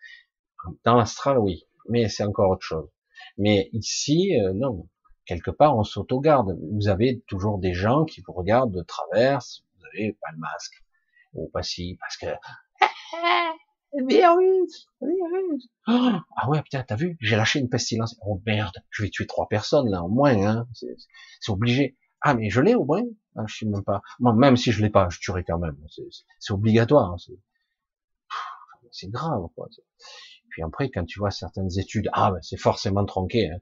[0.84, 2.88] Dans l'astral, oui, mais c'est encore autre chose.
[3.38, 4.88] Mais ici, euh, non.
[5.26, 6.58] Quelque part, on s'auto-garde.
[6.72, 9.38] Vous avez toujours des gens qui vous regardent de travers.
[9.78, 10.82] Vous avez pas le masque
[11.34, 12.26] ou pas si, parce que
[14.06, 15.68] virus, virus.
[15.86, 18.16] ah ouais, putain, t'as vu J'ai lâché une pestilence.
[18.22, 20.36] Oh merde, je vais tuer trois personnes là, au moins.
[20.46, 20.66] Hein.
[20.72, 21.96] C'est obligé.
[22.20, 23.02] Ah, mais je l'ai au moins?
[23.36, 24.02] Ah, Je sais même pas.
[24.20, 25.76] même si je l'ai pas, je tuerai quand même.
[26.38, 27.12] C'est obligatoire.
[27.12, 27.16] Hein,
[28.90, 29.42] c'est grave.
[29.54, 29.68] Quoi.
[30.50, 33.50] Puis après, quand tu vois certaines études, ah, ben, c'est forcément tronqué.
[33.50, 33.58] Hein.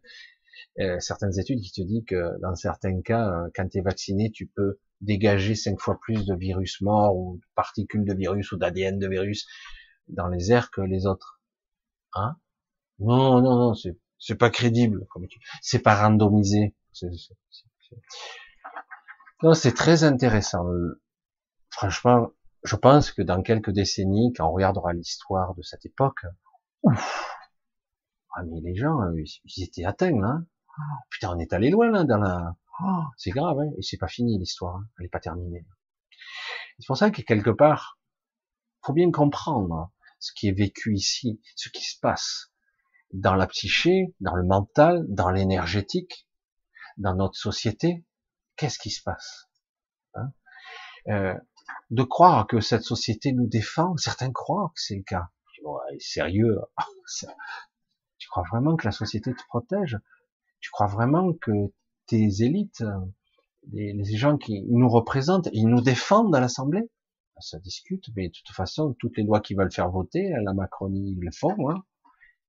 [0.79, 4.31] Euh, certaines études qui te disent que dans certains cas, euh, quand tu es vacciné,
[4.31, 8.57] tu peux dégager cinq fois plus de virus morts ou de particules de virus ou
[8.57, 9.47] d'ADN de virus
[10.09, 11.41] dans les airs que les autres.
[12.15, 12.37] Hein?
[12.99, 13.75] Non, non, non,
[14.19, 15.07] c'est pas crédible.
[15.63, 16.75] C'est pas randomisé.
[19.43, 20.67] Non, c'est très intéressant.
[21.71, 22.31] Franchement,
[22.63, 26.27] je pense que dans quelques décennies, quand on regardera l'histoire de cette époque,
[26.83, 27.40] ouf,
[28.33, 30.41] ah mais les gens, euh, ils étaient atteints là.
[31.11, 32.57] Putain, on est allé loin là dans la.
[32.83, 35.67] Oh, c'est grave, hein et c'est pas fini l'histoire, hein elle est pas terminée.
[36.79, 37.99] C'est pour ça que quelque part,
[38.83, 42.53] faut bien comprendre ce qui est vécu ici, ce qui se passe
[43.13, 46.29] dans la psyché, dans le mental, dans l'énergétique,
[46.97, 48.05] dans notre société,
[48.57, 49.49] qu'est-ce qui se passe
[50.15, 50.33] hein?
[51.09, 51.35] Euh,
[51.91, 55.29] De croire que cette société nous défend, certains croient que c'est le cas.
[55.99, 56.59] sérieux,
[57.19, 57.27] tu
[58.31, 59.99] crois vraiment que la société te protège?
[60.61, 61.51] Tu crois vraiment que
[62.07, 62.85] tes élites,
[63.73, 66.91] les, gens qui nous représentent, ils nous défendent à l'Assemblée?
[67.39, 71.13] Ça discute, mais de toute façon, toutes les lois qui veulent faire voter, la Macronie,
[71.17, 71.71] ils le font.
[71.71, 71.83] Hein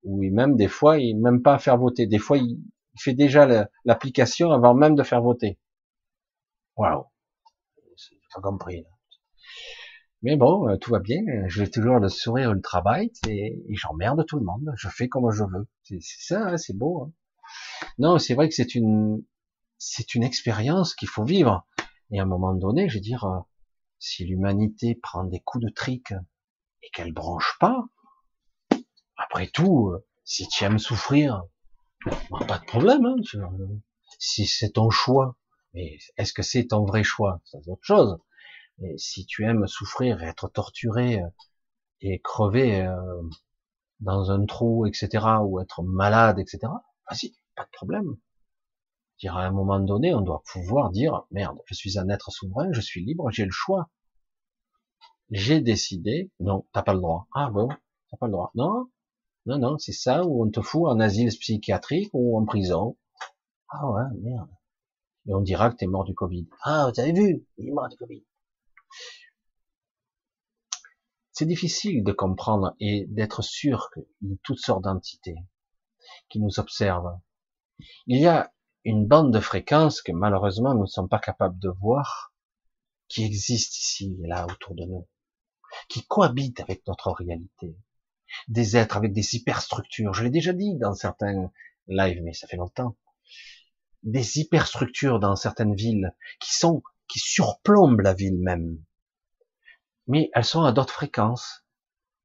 [0.03, 2.07] ou même des fois, ils même pas faire voter.
[2.07, 2.59] Des fois, ils,
[2.93, 5.59] il fait déjà l'application avant même de faire voter.
[6.75, 7.05] Waouh,
[7.95, 8.85] c'est pas compris.
[10.23, 11.21] Mais bon, euh, tout va bien.
[11.47, 14.71] J'ai toujours le sourire ultra bright et, j'emmerde tout le monde.
[14.75, 15.67] Je fais comme je veux.
[15.83, 17.03] C'est ça, hein, c'est beau.
[17.03, 17.11] Hein.
[17.97, 19.23] Non, c'est vrai que c'est une,
[19.77, 21.65] c'est une expérience qu'il faut vivre.
[22.11, 23.39] Et à un moment donné, je veux dire, euh,
[23.99, 26.11] si l'humanité prend des coups de trick
[26.83, 27.85] et qu'elle bronche pas,
[29.17, 31.43] après tout, euh, si tu aimes souffrir,
[32.47, 33.05] pas de problème.
[33.05, 33.15] Hein,
[34.19, 35.35] si c'est ton choix,
[35.73, 37.41] mais est-ce que c'est ton vrai choix?
[37.45, 38.19] C'est autre chose.
[38.79, 41.27] Mais si tu aimes souffrir, être torturé euh,
[42.01, 43.21] et crever euh,
[43.99, 46.59] dans un trou, etc., ou être malade, etc.,
[47.09, 48.17] vas-y, pas de problème.
[49.19, 52.71] Dire à un moment donné, on doit pouvoir dire, merde, je suis un être souverain,
[52.71, 53.89] je suis libre, j'ai le choix.
[55.29, 57.27] J'ai décidé, non, t'as pas le droit.
[57.33, 57.69] Ah bon,
[58.09, 58.51] t'as pas le droit.
[58.55, 58.89] Non,
[59.45, 62.97] non, non, c'est ça, ou on te fout en asile psychiatrique ou en prison.
[63.69, 64.49] Ah ouais, merde.
[65.27, 66.47] Et on dira que t'es mort du Covid.
[66.63, 68.23] Ah, vous avez vu, il est mort du Covid.
[71.31, 75.37] C'est difficile de comprendre et d'être sûr qu'il y a toutes sortes d'entités
[76.29, 77.19] qui nous observent.
[78.07, 78.53] Il y a
[78.83, 82.33] une bande de fréquences que malheureusement nous ne sommes pas capables de voir,
[83.07, 85.07] qui existe ici et là autour de nous,
[85.89, 87.75] qui cohabitent avec notre réalité.
[88.47, 91.51] Des êtres avec des hyperstructures, je l'ai déjà dit dans certains
[91.87, 92.97] lives, mais ça fait longtemps.
[94.03, 96.81] Des hyperstructures dans certaines villes qui sont,
[97.11, 98.77] qui surplombent la ville même
[100.07, 101.65] mais elles sont à d'autres fréquences.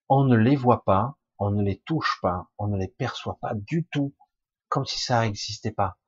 [0.09, 3.55] On ne les voit pas, on ne les touche pas, on ne les perçoit pas
[3.55, 4.15] du tout,
[4.69, 5.99] comme si ça n'existait pas.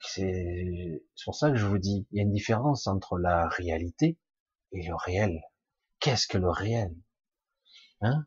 [0.00, 4.18] C'est pour ça que je vous dis, il y a une différence entre la réalité
[4.72, 5.40] et le réel.
[6.00, 6.94] Qu'est-ce que le réel?
[8.00, 8.26] Hein?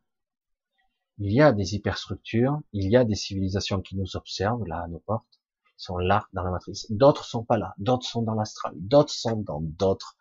[1.18, 4.88] Il y a des hyperstructures, il y a des civilisations qui nous observent là à
[4.88, 5.42] nos portes,
[5.78, 6.86] sont là dans la matrice.
[6.90, 10.16] D'autres sont pas là, d'autres sont dans l'astral, d'autres sont dans d'autres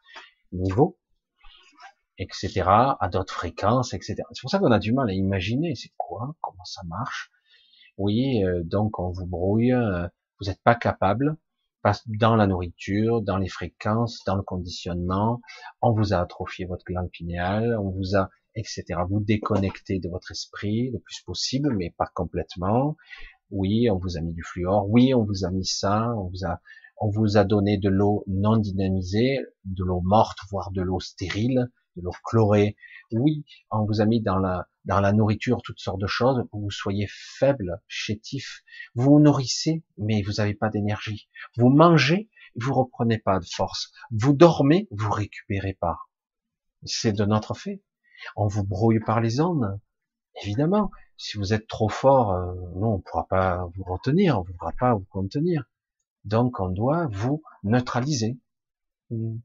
[0.52, 0.98] niveaux
[2.18, 4.16] etc., à d'autres fréquences, etc.
[4.32, 7.30] C'est pour ça qu'on a du mal à imaginer, c'est quoi, comment ça marche.
[7.98, 10.06] Oui, euh, donc on vous brouille, euh,
[10.40, 11.36] vous n'êtes pas capable,
[12.06, 15.42] dans la nourriture, dans les fréquences, dans le conditionnement,
[15.82, 18.84] on vous a atrophié votre glande pinéale, on vous a, etc.
[19.08, 22.96] Vous déconnectez de votre esprit le plus possible, mais pas complètement.
[23.50, 24.88] Oui, on vous a mis du fluor.
[24.88, 26.12] Oui, on vous a mis ça.
[26.16, 26.60] On vous a,
[26.98, 31.70] on vous a donné de l'eau non dynamisée, de l'eau morte, voire de l'eau stérile
[31.96, 32.76] de l'eau chlorée.
[33.12, 36.60] Oui, on vous a mis dans la, dans la nourriture toutes sortes de choses pour
[36.60, 38.62] que vous soyez faible, chétif.
[38.94, 41.28] Vous vous nourrissez, mais vous n'avez pas d'énergie.
[41.56, 43.92] Vous mangez, vous reprenez pas de force.
[44.10, 45.98] Vous dormez, vous récupérez pas.
[46.84, 47.82] C'est de notre fait.
[48.36, 49.78] On vous brouille par les ondes.
[50.42, 54.52] Évidemment, si vous êtes trop fort, euh, non, on pourra pas vous retenir, on ne
[54.52, 55.64] pourra pas vous contenir.
[56.24, 58.38] Donc, on doit vous neutraliser.
[59.10, 59.38] Hmm.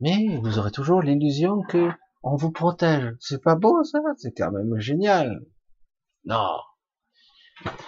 [0.00, 1.90] Mais vous aurez toujours l'illusion que
[2.22, 3.14] on vous protège.
[3.20, 5.40] C'est pas beau ça C'est quand même génial.
[6.24, 6.58] Non.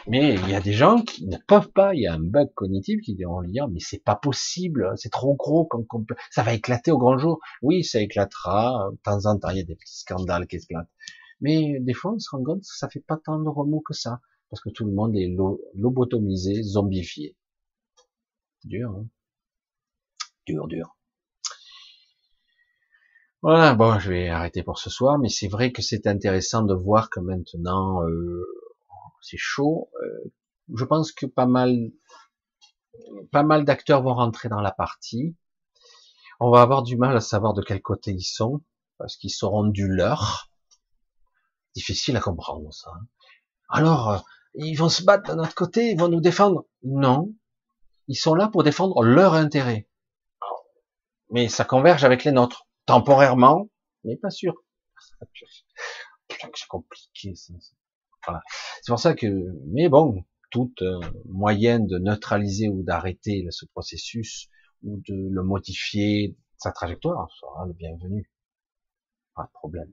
[0.09, 1.95] Mais il y a des gens qui ne peuvent pas.
[1.95, 4.93] Il y a un bug cognitif qui diront lire, mais c'est pas possible.
[4.97, 5.87] C'est trop gros comme,
[6.31, 7.39] ça va éclater au grand jour.
[7.63, 8.89] Oui, ça éclatera.
[8.91, 10.89] De temps en temps, il y a des petits scandales qui éclatent.
[11.41, 13.95] Mais des fois, on se rend compte que ça fait pas tant de remous que
[13.95, 15.35] ça, parce que tout le monde est
[15.75, 17.37] lobotomisé, zombifié.
[18.65, 19.07] Dur, hein
[20.47, 20.97] dur, dur.
[23.43, 26.75] Voilà, bon, je vais arrêter pour ce soir, mais c'est vrai que c'est intéressant de
[26.75, 28.45] voir que maintenant euh,
[29.23, 29.89] c'est chaud.
[30.03, 30.33] Euh,
[30.75, 31.91] je pense que pas mal,
[33.33, 35.37] pas mal d'acteurs vont rentrer dans la partie.
[36.39, 38.61] On va avoir du mal à savoir de quel côté ils sont,
[38.99, 40.49] parce qu'ils seront du leur.
[41.75, 42.91] Difficile à comprendre ça.
[43.69, 44.19] Alors, euh,
[44.55, 46.67] ils vont se battre de notre côté, ils vont nous défendre.
[46.83, 47.33] Non,
[48.09, 49.89] ils sont là pour défendre leur intérêt.
[51.31, 53.69] Mais ça converge avec les nôtres temporairement,
[54.05, 54.55] mais pas sûr.
[56.29, 57.35] C'est compliqué.
[58.27, 58.43] Voilà.
[58.83, 59.27] C'est pour ça que,
[59.67, 64.49] mais bon, toute euh, moyenne de neutraliser ou d'arrêter ce processus
[64.83, 68.31] ou de le modifier sa trajectoire sera le bienvenu.
[69.35, 69.93] Pas de problème.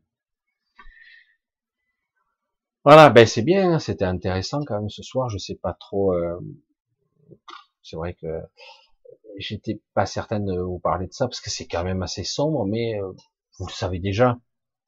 [2.89, 5.27] Voilà, ben c'est bien, hein, c'était intéressant quand même ce soir.
[5.27, 6.13] Je sais pas trop.
[6.13, 6.39] Euh,
[7.83, 8.27] c'est vrai que
[9.37, 12.65] j'étais pas certain de vous parler de ça parce que c'est quand même assez sombre,
[12.65, 13.11] mais euh,
[13.59, 14.39] vous le savez déjà.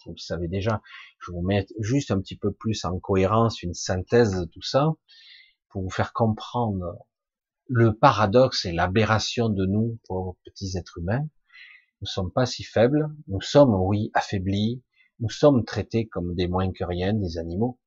[0.05, 0.81] Vous le savez déjà.
[1.19, 4.93] Je vous mets juste un petit peu plus en cohérence, une synthèse de tout ça
[5.67, 6.99] pour vous faire comprendre
[7.67, 11.27] le paradoxe et l'aberration de nous, pauvres petits êtres humains.
[11.99, 13.13] Nous sommes pas si faibles.
[13.27, 14.81] Nous sommes, oui, affaiblis.
[15.19, 17.77] Nous sommes traités comme des moins que rien, des animaux.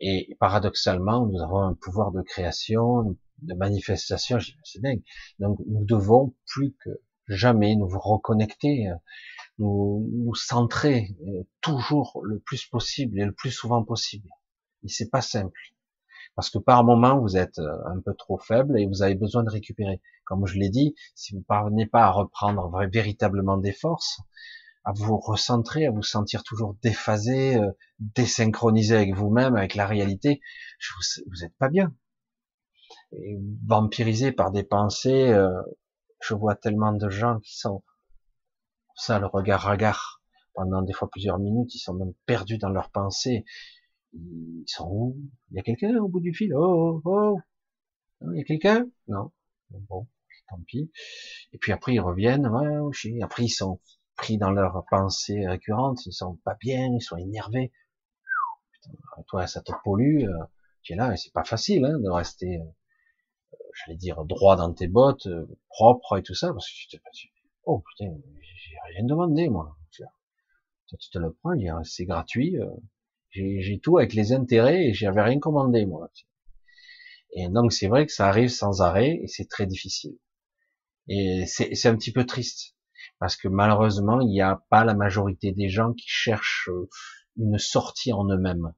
[0.00, 5.02] Et paradoxalement, nous avons un pouvoir de création, de manifestation, c'est dingue.
[5.38, 6.90] Donc nous devons plus que
[7.28, 8.94] jamais nous reconnecter, euh,
[9.58, 14.28] nous, nous centrer euh, toujours le plus possible et le plus souvent possible.
[14.84, 15.58] Et c'est pas simple.
[16.34, 19.42] Parce que par moment, vous êtes euh, un peu trop faible et vous avez besoin
[19.42, 20.00] de récupérer.
[20.24, 24.20] Comme je l'ai dit, si vous parvenez pas à reprendre véritablement des forces,
[24.84, 27.60] à vous recentrer, à vous sentir toujours déphasé,
[27.98, 30.40] désynchronisé avec vous-même, avec la réalité,
[31.26, 31.94] vous n'êtes pas bien
[33.12, 35.30] et vampirisé par des pensées.
[35.30, 35.62] Euh,
[36.20, 37.82] je vois tellement de gens qui sont
[38.94, 42.90] ça, le regard regard pendant des fois plusieurs minutes, ils sont même perdus dans leurs
[42.90, 43.44] pensées.
[44.12, 45.16] Ils sont où?
[45.50, 46.52] Il y a quelqu'un au bout du fil?
[46.54, 47.38] Oh, oh,
[48.20, 48.86] oh Il y a quelqu'un?
[49.08, 49.30] Non.
[49.70, 50.06] Bon,
[50.48, 50.90] tant pis.
[51.52, 52.46] Et puis après, ils reviennent.
[52.48, 52.90] Ouais, oh,
[53.22, 53.80] après, ils sont
[54.20, 56.04] pris dans leurs pensées récurrentes.
[56.04, 57.72] Ils sont pas bien, ils sont énervés.
[58.72, 58.92] Putain,
[59.26, 60.24] toi, ça te pollue.
[60.24, 60.44] Euh,
[60.82, 64.72] tu es là, et c'est pas facile hein, de rester, euh, j'allais dire, droit dans
[64.72, 67.02] tes bottes, euh, propre et tout ça, parce que tu te
[67.64, 69.76] oh putain, j'ai rien demandé moi.
[69.96, 71.52] Toi, tu te le prends,
[71.84, 72.56] c'est gratuit.
[73.30, 76.10] J'ai tout avec les intérêts et j'avais rien commandé moi.
[77.36, 80.18] Et donc c'est vrai que ça arrive sans arrêt et c'est très difficile.
[81.06, 82.74] Et c'est un petit peu triste
[83.20, 86.88] parce que malheureusement il n'y a pas la majorité des gens qui cherchent euh,
[87.36, 88.72] une sortie en eux-mêmes,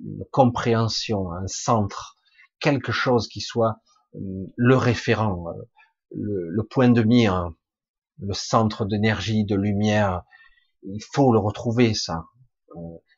[0.00, 2.16] une compréhension, un centre,
[2.60, 3.80] quelque chose qui soit
[4.14, 4.18] euh,
[4.54, 5.62] le référent, euh,
[6.12, 7.50] le, point de mire,
[8.20, 10.22] le centre d'énergie, de lumière.
[10.82, 12.26] Il faut le retrouver ça.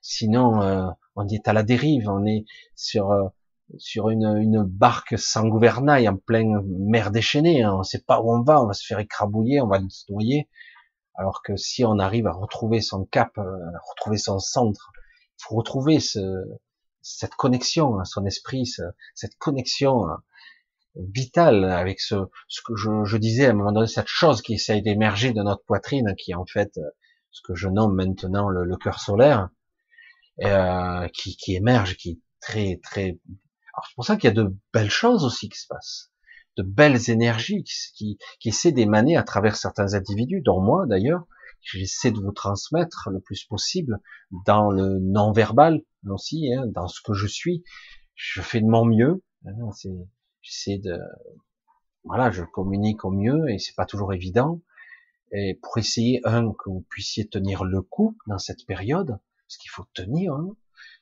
[0.01, 3.31] Sinon, on est à la dérive, on est sur
[3.77, 7.63] sur une, une, barque sans gouvernail en pleine mer déchaînée.
[7.63, 7.75] Hein.
[7.75, 10.11] On ne sait pas où on va, on va se faire écrabouiller, on va se
[10.11, 10.49] noyer.
[11.19, 14.93] Alors que si on arrive à retrouver son cap, euh, à retrouver son centre,
[15.39, 16.21] il faut retrouver ce,
[17.03, 18.65] cette connexion, hein, son esprit,
[19.15, 20.07] cette connexion
[20.97, 22.17] vitale avec ce,
[22.49, 25.43] ce que je, je, disais à un moment donné, cette chose qui essaye d'émerger de
[25.43, 26.81] notre poitrine, qui est en fait
[27.31, 29.49] ce que je nomme maintenant le, le cœur solaire,
[30.45, 33.19] euh, qui, qui émerge, qui est très très.
[33.75, 36.13] Alors c'est pour ça qu'il y a de belles choses aussi qui se passent,
[36.59, 41.25] de belles énergies qui, qui, essaient d'émaner à travers certains individus, dont moi d'ailleurs.
[41.61, 43.99] J'essaie de vous transmettre le plus possible
[44.47, 47.65] dans le non verbal aussi, hein, dans ce que je suis.
[48.15, 49.23] Je fais de mon mieux.
[49.45, 49.71] Hein,
[50.41, 50.99] J'essaie de,
[52.05, 54.63] voilà, je communique au mieux et c'est pas toujours évident.
[55.33, 59.71] Et pour essayer un que vous puissiez tenir le coup dans cette période, parce qu'il
[59.71, 60.57] faut tenir, hein.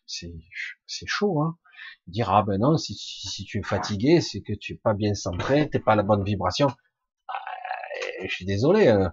[0.07, 1.43] c'est chaud.
[1.43, 1.59] Hein.
[2.07, 5.15] Dire ah ben non, si, si, tu es fatigué, c'est que tu es pas bien
[5.15, 6.69] centré, t'es pas à la bonne vibration.
[7.29, 7.35] Ah,
[8.25, 8.89] je suis désolé.
[8.89, 9.09] Euh,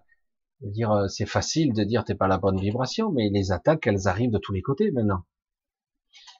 [0.61, 3.87] dire euh, c'est facile de dire t'es pas à la bonne vibration, mais les attaques
[3.87, 5.25] elles arrivent de tous les côtés maintenant.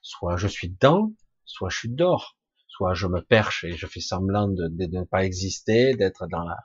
[0.02, 1.14] Soit je suis dedans,
[1.46, 2.38] soit je suis dehors,
[2.68, 6.44] soit je me perche et je fais semblant de, de ne pas exister, d'être dans
[6.44, 6.58] la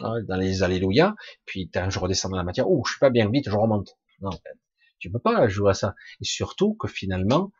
[0.00, 1.14] dans les alléluia,
[1.44, 3.96] puis je redescends dans la matière, oh je suis pas bien vite, je remonte.
[4.20, 4.30] Non,
[4.98, 5.94] tu peux pas jouer à ça.
[6.20, 7.52] Et surtout que finalement,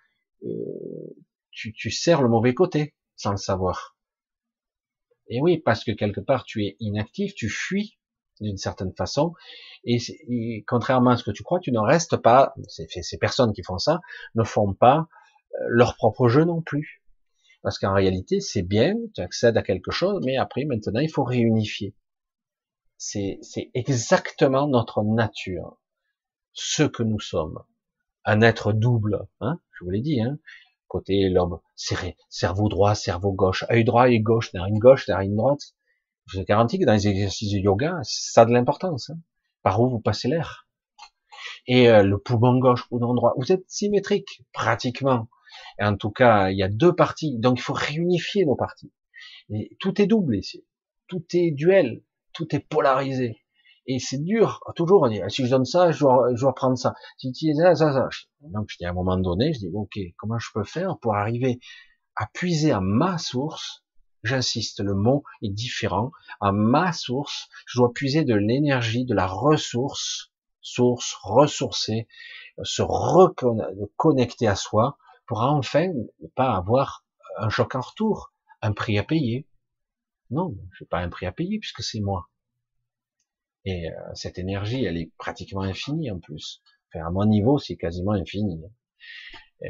[1.51, 3.97] tu, tu sers le mauvais côté sans le savoir.
[5.29, 7.99] Et oui, parce que quelque part tu es inactif, tu fuis
[8.41, 9.33] d'une certaine façon,
[9.85, 12.53] et, contrairement à ce que tu crois, tu ne restes pas.
[12.69, 14.01] Ces, ces personnes qui font ça
[14.35, 15.07] ne font pas
[15.55, 17.03] euh, leur propre jeu non plus,
[17.63, 21.25] parce qu'en réalité c'est bien, tu accèdes à quelque chose, mais après maintenant il faut
[21.25, 21.95] réunifier.
[22.97, 23.41] C'est
[23.75, 25.79] exactement notre nature
[26.53, 27.63] ce que nous sommes.
[28.25, 30.39] Un être double, hein, je vous l'ai dit, hein,
[30.89, 31.61] côté l'homme,
[32.29, 35.75] cerveau droit, cerveau gauche, œil droit et gauche, narine gauche, narine droite.
[36.27, 39.11] Je vous garantis que dans les exercices de yoga, ça a de l'importance.
[39.11, 39.19] Hein,
[39.65, 40.69] par où vous passez l'air.
[41.67, 45.29] Et euh, le poumon gauche, poumon droit, vous êtes symétrique, pratiquement.
[45.81, 48.93] Et en tout cas, il y a deux parties, donc il faut réunifier nos parties.
[49.51, 50.65] Et tout est double ici.
[51.09, 52.03] Tout est duel,
[52.33, 53.44] tout est polarisé.
[53.87, 56.55] Et c'est dur, toujours, on dit, ah, si je donne ça, je dois, je dois
[56.55, 56.95] prendre ça.
[57.19, 58.09] Si tu ça, ça, ça.
[58.41, 61.15] Donc, je dis, à un moment donné, je dis, ok, comment je peux faire pour
[61.15, 61.61] arriver
[62.17, 63.85] à puiser à ma source,
[64.23, 69.27] j'insiste, le mot est différent, à ma source, je dois puiser de l'énergie, de la
[69.27, 70.31] ressource,
[70.61, 72.09] source, ressourcer,
[72.63, 74.97] se reconnecter à soi,
[75.27, 77.05] pour enfin ne pas avoir
[77.39, 78.33] un choc en retour,
[78.63, 79.47] un prix à payer.
[80.31, 82.29] Non, je n'ai pas un prix à payer puisque c'est moi.
[83.65, 86.63] Et euh, cette énergie, elle est pratiquement infinie en plus.
[86.89, 88.63] Enfin, à mon niveau, c'est quasiment infini.
[89.65, 89.69] Euh,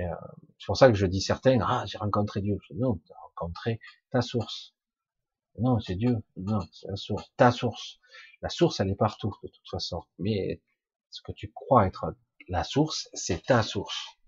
[0.58, 2.58] c'est pour ça que je dis certains, ah, j'ai rencontré Dieu.
[2.74, 3.80] Non, tu as rencontré
[4.10, 4.74] ta source.
[5.58, 6.16] Non, c'est Dieu.
[6.36, 7.30] Non, c'est la source.
[7.36, 8.00] Ta source.
[8.42, 10.02] La source, elle est partout, de toute façon.
[10.18, 10.60] Mais
[11.10, 12.16] ce que tu crois être
[12.48, 14.18] la source, c'est ta source.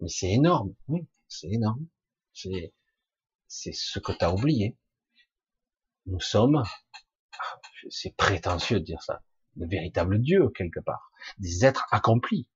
[0.00, 0.74] Mais c'est énorme.
[0.88, 1.86] Oui, c'est énorme.
[2.32, 2.72] C'est,
[3.46, 4.76] c'est ce que tu as oublié.
[6.06, 6.62] Nous sommes
[7.90, 9.22] c'est prétentieux de dire ça,
[9.56, 12.48] de véritables dieux quelque part, des êtres accomplis,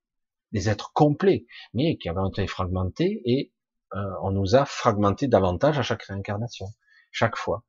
[0.53, 3.53] des êtres complets, mais qui avaient été fragmentés et
[3.95, 6.67] euh, on nous a fragmenté davantage à chaque réincarnation,
[7.11, 7.65] chaque fois.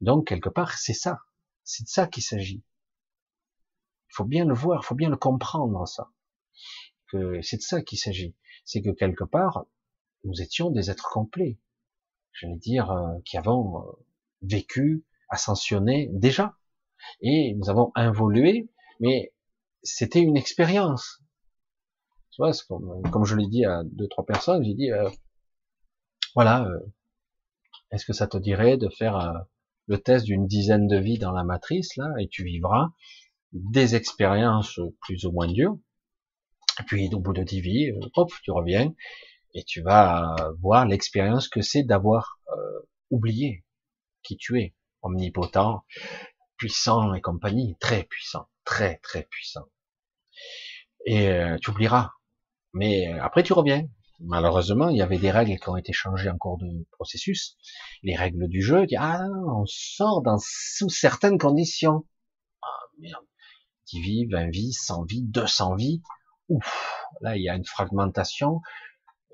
[0.00, 1.20] Donc quelque part c'est ça,
[1.62, 2.64] c'est de ça qu'il s'agit.
[4.10, 6.10] Il faut bien le voir, il faut bien le comprendre ça,
[7.10, 8.36] que c'est de ça qu'il s'agit.
[8.64, 9.66] C'est que quelque part
[10.24, 11.58] nous étions des êtres complets,
[12.32, 13.92] je vais dire, euh, qui avons euh,
[14.42, 16.56] vécu, ascensionné déjà,
[17.20, 18.68] et nous avons évolué,
[19.00, 19.32] mais
[19.82, 21.22] c'était une expérience.
[22.30, 22.52] Tu vois,
[23.12, 25.08] comme, je l'ai dit à deux, trois personnes, j'ai dit, euh,
[26.34, 26.80] voilà, euh,
[27.92, 29.38] est-ce que ça te dirait de faire euh,
[29.86, 32.88] le test d'une dizaine de vies dans la matrice, là, et tu vivras
[33.52, 35.78] des expériences plus ou moins dures,
[36.80, 38.92] et puis au bout de dix vies, hop, tu reviens,
[39.52, 42.40] et tu vas voir l'expérience que c'est d'avoir
[43.10, 43.64] oublié
[44.24, 45.84] qui tu es, omnipotent,
[46.56, 49.66] puissant et compagnie, très puissant, très très puissant.
[51.06, 52.10] Et tu oublieras
[52.74, 53.88] mais euh, après, tu reviens.
[54.20, 57.56] Malheureusement, il y avait des règles qui ont été changées en cours de processus.
[58.02, 62.04] Les règles du jeu, ah, on sort dans, sous certaines conditions.
[62.62, 63.24] Ah, merde.
[63.88, 66.02] 10 vies, 20 vies, 100 vies, 200 vies.
[66.48, 68.60] Ouf, là, il y a une fragmentation.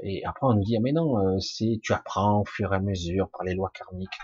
[0.03, 2.77] Et après, on nous dit, ah, mais non, euh, si tu apprends au fur et
[2.77, 4.19] à mesure par les lois karmiques.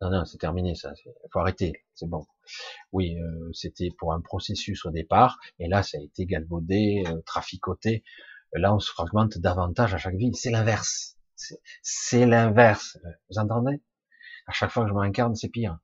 [0.00, 0.92] Non, non, c'est terminé, ça.
[1.04, 1.84] Il faut arrêter.
[1.94, 2.26] C'est bon.
[2.92, 7.20] Oui, euh, c'était pour un processus au départ, et là, ça a été galvaudé, euh,
[7.24, 8.04] traficoté.
[8.52, 10.34] Là, on se fragmente davantage à chaque vie.
[10.34, 11.16] C'est l'inverse.
[11.82, 12.98] C'est l'inverse.
[13.30, 13.82] Vous entendez?
[14.46, 15.78] À chaque fois que je m'incarne, c'est pire.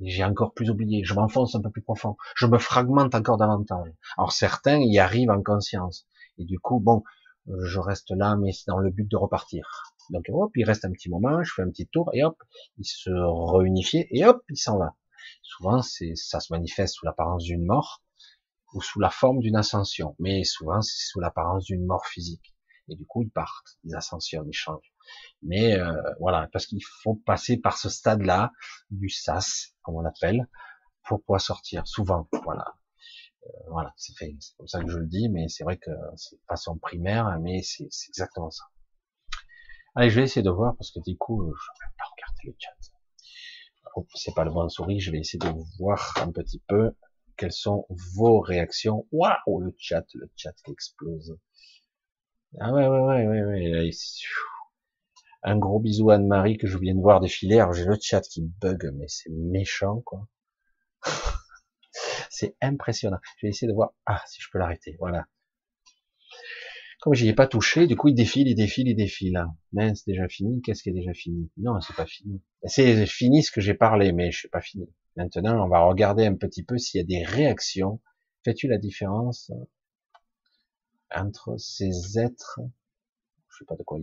[0.00, 1.04] J'ai encore plus oublié.
[1.04, 2.16] Je m'enfonce un peu plus profond.
[2.36, 3.92] Je me fragmente encore davantage.
[4.16, 6.06] Alors certains y arrivent en conscience.
[6.38, 7.02] Et du coup, bon,
[7.46, 9.93] je reste là, mais c'est dans le but de repartir.
[10.10, 12.36] Donc hop, il reste un petit moment, je fais un petit tour, et hop,
[12.78, 13.10] il se
[13.56, 14.94] réunifie, et hop, il s'en va.
[15.42, 18.02] Souvent, c'est, ça se manifeste sous l'apparence d'une mort,
[18.74, 22.54] ou sous la forme d'une ascension, mais souvent, c'est sous l'apparence d'une mort physique.
[22.88, 24.92] Et du coup, ils partent, ils ascensionnent, ils changent.
[25.42, 28.52] Mais euh, voilà, parce qu'il faut passer par ce stade-là,
[28.90, 30.48] du sas, comme on l'appelle,
[31.06, 31.86] pour pouvoir sortir.
[31.86, 32.74] Souvent, voilà.
[33.46, 34.12] Euh, voilà, c'est
[34.56, 37.88] comme ça que je le dis, mais c'est vrai que c'est façon primaire, mais c'est
[38.08, 38.64] exactement ça.
[39.96, 42.42] Allez, je vais essayer de voir parce que du coup, je vais même pas regarder
[42.46, 42.92] le chat.
[43.96, 46.92] Oh, c'est pas le bon souris, je vais essayer de voir un petit peu
[47.36, 49.06] quelles sont vos réactions.
[49.12, 51.38] Waouh, le chat, le chat qui explose.
[52.60, 53.90] Ah ouais, ouais, ouais, ouais, ouais.
[55.44, 57.64] Un gros bisou à Anne-Marie que je viens de voir défiler.
[57.72, 60.26] J'ai le chat qui bug, mais c'est méchant, quoi.
[62.30, 63.18] c'est impressionnant.
[63.38, 63.92] Je vais essayer de voir.
[64.06, 64.96] Ah, si je peux l'arrêter.
[64.98, 65.26] Voilà.
[67.04, 69.44] Comme j'y ai pas touché, du coup, il défile, il défile, il défile.
[69.74, 70.62] Mais c'est déjà fini.
[70.62, 71.50] Qu'est-ce qui est déjà fini?
[71.58, 72.40] Non, c'est pas fini.
[72.62, 74.88] C'est fini ce que j'ai parlé, mais je suis pas fini.
[75.14, 78.00] Maintenant, on va regarder un petit peu s'il y a des réactions.
[78.42, 79.52] Fais-tu la différence
[81.14, 82.60] entre ces êtres?
[83.50, 83.98] Je sais pas de quoi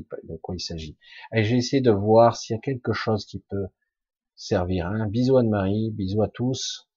[0.53, 0.95] il, s'agit.
[1.34, 3.65] J'ai essayé de voir s'il y a quelque chose qui peut
[4.36, 4.86] servir.
[4.86, 6.88] Un bisou à Marie, bisous à tous.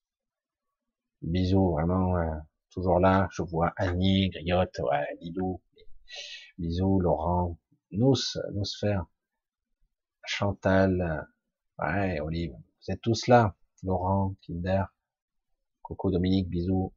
[1.22, 2.28] Bisous, vraiment, euh,
[2.68, 3.26] toujours là.
[3.32, 5.06] Je vois Annie, Griotte, ouais,
[6.58, 7.58] Bisous, Laurent,
[7.90, 8.14] Nous,
[8.52, 9.06] Nosphère,
[10.24, 11.26] Chantal,
[11.78, 13.56] ouais, Olive, vous êtes tous là.
[13.82, 14.86] Laurent, Kinder,
[15.82, 16.92] Coco, Dominique, bisous.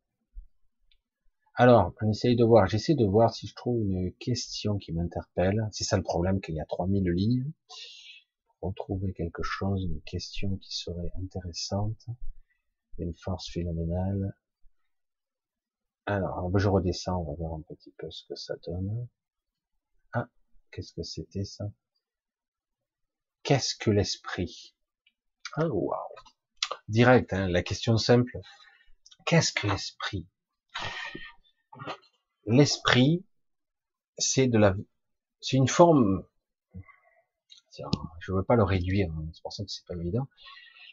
[1.56, 5.68] Alors, on essaye de voir, j'essaie de voir si je trouve une question qui m'interpelle.
[5.72, 7.52] C'est ça le problème, qu'il y a 3000 lignes.
[8.62, 12.06] Retrouver quelque chose, une question qui serait intéressante,
[13.00, 14.36] une force phénoménale.
[16.10, 19.10] Alors, je redescends, on va voir un petit peu ce que ça donne.
[20.14, 20.30] Ah,
[20.72, 21.66] qu'est-ce que c'était ça?
[23.44, 24.74] Qu'est-ce que l'esprit?
[25.56, 26.16] Ah, waouh
[26.88, 28.40] Direct, hein, la question simple.
[29.26, 30.26] Qu'est-ce que l'esprit?
[32.46, 33.26] L'esprit,
[34.18, 34.76] c'est de la,
[35.42, 36.26] c'est une forme.
[38.22, 40.30] Je veux pas le réduire, hein, c'est pour ça que c'est pas évident.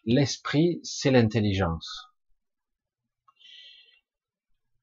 [0.07, 2.14] L'esprit, c'est l'intelligence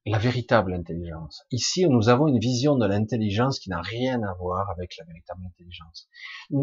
[0.06, 1.44] la véritable intelligence.
[1.52, 5.46] Ici, nous avons une vision de l'intelligence qui n'a rien à voir avec la véritable
[5.46, 6.10] intelligence.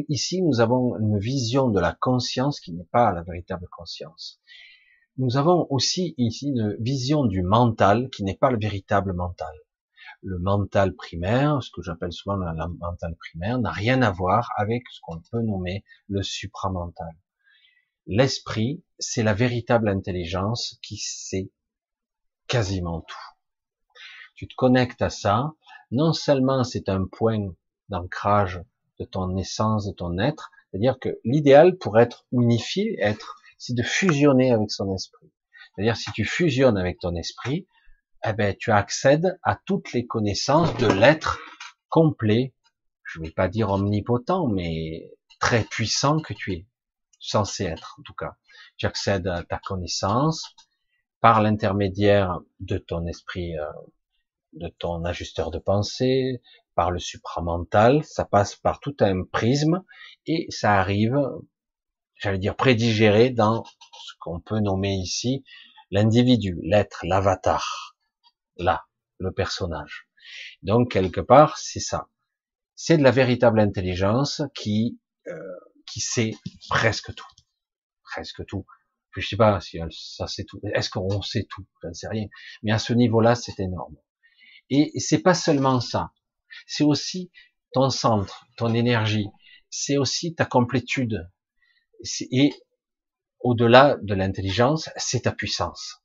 [0.09, 4.41] Ici, nous avons une vision de la conscience qui n'est pas la véritable conscience.
[5.19, 9.55] Nous avons aussi ici une vision du mental qui n'est pas le véritable mental.
[10.23, 12.45] Le mental primaire, ce que j'appelle souvent le
[12.79, 17.15] mental primaire, n'a rien à voir avec ce qu'on peut nommer le supramental.
[18.07, 21.53] L'esprit, c'est la véritable intelligence qui sait
[22.49, 23.17] quasiment tout
[24.39, 25.51] tu te connectes à ça,
[25.91, 27.45] non seulement c'est un point
[27.89, 28.63] d'ancrage
[29.01, 33.83] de ton essence, de ton être, c'est-à-dire que l'idéal pour être unifié, être, c'est de
[33.83, 35.33] fusionner avec son esprit.
[35.75, 37.67] C'est-à-dire si tu fusionnes avec ton esprit,
[38.25, 41.41] eh ben tu accèdes à toutes les connaissances de l'être
[41.89, 42.55] complet.
[43.03, 45.11] Je ne vais pas dire omnipotent, mais
[45.41, 46.67] très puissant que tu es
[47.19, 48.37] censé être en tout cas.
[48.77, 50.45] Tu accèdes à ta connaissance
[51.21, 53.67] par l'intermédiaire de ton esprit euh,
[54.55, 56.41] de ton ajusteur de pensée,
[56.75, 59.85] par le supramental, ça passe par tout un prisme
[60.27, 61.19] et ça arrive,
[62.15, 65.45] j'allais dire prédigéré dans ce qu'on peut nommer ici
[65.91, 67.97] l'individu, l'être, l'avatar.
[68.57, 68.87] Là,
[69.19, 70.09] le personnage.
[70.63, 72.09] Donc quelque part, c'est ça.
[72.75, 75.35] C'est de la véritable intelligence qui euh,
[75.87, 76.35] qui sait
[76.69, 77.27] presque tout,
[78.03, 78.67] presque tout.
[79.19, 80.61] Je sais pas si ça c'est tout.
[80.75, 81.67] Est-ce qu'on sait tout?
[81.83, 82.27] Je ne sais rien.
[82.63, 83.97] Mais à ce niveau-là, c'est énorme.
[84.71, 86.13] Et c'est pas seulement ça.
[86.67, 87.31] C'est aussi
[87.73, 89.29] ton centre, ton énergie.
[89.71, 91.31] C'est aussi ta complétude.
[92.31, 92.53] Et
[93.41, 96.03] au-delà de l'intelligence, c'est ta puissance.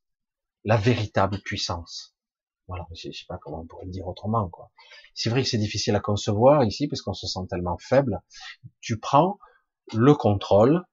[0.63, 2.15] La véritable puissance.
[2.67, 4.71] Voilà, je sais pas comment on pourrait le dire autrement, quoi.
[5.13, 8.21] C'est vrai que c'est difficile à concevoir ici, parce qu'on se sent tellement faible.
[8.79, 9.37] Tu prends
[9.93, 10.85] le contrôle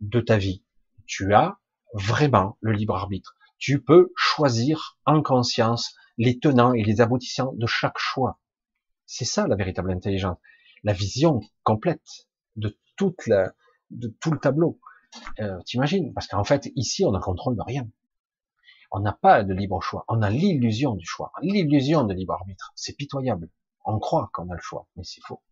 [0.00, 0.64] de ta vie.
[1.06, 1.58] Tu as
[1.94, 3.36] vraiment le libre arbitre.
[3.58, 8.40] Tu peux choisir en conscience les tenants et les aboutissants de chaque choix.
[9.06, 10.38] C'est ça la véritable intelligence.
[10.82, 12.26] La vision complète
[12.56, 13.52] de toute la,
[13.90, 14.80] de tout le tableau.
[15.40, 16.12] Euh, T'imagines?
[16.12, 17.88] Parce qu'en fait, ici, on ne contrôle de rien.
[18.92, 20.04] On n'a pas de libre choix.
[20.08, 22.72] On a l'illusion du choix, l'illusion de libre arbitre.
[22.74, 23.48] C'est pitoyable.
[23.84, 25.42] On croit qu'on a le choix, mais c'est faux.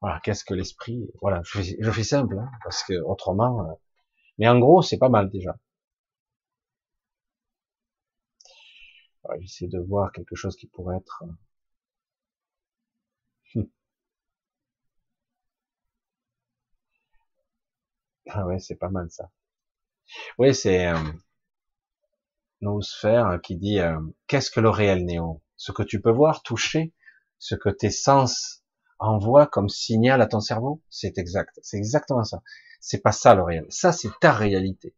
[0.00, 3.78] Voilà, qu'est-ce que l'esprit Voilà, je fais, je fais simple, hein, parce que autrement.
[4.38, 5.56] Mais en gros, c'est pas mal déjà.
[9.38, 11.24] J'essaie de voir quelque chose qui pourrait être.
[13.56, 13.64] Euh, hmm.
[18.28, 19.30] Ah ouais, c'est pas mal ça.
[20.38, 20.98] Oui, c'est euh,
[22.62, 23.96] Noosphère qui dit euh,
[24.26, 25.40] qu'est-ce que le réel néo?
[25.56, 26.92] Ce que tu peux voir, toucher,
[27.38, 28.64] ce que tes sens
[28.98, 31.60] envoient comme signal à ton cerveau, c'est exact.
[31.62, 32.42] C'est exactement ça.
[32.86, 33.66] C'est pas ça le réel.
[33.70, 34.94] Ça, c'est ta réalité.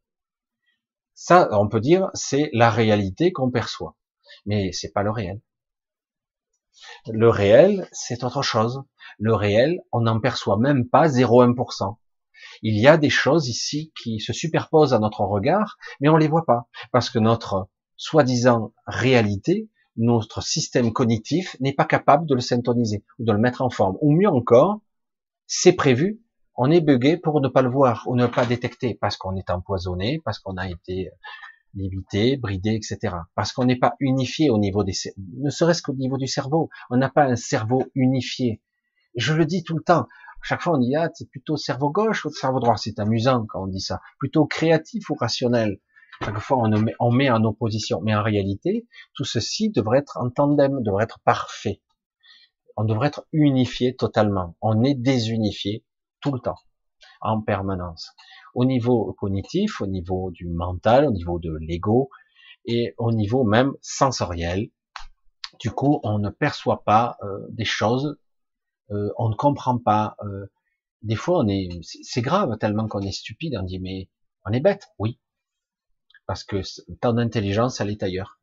[1.14, 3.96] Ça, on peut dire, c'est la réalité qu'on perçoit
[4.44, 5.40] mais c'est pas le réel.
[7.06, 8.82] Le réel, c'est autre chose.
[9.18, 11.96] Le réel, on n'en perçoit même pas 0,1%.
[12.62, 16.28] Il y a des choses ici qui se superposent à notre regard, mais on les
[16.28, 22.40] voit pas, parce que notre soi-disant réalité, notre système cognitif n'est pas capable de le
[22.40, 23.96] syntoniser ou de le mettre en forme.
[24.02, 24.80] Ou mieux encore,
[25.46, 26.20] c'est prévu,
[26.56, 29.50] on est bugué pour ne pas le voir ou ne pas détecter, parce qu'on est
[29.50, 31.10] empoisonné, parce qu'on a été
[31.74, 33.14] limité, bridé, etc.
[33.34, 36.70] Parce qu'on n'est pas unifié au niveau des, ne serait-ce qu'au niveau du cerveau.
[36.90, 38.62] On n'a pas un cerveau unifié.
[39.14, 40.08] Je le dis tout le temps.
[40.42, 42.76] Chaque fois, on dit, ah, c'est plutôt cerveau gauche ou cerveau droit.
[42.76, 44.00] C'est amusant quand on dit ça.
[44.18, 45.80] Plutôt créatif ou rationnel.
[46.24, 46.70] Chaque fois, on
[47.00, 48.00] on met en opposition.
[48.02, 51.82] Mais en réalité, tout ceci devrait être en tandem, devrait être parfait.
[52.76, 54.56] On devrait être unifié totalement.
[54.60, 55.84] On est désunifié
[56.20, 56.58] tout le temps,
[57.20, 58.12] en permanence
[58.56, 62.08] au niveau cognitif, au niveau du mental, au niveau de l'ego
[62.64, 64.70] et au niveau même sensoriel.
[65.60, 68.18] Du coup, on ne perçoit pas euh, des choses,
[68.90, 70.16] euh, on ne comprend pas.
[70.24, 70.46] Euh,
[71.02, 73.58] des fois, on est, c'est grave tellement qu'on est stupide.
[73.60, 74.08] On dit mais
[74.46, 75.20] on est bête, oui,
[76.26, 76.62] parce que
[77.02, 78.40] ton intelligence, elle est ailleurs.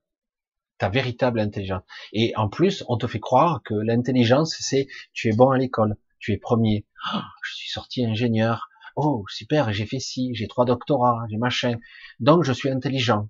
[0.78, 1.84] Ta véritable intelligence.
[2.14, 5.98] Et en plus, on te fait croire que l'intelligence, c'est tu es bon à l'école,
[6.24, 6.86] tu es premier.
[7.14, 11.78] Oh, je suis sorti ingénieur, Oh, super, j'ai fait ci, j'ai trois doctorats, j'ai machin.
[12.20, 13.30] Donc, je suis intelligent.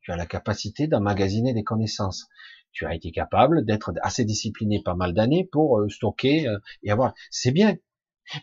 [0.00, 2.28] tu as la capacité d'emmagasiner des connaissances.
[2.72, 6.90] Tu as été capable d'être assez discipliné pas mal d'années pour euh, stocker euh, et
[6.90, 7.12] avoir.
[7.30, 7.76] C'est bien.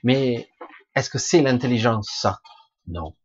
[0.03, 0.47] Mais
[0.95, 2.39] est-ce que c'est l'intelligence, ça?
[2.87, 3.15] Non.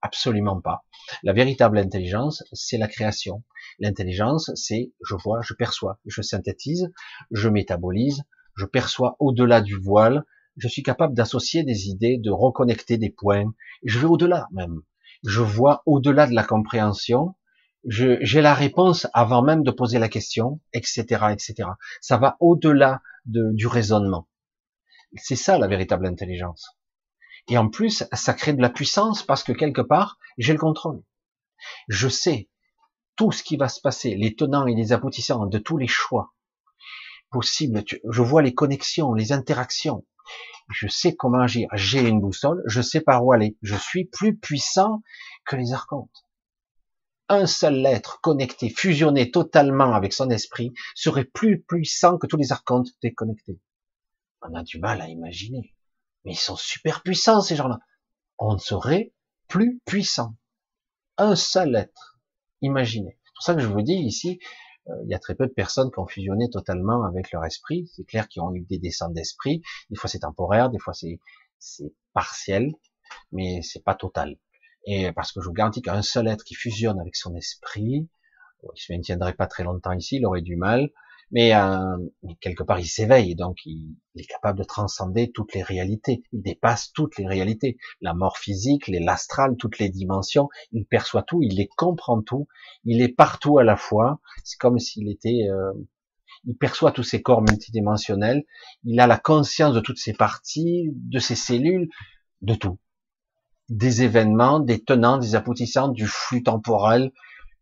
[0.00, 0.84] Absolument pas.
[1.22, 3.44] La véritable intelligence, c'est la création.
[3.78, 6.90] L'intelligence, c'est je vois, je perçois, je synthétise,
[7.30, 8.24] je métabolise,
[8.56, 10.24] je perçois au-delà du voile,
[10.56, 13.54] je suis capable d'associer des idées, de reconnecter des points.
[13.84, 14.82] Je vais au-delà même.
[15.24, 17.34] Je vois au-delà de la compréhension.
[17.84, 21.70] J'ai la réponse avant même de poser la question, etc., etc.
[22.00, 24.28] Ça va au-delà de, du raisonnement.
[25.16, 26.78] C'est ça la véritable intelligence.
[27.48, 31.02] Et en plus, ça crée de la puissance parce que quelque part, j'ai le contrôle.
[31.88, 32.48] Je sais
[33.16, 36.34] tout ce qui va se passer, les tenants et les aboutissants de tous les choix
[37.32, 37.82] possibles.
[38.08, 40.04] Je vois les connexions, les interactions
[40.72, 44.36] je sais comment agir, j'ai une boussole, je sais par où aller, je suis plus
[44.36, 45.02] puissant
[45.44, 46.26] que les archontes.
[47.28, 52.52] Un seul être connecté, fusionné totalement avec son esprit, serait plus puissant que tous les
[52.52, 53.60] archontes déconnectés.
[54.42, 55.74] On a du mal à imaginer.
[56.24, 57.78] Mais ils sont super puissants, ces gens-là.
[58.38, 59.14] On serait
[59.48, 60.34] plus puissant.
[61.16, 62.18] Un seul être.
[62.60, 63.18] Imaginez.
[63.24, 64.40] C'est pour ça que je vous dis ici,
[65.04, 67.88] il y a très peu de personnes qui ont fusionné totalement avec leur esprit.
[67.94, 69.62] C'est clair qu'ils ont eu des descentes d'esprit.
[69.90, 71.20] Des fois c'est temporaire, des fois c'est
[71.58, 72.72] c'est partiel,
[73.30, 74.36] mais c'est pas total.
[74.86, 78.08] Et parce que je vous garantis qu'un seul être qui fusionne avec son esprit,
[78.74, 80.90] il se maintiendrait pas très longtemps ici, il aurait du mal.
[81.32, 81.96] Mais, euh,
[82.40, 86.22] quelque part, il s'éveille, donc il, est capable de transcender toutes les réalités.
[86.32, 90.50] Il dépasse toutes les réalités, la mort physique, l'astral, toutes les dimensions.
[90.72, 92.46] Il perçoit tout, il les comprend tout.
[92.84, 94.20] Il est partout à la fois.
[94.44, 95.72] C'est comme s'il était, euh,
[96.44, 98.44] il perçoit tous ces corps multidimensionnels.
[98.84, 101.88] Il a la conscience de toutes ces parties, de ces cellules,
[102.42, 102.78] de tout,
[103.70, 107.12] des événements, des tenants, des aboutissants, du flux temporel,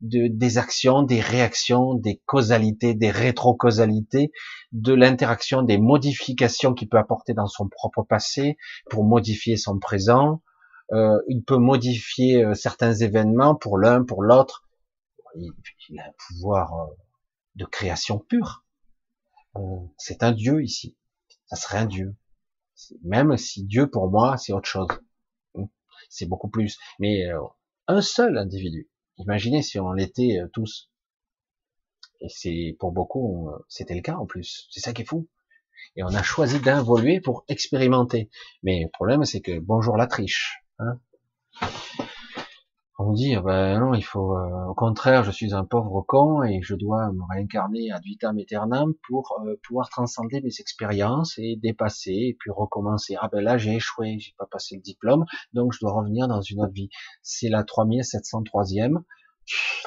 [0.00, 4.32] de, des actions, des réactions, des causalités, des rétrocausalités,
[4.72, 8.56] de l'interaction, des modifications qu'il peut apporter dans son propre passé
[8.88, 10.42] pour modifier son présent.
[10.92, 14.64] Euh, il peut modifier euh, certains événements pour l'un, pour l'autre.
[15.36, 16.86] Il, a un pouvoir euh,
[17.56, 18.64] de création pure.
[19.56, 19.60] Euh,
[19.98, 20.96] c'est un Dieu ici.
[21.46, 22.16] Ça serait un Dieu.
[23.04, 24.88] Même si Dieu pour moi c'est autre chose.
[26.08, 26.78] C'est beaucoup plus.
[26.98, 27.24] Mais
[27.86, 28.89] un seul individu
[29.20, 30.90] Imaginez si on l'était euh, tous.
[32.20, 34.66] Et c'est pour beaucoup, c'était le cas en plus.
[34.70, 35.28] C'est ça qui est fou.
[35.96, 38.30] Et on a choisi d'involuer pour expérimenter.
[38.62, 40.62] Mais le problème, c'est que bonjour la triche.
[40.78, 41.00] Hein
[43.02, 46.60] on dit, ben non, il faut, euh, au contraire, je suis un pauvre con et
[46.62, 52.12] je dois me réincarner ad vitam aeternam pour euh, pouvoir transcender mes expériences et dépasser
[52.12, 53.16] et puis recommencer.
[53.18, 55.24] Ah ben là, j'ai échoué, j'ai pas passé le diplôme,
[55.54, 56.90] donc je dois revenir dans une autre vie.
[57.22, 58.98] C'est la 3703e.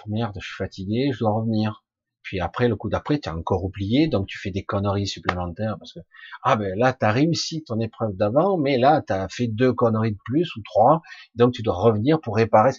[0.07, 1.83] Merde, je suis fatigué, je dois revenir.
[2.23, 5.75] Puis après, le coup d'après, tu as encore oublié, donc tu fais des conneries supplémentaires
[5.77, 5.99] parce que
[6.41, 9.73] ah ben là, tu as réussi ton épreuve d'avant, mais là, tu as fait deux
[9.73, 11.01] conneries de plus ou trois,
[11.35, 12.71] donc tu dois revenir pour réparer.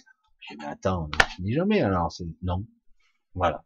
[0.51, 2.13] Eh ben attends, on ne finit jamais alors.
[2.43, 2.65] Non.
[3.33, 3.63] Voilà.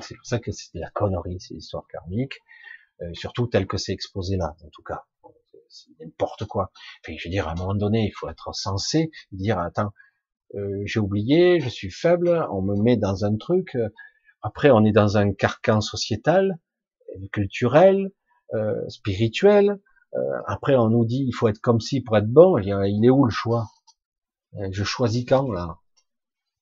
[0.00, 2.38] c'est pour ça que c'est de la connerie, ces histoires karmiques,
[3.02, 5.04] euh, surtout tel que c'est exposé là, en tout cas.
[5.68, 6.70] C'est n'importe quoi.
[7.04, 9.92] Enfin, je veux dire, à un moment donné, il faut être censé dire, attends,
[10.54, 13.88] euh, j'ai oublié, je suis faible, on me met dans un truc, euh,
[14.42, 16.58] après on est dans un carcan sociétal,
[17.32, 18.12] culturel,
[18.54, 19.80] euh, spirituel,
[20.14, 23.10] euh, après on nous dit il faut être comme si pour être bon, il est
[23.10, 23.66] où le choix?
[24.70, 25.78] Je choisis quand là?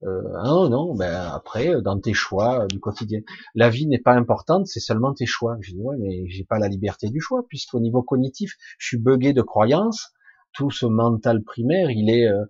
[0.05, 3.21] Euh, non, non, ben après, euh, dans tes choix euh, du quotidien,
[3.55, 5.57] la vie n'est pas importante, c'est seulement tes choix.
[5.61, 8.99] Je dis ouais, mais j'ai pas la liberté du choix, puisqu'au niveau cognitif, je suis
[8.99, 10.13] buggé de croyances.
[10.55, 12.45] Tout ce mental primaire, il est euh,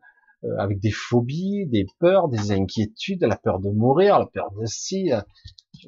[0.58, 5.10] avec des phobies, des peurs, des inquiétudes, la peur de mourir, la peur de si,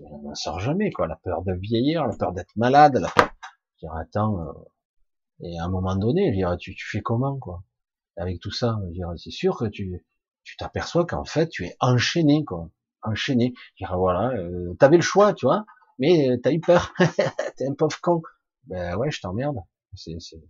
[0.03, 3.31] on n'en sort jamais quoi, la peur de vieillir, la peur d'être malade, la peur.
[3.77, 4.39] Je dis, attends,
[5.41, 7.65] et à un moment donné, je dire, tu, tu fais comment quoi?
[8.17, 10.05] Avec tout ça, je dire, c'est sûr que tu
[10.45, 12.71] tu t'aperçois qu'en fait, tu es enchaîné, quoi.
[13.03, 13.55] Enchaîné.
[13.81, 15.67] voilà, euh, t'avais le choix, tu vois,
[15.99, 16.95] mais euh, t'as eu peur.
[17.57, 18.23] T'es un pauvre con.
[18.67, 19.57] Ben ouais, je t'emmerde.
[19.95, 20.43] C'est, c'est,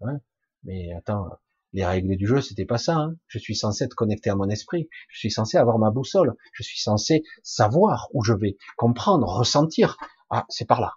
[0.00, 0.14] ouais.
[0.62, 1.28] Mais attends,
[1.72, 2.96] les règles du jeu, c'était pas ça.
[2.96, 3.16] Hein.
[3.26, 4.88] Je suis censé être connecté à mon esprit.
[5.08, 6.34] Je suis censé avoir ma boussole.
[6.52, 9.96] Je suis censé savoir où je vais, comprendre, ressentir.
[10.30, 10.94] Ah, c'est par là.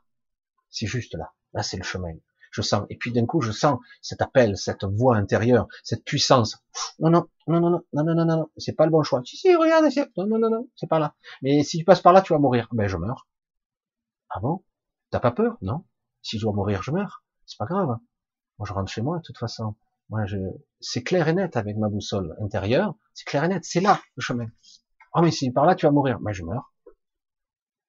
[0.70, 1.34] C'est juste là.
[1.54, 2.14] Là, c'est le chemin
[2.62, 6.58] sens, et puis d'un coup, je sens cet appel, cette voix intérieure, cette puissance.
[7.00, 9.22] Non, non, non, non, non, non, non, non, non, non, c'est pas le bon choix.
[9.26, 9.86] Si, si, regarde,
[10.18, 11.16] non, non, non, non, c'est pas là.
[11.42, 12.68] Mais si tu passes par là, tu vas mourir.
[12.72, 13.28] Ben, je meurs.
[14.30, 14.64] Ah bon?
[15.12, 15.58] T'as pas peur?
[15.62, 15.86] Non.
[16.22, 17.24] Si je dois mourir, je meurs.
[17.46, 17.98] C'est pas grave.
[18.58, 19.76] Moi, je rentre chez moi, de toute façon.
[20.10, 20.38] Moi, je,
[20.80, 22.96] c'est clair et net avec ma boussole intérieure.
[23.14, 23.64] C'est clair et net.
[23.66, 24.48] C'est là, le chemin.
[25.14, 26.20] Oh, mais si par là, tu vas mourir.
[26.22, 26.74] Ben, je meurs.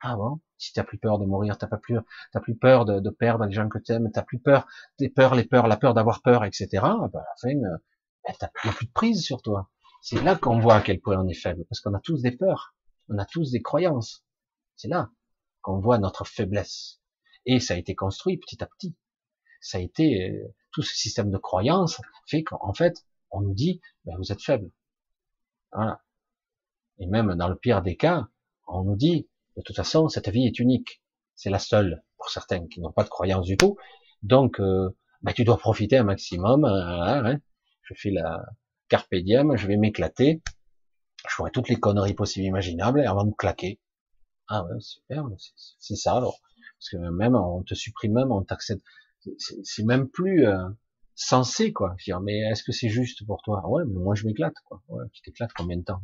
[0.00, 0.40] Ah bon?
[0.60, 1.98] Si t'as plus peur de mourir, t'as pas plus,
[2.32, 4.66] t'as plus peur de, de, perdre les gens que t'aimes, t'as plus peur
[4.98, 6.68] des peurs, les peurs, la peur d'avoir peur, etc.
[6.72, 9.70] Ben, à la fin, euh, t'as plus de prise sur toi.
[10.02, 12.32] C'est là qu'on voit à quel point on est faible, parce qu'on a tous des
[12.32, 12.74] peurs,
[13.08, 14.22] on a tous des croyances.
[14.76, 15.10] C'est là
[15.62, 17.00] qu'on voit notre faiblesse.
[17.46, 18.94] Et ça a été construit petit à petit.
[19.62, 23.80] Ça a été euh, tout ce système de croyances fait qu'en fait, on nous dit,
[24.04, 24.70] ben, vous êtes faible.
[25.72, 26.02] Voilà.
[26.98, 28.28] Et même dans le pire des cas,
[28.66, 31.02] on nous dit, de toute façon, cette vie est unique.
[31.34, 33.76] C'est la seule pour certains qui n'ont pas de croyance du tout.
[34.22, 34.90] Donc, euh,
[35.22, 36.64] bah, tu dois profiter un maximum.
[36.64, 37.40] Euh, hein.
[37.82, 38.42] Je fais la
[38.88, 40.42] carpe diem, je vais m'éclater.
[41.28, 43.80] Je ferai toutes les conneries possibles imaginables avant de claquer.
[44.48, 45.26] Ah ouais, super,
[45.78, 46.40] c'est ça alors.
[46.78, 48.82] Parce que même on te supprime même, on t'accepte.
[49.62, 50.64] C'est même plus euh,
[51.14, 51.94] sensé quoi.
[52.22, 53.68] mais est-ce que c'est juste pour toi?
[53.68, 54.82] Ouais, mais moi je m'éclate quoi.
[54.88, 56.02] Ouais, tu t'éclates combien de temps?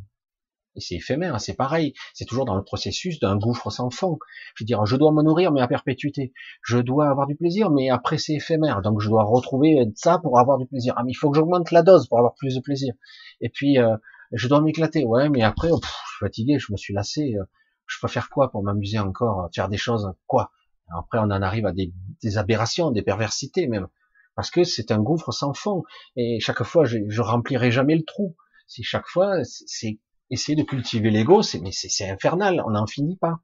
[0.77, 1.93] Et c'est éphémère, c'est pareil.
[2.13, 4.19] C'est toujours dans le processus d'un gouffre sans fond.
[4.55, 6.33] Je veux dire, je dois me nourrir, mais à perpétuité.
[6.61, 8.81] Je dois avoir du plaisir, mais après c'est éphémère.
[8.81, 10.93] Donc je dois retrouver ça pour avoir du plaisir.
[10.95, 12.93] Ah, mais il faut que j'augmente la dose pour avoir plus de plaisir.
[13.41, 13.97] Et puis, euh,
[14.31, 15.03] je dois m'éclater.
[15.03, 17.35] Ouais, mais après, je suis fatigué, je me suis lassé.
[17.35, 17.43] Euh,
[17.87, 20.51] je peux faire quoi pour m'amuser encore Faire des choses, quoi?
[20.95, 21.91] Après, on en arrive à des,
[22.21, 23.87] des aberrations, des perversités même.
[24.35, 25.83] Parce que c'est un gouffre sans fond.
[26.15, 28.35] Et chaque fois, je, je remplirai jamais le trou.
[28.67, 29.99] C'est chaque fois, c'est
[30.29, 33.39] essayer de cultiver l'ego, c'est mais c'est infernal, on n'en finit pas.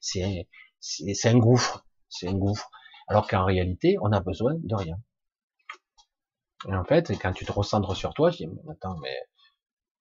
[0.00, 0.44] C'est
[1.24, 1.86] un gouffre.
[2.08, 2.70] c'est un gouffre.
[3.08, 4.96] Alors qu'en réalité, on a besoin de rien.
[6.68, 9.16] Et en fait, quand tu te recentres sur toi, je dis, attends, mais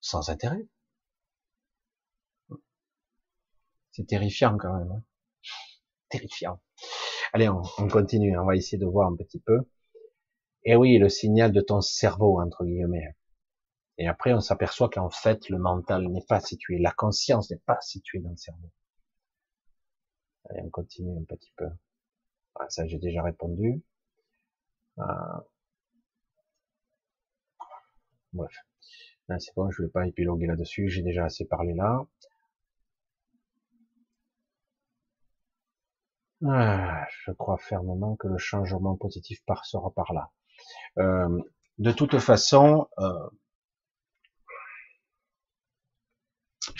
[0.01, 0.67] sans intérêt.
[3.91, 4.91] C'est terrifiant quand même.
[4.91, 5.03] Hein.
[6.09, 6.61] terrifiant.
[7.33, 9.59] Allez, on, on, continue, on va essayer de voir un petit peu.
[10.63, 13.16] Et oui, le signal de ton cerveau, entre guillemets.
[13.97, 17.79] Et après, on s'aperçoit qu'en fait, le mental n'est pas situé, la conscience n'est pas
[17.81, 18.69] située dans le cerveau.
[20.49, 21.67] Allez, on continue un petit peu.
[22.55, 23.81] Ah, ça, j'ai déjà répondu.
[24.97, 25.43] Ah.
[28.33, 28.53] Bref.
[29.39, 32.05] c'est bon, je ne vais pas épiloguer là-dessus, j'ai déjà assez parlé là.
[36.45, 40.31] Ah, je crois fermement que le changement positif passera par là.
[40.99, 41.41] Euh,
[41.79, 43.29] de toute façon, euh,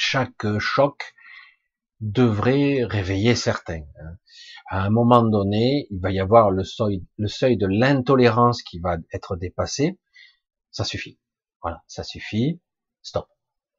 [0.10, 1.14] chaque choc
[2.00, 3.84] devrait réveiller certains.
[4.02, 4.18] Hein.
[4.70, 8.80] À un moment donné, il va y avoir le seuil, le seuil de l'intolérance qui
[8.80, 10.00] va être dépassé.
[10.72, 11.20] Ça suffit.
[11.62, 12.62] Voilà, ça suffit.
[13.02, 13.28] Stop.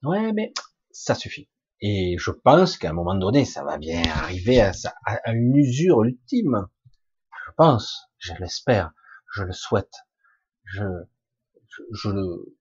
[0.02, 0.52] Ouais, mais
[0.90, 1.48] ça suffit.
[1.80, 4.72] Et je pense qu'à un moment donné, ça va bien arriver à,
[5.06, 6.68] à une usure ultime.
[7.46, 8.92] Je pense, je l'espère,
[9.32, 9.94] je le souhaite.
[10.64, 10.84] Je,
[11.92, 12.57] je, le,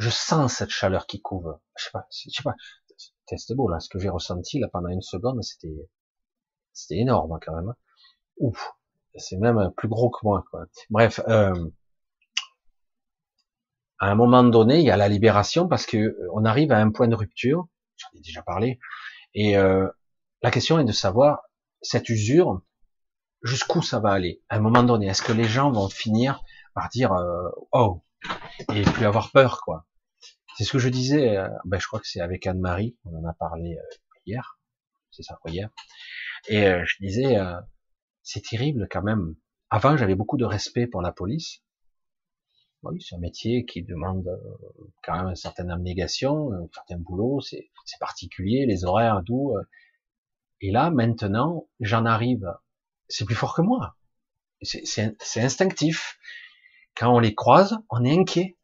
[0.00, 1.60] je sens cette chaleur qui couvre.
[1.76, 2.54] Je sais pas, je sais pas,
[3.36, 5.88] c'était beau là, ce que j'ai ressenti là pendant une seconde, c'était
[6.72, 7.74] c'était énorme quand même.
[8.38, 8.72] Ouf,
[9.16, 10.44] c'est même plus gros que moi.
[10.50, 10.66] Quoi.
[10.88, 11.70] Bref, euh,
[13.98, 16.78] à un moment donné, il y a la libération parce que euh, on arrive à
[16.78, 17.66] un point de rupture.
[17.96, 18.78] J'en ai déjà parlé.
[19.34, 19.86] Et euh,
[20.42, 21.42] la question est de savoir
[21.82, 22.62] cette usure
[23.42, 24.42] jusqu'où ça va aller?
[24.48, 26.42] À un moment donné, est-ce que les gens vont finir
[26.74, 28.02] par dire euh, oh
[28.74, 29.86] et plus avoir peur quoi
[30.60, 33.32] c'est ce que je disais, ben, je crois que c'est avec Anne-Marie, on en a
[33.32, 33.96] parlé euh,
[34.26, 34.60] hier,
[35.10, 35.70] c'est ça, hier.
[36.48, 37.38] Et euh, je disais,
[38.22, 39.36] c'est terrible quand même.
[39.70, 41.62] Avant, j'avais beaucoup de respect pour la police.
[42.82, 44.28] Oui, c'est un métier qui demande
[45.02, 49.54] quand même une certaine abnégation, un certain boulot, c'est particulier, les horaires, tout.
[50.60, 52.46] Et là, maintenant, j'en arrive,
[53.08, 53.96] c'est plus fort que moi.
[54.60, 56.18] C'est instinctif.
[56.94, 58.58] Quand on les croise, on est inquiet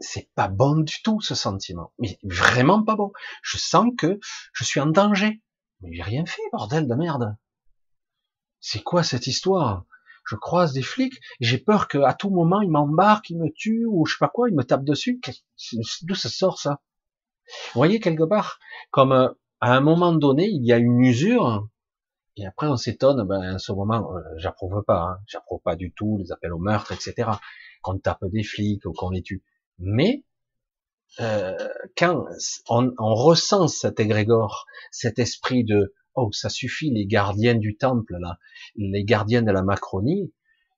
[0.00, 3.12] c'est pas bon du tout ce sentiment, mais vraiment pas bon.
[3.42, 4.18] Je sens que
[4.52, 5.42] je suis en danger,
[5.80, 7.36] mais j'ai rien fait, bordel de merde.
[8.60, 9.84] C'est quoi cette histoire?
[10.26, 14.06] Je croise des flics, j'ai peur qu'à tout moment ils m'embarquent, ils me tuent ou
[14.06, 15.20] je sais pas quoi, ils me tapent dessus.
[16.02, 16.80] D'où ça sort ça?
[17.46, 18.58] Vous voyez quelque part,
[18.90, 19.28] comme euh,
[19.60, 21.68] à un moment donné il y a une usure.
[22.36, 25.92] Et après, on s'étonne, ben, à ce moment, euh, j'approuve pas, hein, j'approuve pas du
[25.92, 27.28] tout les appels au meurtre, etc.
[27.82, 29.42] Qu'on tape des flics ou qu'on les tue.
[29.80, 30.24] Mais
[31.18, 32.24] euh, quand
[32.68, 38.16] on, on, ressent cet égrégore, cet esprit de oh ça suffit les gardiens du temple
[38.20, 38.38] là,
[38.76, 40.32] les gardiens de la Macronie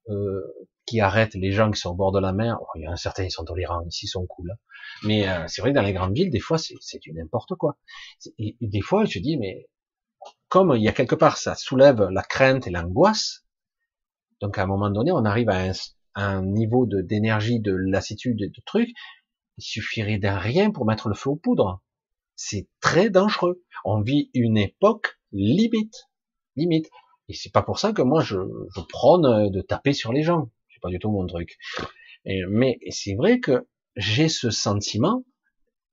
[0.08, 0.40] euh,
[0.86, 2.58] qui arrêtent les gens qui sont au bord de la mer.
[2.60, 4.52] Oh, il y a un certain ils sont tolérants ici, ils sont cool.
[4.52, 4.56] Hein.
[5.04, 7.76] Mais euh, c'est vrai dans les grandes villes des fois c'est du n'importe quoi.
[8.38, 9.68] Et, des fois je dis mais
[10.48, 13.44] comme il y a quelque part ça soulève la crainte et l'angoisse.
[14.40, 15.72] Donc à un moment donné on arrive à un,
[16.14, 18.90] un niveau de d'énergie, de lassitude et de trucs,
[19.58, 21.82] il suffirait d'un rien pour mettre le feu aux poudres.
[22.36, 23.62] C'est très dangereux.
[23.84, 26.08] On vit une époque limite,
[26.56, 26.90] limite.
[27.28, 28.36] Et c'est pas pour ça que moi je,
[28.74, 30.50] je prône de taper sur les gens.
[30.72, 31.58] C'est pas du tout mon truc.
[32.24, 33.66] mais c'est vrai que
[33.96, 35.24] j'ai ce sentiment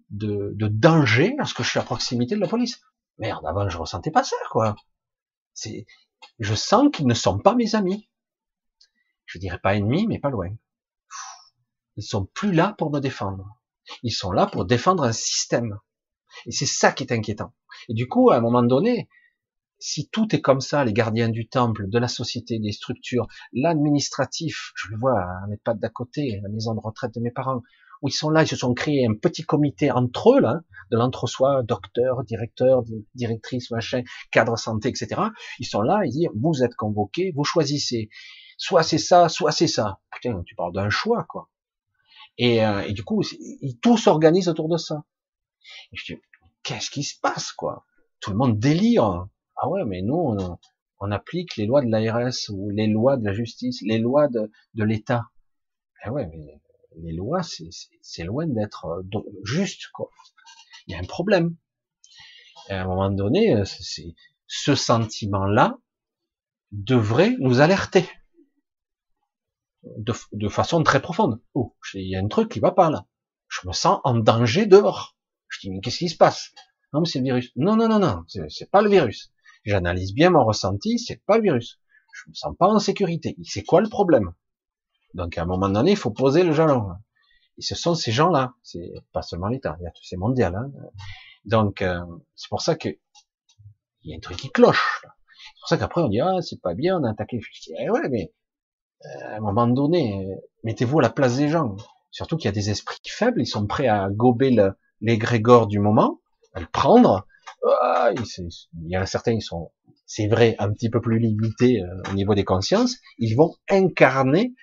[0.09, 2.81] de, de danger lorsque je suis à proximité de la police.
[3.17, 4.75] Merde, avant je ressentais pas ça, quoi.
[5.53, 5.85] C'est,
[6.39, 8.09] je sens qu'ils ne sont pas mes amis
[9.29, 10.49] je dirais pas ennemis, mais pas loin.
[11.95, 13.45] Ils sont plus là pour me défendre.
[14.01, 15.77] Ils sont là pour défendre un système.
[16.47, 17.53] Et c'est ça qui est inquiétant.
[17.89, 19.07] Et du coup, à un moment donné,
[19.77, 24.71] si tout est comme ça, les gardiens du temple, de la société, des structures, l'administratif,
[24.75, 27.61] je le vois, on n'est pas d'à côté, la maison de retraite de mes parents,
[28.01, 30.61] où ils sont là, ils se sont créés un petit comité entre eux, là,
[30.91, 32.83] de l'entre-soi, docteur, directeur,
[33.13, 34.01] directrice, machin,
[34.31, 35.21] cadre santé, etc.
[35.59, 38.09] Ils sont là, ils disent, vous êtes convoqués, vous choisissez
[38.59, 39.99] soit c'est ça, soit c'est ça.
[40.11, 41.49] Putain, tu parles d'un choix, quoi.
[42.37, 43.23] Et, euh, et du coup,
[43.81, 45.03] tout s'organise autour de ça.
[45.93, 46.21] Je dis,
[46.61, 47.85] qu'est-ce qui se passe, quoi?
[48.19, 49.27] Tout le monde délire.
[49.55, 50.37] Ah ouais, mais nous,
[50.99, 54.51] on, applique les lois de l'ARS ou les lois de la justice, les lois de,
[54.75, 55.29] l'État.
[56.03, 56.61] Ah ouais, mais
[56.97, 57.41] les lois,
[58.01, 60.09] c'est loin d'être euh, juste, quoi.
[60.87, 61.55] Il y a un problème.
[62.67, 63.63] Et à un moment donné, euh,
[64.47, 65.77] ce sentiment-là
[66.71, 68.05] devrait nous alerter
[69.83, 71.41] de, de, façon très profonde.
[71.53, 73.05] Oh, il y a un truc qui va pas là.
[73.47, 75.15] Je me sens en danger dehors.
[75.47, 76.51] Je dis mais qu'est-ce qui se passe?
[76.93, 77.51] Non mais c'est le virus.
[77.55, 79.31] Non non non non, c'est pas le virus.
[79.65, 81.79] J'analyse bien mon ressenti, c'est pas le virus.
[82.13, 83.35] Je me sens pas en sécurité.
[83.43, 84.33] C'est quoi le problème?
[85.13, 86.91] Donc à un moment donné, il faut poser le jalon.
[87.57, 90.55] Et ce sont ces gens-là, c'est pas seulement l'État, c'est mondial.
[90.55, 90.71] Hein.
[91.45, 91.99] Donc euh,
[92.35, 92.89] c'est pour ça que
[94.01, 95.01] il y a un truc qui cloche.
[95.03, 97.39] C'est pour ça qu'après on dit ah c'est pas bien, on a attaqué.
[97.41, 98.31] Je dis eh ouais mais
[99.03, 100.27] à un moment donné,
[100.63, 101.75] mettez-vous à la place des gens.
[102.11, 104.55] Surtout qu'il y a des esprits faibles, ils sont prêts à gober
[105.01, 106.19] l'égrégore du moment,
[106.53, 107.27] à le prendre.
[107.81, 109.71] Ah, il y en a certains, ils sont,
[110.05, 112.97] c'est vrai, un petit peu plus limités euh, au niveau des consciences.
[113.17, 114.53] Ils vont incarner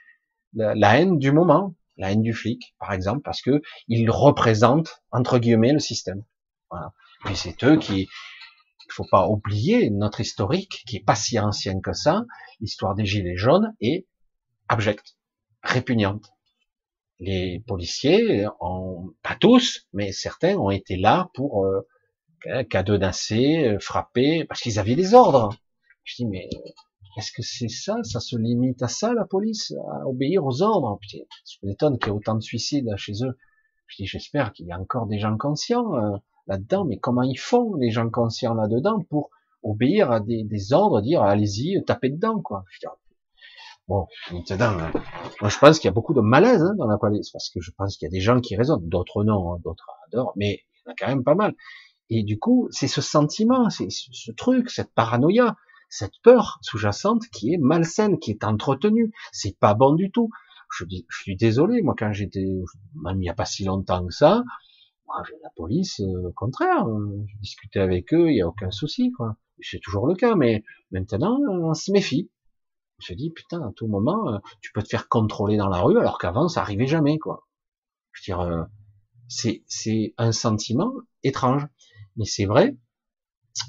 [0.55, 5.39] la, haine du moment, la haine du flic, par exemple, parce que ils représentent entre
[5.39, 6.25] guillemets le système.
[6.71, 6.93] Voilà.
[7.31, 11.81] Et c'est eux qui, il faut pas oublier notre historique, qui est pas si ancien
[11.81, 12.25] que ça,
[12.61, 14.07] l'histoire des gilets jaunes est
[14.69, 15.17] abjecte,
[15.63, 16.33] répugnante
[17.19, 21.83] les policiers, ont, pas tous, mais certains ont été là pour euh,
[22.65, 25.57] cadenasser, euh, frapper, parce qu'ils avaient des ordres.
[26.05, 26.49] Je dis, mais
[27.17, 27.97] est-ce que c'est ça?
[28.03, 29.73] Ça se limite à ça, la police?
[29.91, 31.01] À obéir aux ordres?
[31.11, 31.19] Je
[31.63, 33.37] m'étonne qu'il y ait autant de suicides chez eux.
[33.87, 36.17] Je dis, j'espère qu'il y a encore des gens conscients euh,
[36.47, 39.31] là-dedans, mais comment ils font, les gens conscients là-dedans, pour
[39.63, 42.65] obéir à des, des ordres, dire, allez-y, tapez dedans, quoi.
[43.89, 44.91] Bon, maintenant, euh,
[45.41, 47.61] moi je pense qu'il y a beaucoup de malaise hein, dans la police, parce que
[47.61, 50.65] je pense qu'il y a des gens qui raisonnent, d'autres non, hein, d'autres adorent, mais
[50.75, 51.55] il y en a quand même pas mal.
[52.11, 55.57] Et du coup, c'est ce sentiment, c'est ce truc, cette paranoïa,
[55.89, 59.13] cette peur sous-jacente qui est malsaine, qui est entretenue.
[59.33, 60.31] C'est pas bon du tout.
[60.71, 62.45] Je suis désolé, moi quand j'étais,
[62.95, 64.43] même il n'y a pas si longtemps que ça,
[65.07, 68.71] moi, la police, euh, au contraire, euh, je discutais avec eux, il n'y a aucun
[68.71, 69.37] souci, quoi.
[69.61, 72.31] C'est toujours le cas, mais maintenant, on se méfie.
[72.99, 75.99] Se dit, putain, à tout moment, euh, tu peux te faire contrôler dans la rue,
[75.99, 77.47] alors qu'avant, ça arrivait jamais, quoi.
[78.13, 78.65] Je veux dire, euh,
[79.29, 80.93] c'est, c'est un sentiment
[81.23, 81.67] étrange.
[82.17, 82.77] Mais c'est vrai,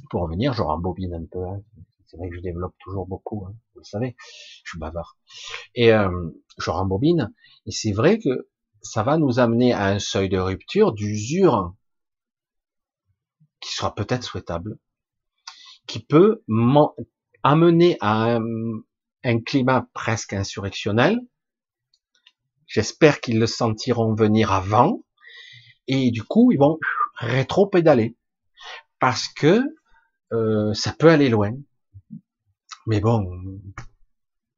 [0.09, 1.61] pour revenir, je rembobine un peu, hein.
[2.05, 4.15] c'est vrai que je développe toujours beaucoup, hein, vous le savez,
[4.63, 5.17] je suis bavard.
[5.75, 7.33] Et euh, je rembobine,
[7.65, 8.47] et c'est vrai que
[8.81, 11.75] ça va nous amener à un seuil de rupture, d'usure,
[13.59, 14.79] qui sera peut-être souhaitable,
[15.87, 16.43] qui peut
[17.43, 18.41] amener à un,
[19.23, 21.19] un climat presque insurrectionnel.
[22.68, 25.03] J'espère qu'ils le sentiront venir avant.
[25.88, 26.80] Et du coup, ils vont
[27.15, 28.18] rétro-pédaler.
[28.99, 29.64] Parce que
[30.34, 31.53] euh, ça peut aller loin.
[32.85, 33.26] Mais bon,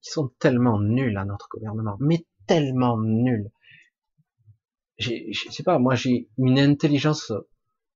[0.03, 1.98] ils sont tellement nuls à notre gouvernement.
[1.99, 3.52] Mais tellement nuls.
[4.98, 7.31] Je sais pas, moi j'ai une intelligence,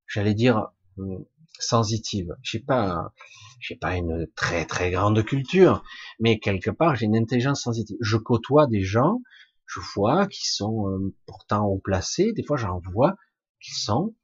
[0.08, 0.70] j'allais dire,
[1.00, 1.18] euh,
[1.64, 2.36] sensitive.
[2.42, 3.14] J'ai pas,
[3.60, 5.84] j'ai pas une très très grande culture,
[6.20, 7.98] mais quelque part j'ai une intelligence sensitive.
[8.02, 9.22] Je côtoie des gens,
[9.66, 12.34] je vois qui sont euh, pourtant haut placés.
[12.34, 13.16] Des fois j'en vois
[13.62, 14.16] qui sont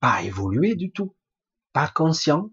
[0.00, 1.14] pas évolués du tout,
[1.72, 2.50] pas conscients,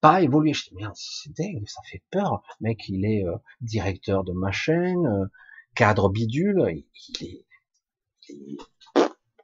[0.00, 0.54] pas évolués.
[0.54, 2.42] Je dis merde, c'est dingue, ça fait peur.
[2.60, 5.26] Mec, il est euh, directeur de machin, euh,
[5.74, 6.84] cadre bidule,
[7.20, 7.46] il, est,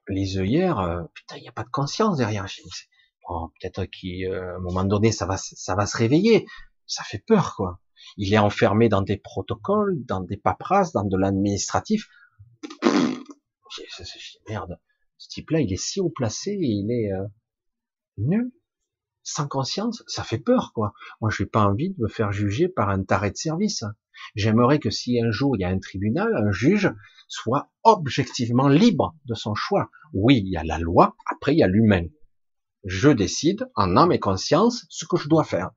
[0.09, 2.47] les œillères, putain, il n'y a pas de conscience derrière.
[3.29, 6.47] Oh, peut-être qu'à un moment donné, ça va, ça va se réveiller.
[6.87, 7.81] Ça fait peur, quoi.
[8.17, 12.07] Il est enfermé dans des protocoles, dans des paperasses, dans de l'administratif.
[14.49, 14.79] Merde,
[15.17, 17.27] ce type-là, il est si haut placé, il est euh,
[18.19, 18.53] nul,
[19.23, 20.03] sans conscience.
[20.07, 20.93] Ça fait peur, quoi.
[21.21, 23.85] Moi, je n'ai pas envie de me faire juger par un taré de service.
[24.35, 26.93] J'aimerais que si un jour il y a un tribunal, un juge
[27.27, 29.91] soit objectivement libre de son choix.
[30.13, 32.07] Oui, il y a la loi, après il y a l'humain
[32.85, 35.71] je décide en âme et conscience ce que je dois faire.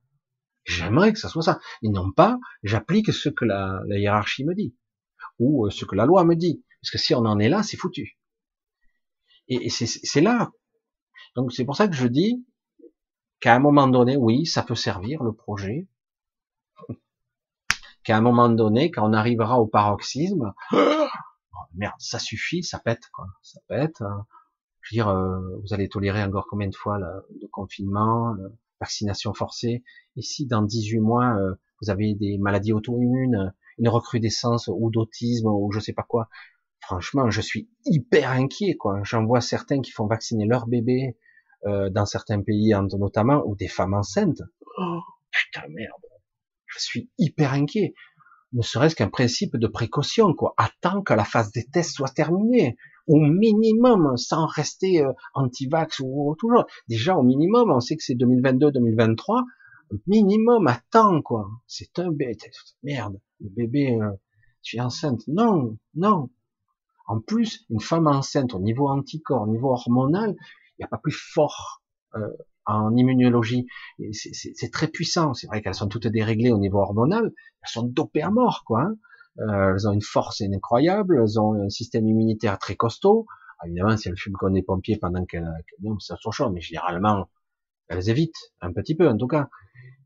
[0.64, 1.58] J'aimerais que ça soit ça.
[1.82, 4.76] Et non pas, j'applique ce que la, hiérarchie me dit.
[5.38, 6.62] Ou euh, ce que la loi me dit.
[6.82, 8.18] Parce que si on en est là, c'est foutu.
[9.48, 10.50] Et, c'est là.
[11.34, 12.46] Donc c'est pour ça que je dis
[13.40, 15.88] qu'à un moment donné, oui, ça peut servir le projet.
[18.04, 21.06] Qu'à un moment donné, quand on arrivera au paroxysme, oh,
[21.74, 23.26] merde, ça suffit, ça pète, quoi.
[23.42, 24.00] Ça pète.
[24.00, 24.26] Hein
[24.82, 28.48] je veux dire, euh, vous allez tolérer encore combien de fois le confinement, la
[28.80, 29.82] vaccination forcée?
[30.16, 35.46] Et si dans 18 mois, euh, vous avez des maladies auto-immunes, une recrudescence ou d'autisme
[35.48, 36.28] ou je sais pas quoi,
[36.80, 38.76] franchement, je suis hyper inquiet.
[38.76, 39.00] quoi.
[39.04, 41.16] J'en vois certains qui font vacciner leur bébé
[41.66, 44.42] euh, dans certains pays notamment, ou des femmes enceintes.
[44.78, 45.00] Oh,
[45.30, 46.02] putain merde,
[46.66, 47.94] je suis hyper inquiet.
[48.52, 50.54] Ne serait-ce qu'un principe de précaution, quoi.
[50.56, 52.76] Attends que la phase des tests soit terminée
[53.08, 56.66] au minimum, sans rester euh, anti-vax ou toujours.
[56.88, 59.44] Déjà, au minimum, on sait que c'est 2022-2023,
[60.06, 61.48] minimum, attends, quoi.
[61.66, 62.44] C'est un bête.
[62.82, 64.10] Merde, le bébé, euh,
[64.62, 65.22] tu es enceinte.
[65.26, 66.30] Non, non.
[67.06, 70.36] En plus, une femme enceinte au niveau anticorps, au niveau hormonal,
[70.78, 71.82] il n'y a pas plus fort
[72.14, 72.28] euh,
[72.66, 73.66] en immunologie.
[74.12, 75.32] C'est très puissant.
[75.32, 77.32] C'est vrai qu'elles sont toutes déréglées au niveau hormonal.
[77.62, 78.82] Elles sont dopées à mort, quoi.
[78.82, 78.96] Hein.
[79.40, 81.18] Euh, elles ont une force incroyable.
[81.20, 83.26] Elles ont un système immunitaire très costaud.
[83.58, 85.48] Ah, évidemment, si elles fument comme des pompiers pendant qu'elles,
[85.80, 87.28] non, ça chaud, mais généralement,
[87.88, 89.48] elles évitent un petit peu, en tout cas.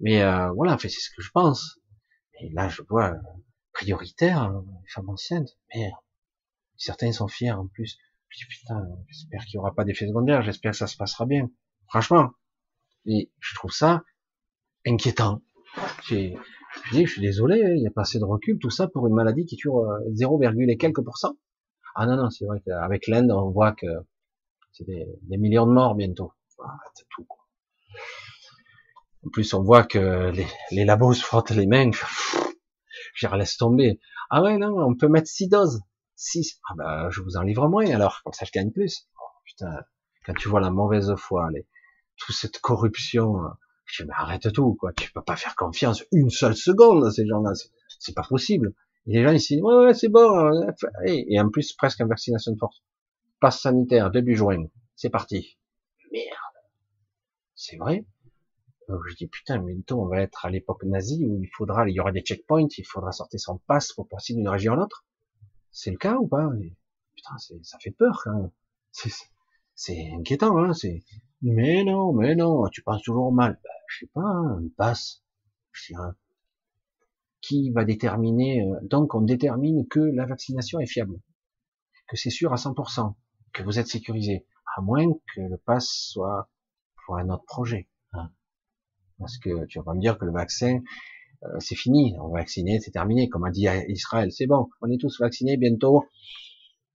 [0.01, 1.79] Mais euh, voilà, c'est ce que je pense.
[2.41, 3.19] Et là, je vois euh,
[3.73, 5.57] prioritaire, les femmes enceintes.
[5.75, 5.95] Merde.
[6.77, 7.99] Certains sont fiers en plus.
[8.29, 11.27] Je dis putain, j'espère qu'il n'y aura pas d'effet secondaire, j'espère que ça se passera
[11.27, 11.51] bien.
[11.89, 12.31] Franchement.
[13.05, 14.03] Et je trouve ça
[14.87, 15.43] inquiétant.
[16.85, 18.89] Je dis, je suis désolé, hein, il y a pas assez de recul, tout ça
[18.89, 19.69] pour une maladie qui tue
[20.13, 21.37] 0, euh, et quelques pourcents.
[21.95, 23.87] Ah non, non, c'est vrai qu'avec l'Inde, on voit que
[24.73, 26.33] c'est des, millions de morts bientôt.
[26.95, 27.27] c'est tout.
[29.25, 30.33] En plus, on voit que
[30.71, 31.91] les, labos se frottent les mains.
[33.15, 34.01] Je laisse tomber.
[34.31, 35.83] Ah ouais, non, on peut mettre six doses.
[36.17, 36.61] 6.
[36.69, 39.09] Ah bah, je vous en livre moins alors, comme ça je gagne plus.
[39.21, 39.81] Oh, putain,
[40.25, 41.67] quand tu vois la mauvaise foi, les,
[42.17, 43.49] toute cette corruption, euh,
[43.93, 44.93] je mais arrête tout, quoi.
[44.95, 47.53] Tu peux pas faire confiance une seule seconde à ces gens-là.
[47.99, 48.75] C'est pas possible.
[49.07, 50.47] Et les gens, ils se disent, ouais, ouais, c'est bon.
[50.47, 50.71] Euh,
[51.05, 52.83] et, en plus, presque une vaccination de force.
[53.39, 54.65] Passe sanitaire, début juin.
[54.97, 55.59] C'est parti.
[56.11, 56.27] Merde.
[57.55, 58.07] C'est vrai?
[58.89, 62.01] je dis, putain, bientôt, on va être à l'époque nazie où il faudra, il y
[62.01, 65.05] aura des checkpoints, il faudra sortir son passe pour passer d'une région à l'autre.
[65.71, 66.49] C'est le cas ou pas?
[67.15, 68.53] Putain, ça fait peur quand
[69.75, 70.75] C'est inquiétant, hein.
[70.75, 71.03] C'est
[71.43, 73.59] mais non, mais non, tu penses toujours mal.
[73.65, 75.23] Ben, je sais pas, hein, passe.
[75.73, 76.11] Je dirais.
[77.41, 81.21] Qui va déterminer euh, Donc, on détermine que la vaccination est fiable,
[82.09, 83.15] que c'est sûr à 100%,
[83.53, 84.47] que vous êtes sécurisé,
[84.77, 86.51] à moins que le pass soit
[87.05, 87.89] pour un autre projet.
[88.13, 88.31] Hein.
[89.19, 90.81] Parce que tu vas pas me dire que le vaccin,
[91.45, 93.29] euh, c'est fini, on va vacciner, c'est terminé.
[93.29, 96.05] Comme a dit Israël, c'est bon, on est tous vaccinés bientôt.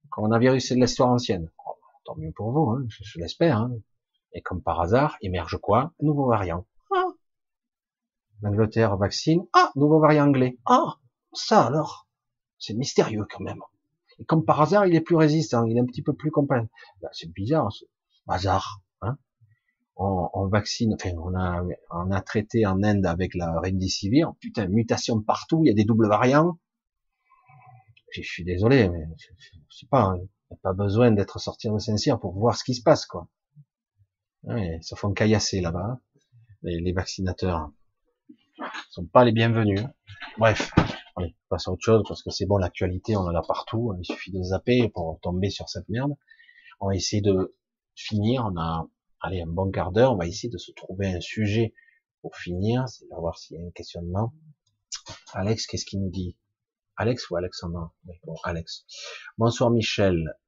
[0.09, 1.51] Coronavirus, c'est de l'histoire ancienne.
[1.65, 1.73] Oh,
[2.05, 3.57] tant mieux pour vous, hein, je, l'espère.
[3.57, 3.72] Hein.
[4.34, 5.93] Et comme par hasard, émerge quoi?
[6.01, 6.65] Un nouveau variant.
[8.41, 9.45] L'Angleterre vaccine.
[9.53, 10.57] Ah, nouveau variant anglais.
[10.65, 10.97] Ah,
[11.34, 12.07] ça alors,
[12.59, 13.61] c'est mystérieux quand même.
[14.19, 16.61] Et comme par hasard, il est plus résistant, il est un petit peu plus complet.
[17.01, 17.85] Ben, c'est bizarre, ce
[18.27, 18.81] hasard.
[19.01, 19.18] Hein
[19.97, 25.22] on, vaccine, enfin, on a, on a traité en Inde avec la Remdesivir, putain, mutation
[25.22, 26.59] partout, il y a des doubles variants.
[28.14, 29.27] Je, suis désolé, mais je,
[29.69, 32.64] je sais pas, il n'y a pas besoin d'être sorti de Saint-Cyr pour voir ce
[32.64, 33.27] qui se passe, quoi.
[34.43, 35.99] Ouais, ça font caillasser là-bas,
[36.61, 37.72] les, les, vaccinateurs.
[38.98, 39.82] Sont pas les bienvenus.
[40.40, 40.72] Bref,
[41.15, 44.03] allez, passe à autre chose, parce que c'est bon, l'actualité, on en a partout, il
[44.03, 46.14] suffit de zapper pour tomber sur cette merde.
[46.80, 47.56] On va essayer de
[47.94, 48.90] finir, on a
[49.22, 51.76] allez, un bon quart d'heure, on va essayer de se trouver un sujet
[52.24, 54.34] pour finir, c'est de voir s'il y a un questionnement.
[55.34, 56.36] Alex, qu'est-ce qu'il nous dit?
[56.95, 57.94] Alex ou Alexandre?
[58.26, 58.84] Bon, Alex.
[59.38, 60.40] Bonsoir Michel.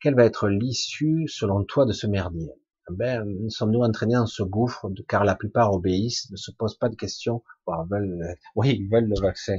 [0.00, 2.52] Quelle va être l'issue, selon toi, de ce merdier?
[2.90, 6.96] Ben, sommes-nous entraînés dans ce gouffre, car la plupart obéissent, ne se posent pas de
[6.96, 9.56] questions, veulent, oui, ils veulent le vaccin.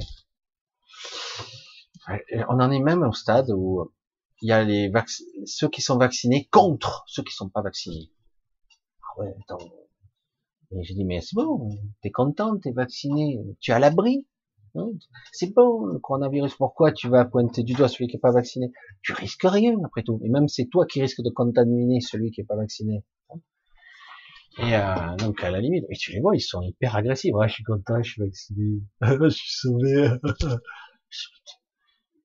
[2.48, 3.90] On en est même au stade où
[4.40, 4.92] il y a les
[5.46, 8.10] ceux qui sont vaccinés contre ceux qui sont pas vaccinés.
[9.02, 9.64] Ah ouais, attends.
[10.72, 11.68] Et j'ai dit, mais c'est bon,
[12.02, 14.26] t'es content, t'es vacciné, tu es à l'abri.
[15.32, 18.72] C'est bon, le coronavirus, pourquoi tu vas pointer du doigt celui qui est pas vacciné?
[19.02, 20.20] Tu risques rien, après tout.
[20.24, 23.04] Et même c'est toi qui risques de contaminer celui qui est pas vacciné.
[24.58, 27.34] Et euh, donc à la limite, et tu les vois, ils sont hyper agressifs.
[27.34, 30.10] Ouais, je suis content, je suis vacciné, je suis sauvé.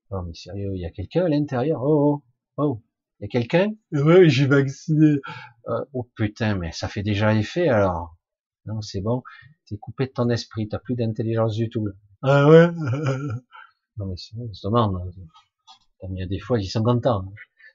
[0.09, 1.81] Non mais sérieux, il y a quelqu'un à l'intérieur.
[1.83, 2.23] Oh,
[2.55, 2.81] oh, oh.
[3.19, 3.73] Il y a quelqu'un?
[3.91, 5.19] Ouais, j'ai vacciné.
[5.67, 8.15] Euh, oh putain, mais ça fait déjà effet alors.
[8.65, 9.23] Non, c'est bon.
[9.65, 11.87] T'es coupé de ton esprit, t'as plus d'intelligence du tout.
[12.23, 12.67] Ah ouais
[13.97, 15.13] Non mais c'est demande.
[16.03, 17.25] Il y a des fois, ils sont contents.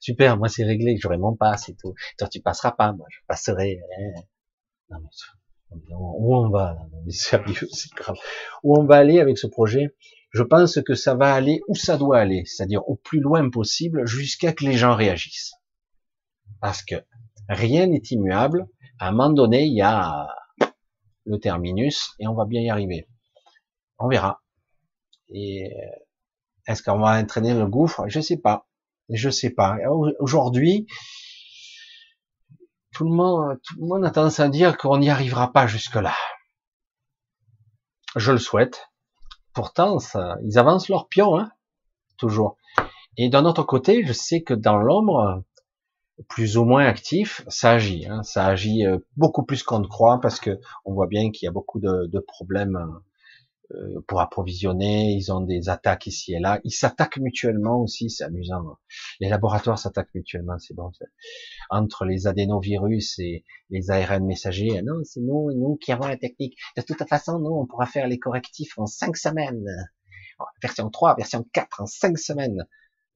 [0.01, 1.95] Super, moi c'est réglé, j'aurai mon passe et tout.
[2.19, 3.81] Toi tu passeras pas, moi je passerai.
[3.99, 4.23] Hein.
[4.91, 5.09] Non mais
[5.95, 6.87] où on va là.
[8.63, 9.95] Où on va aller avec ce projet?
[10.31, 14.07] Je pense que ça va aller où ça doit aller, c'est-à-dire au plus loin possible
[14.07, 15.55] jusqu'à que les gens réagissent.
[16.61, 16.97] Parce que
[17.49, 18.67] rien n'est immuable.
[18.99, 20.29] À un moment donné, il y a
[21.25, 23.07] le terminus et on va bien y arriver.
[24.03, 24.43] On verra.
[25.31, 25.71] Et
[26.67, 28.05] est-ce qu'on va entraîner le gouffre?
[28.09, 28.67] Je sais pas.
[29.09, 29.77] Je sais pas.
[30.19, 30.87] Aujourd'hui,
[32.93, 35.97] tout le monde, tout le monde a tendance à dire qu'on n'y arrivera pas jusque
[35.97, 36.15] là.
[38.17, 38.93] Je le souhaite
[39.53, 41.51] pourtant, ça, ils avancent leur pion, hein,
[42.17, 42.57] toujours.
[43.17, 45.43] Et d'un autre côté, je sais que dans l'ombre,
[46.29, 48.07] plus ou moins actif, ça agit.
[48.07, 51.47] Hein, ça agit euh, beaucoup plus qu'on ne croit parce que on voit bien qu'il
[51.47, 52.99] y a beaucoup de, problèmes euh,
[54.07, 58.77] pour approvisionner, ils ont des attaques ici et là, ils s'attaquent mutuellement aussi, c'est amusant.
[59.21, 60.91] Les laboratoires s'attaquent mutuellement, c'est bon.
[61.71, 66.57] Entre les adénovirus et les ARN messagers, non, c'est nous, nous qui avons la technique.
[66.77, 69.67] De toute façon, nous, on pourra faire les correctifs en cinq semaines.
[70.61, 72.67] Version 3, version 4, en cinq semaines.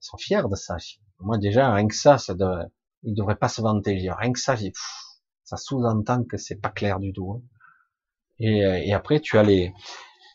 [0.03, 0.77] Ils sont fiers de ça.
[1.21, 2.67] Moi, déjà, rien que ça, ça devrait,
[3.03, 4.09] ils devraient pas se vanter.
[4.11, 4.57] Rien que ça,
[5.45, 7.33] ça sous-entend que c'est pas clair du tout.
[7.33, 7.43] Hein.
[8.39, 9.73] Et, euh, et après, tu as les,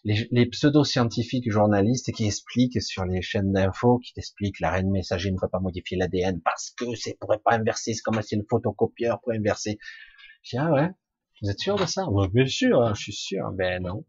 [0.03, 5.31] les, les pseudo-scientifiques journalistes qui expliquent sur les chaînes d'infos, qui t'expliquent la reine messager
[5.31, 8.45] ne peut pas modifier l'ADN parce que c'est pourrait pas inverser, c'est comme si le
[8.49, 9.77] photocopieur pour inverser.
[10.43, 10.89] Je dis, ah ouais,
[11.41, 12.05] vous êtes sûr de ça?
[12.33, 13.51] bien sûr, hein, je suis sûr.
[13.51, 14.05] Ben non.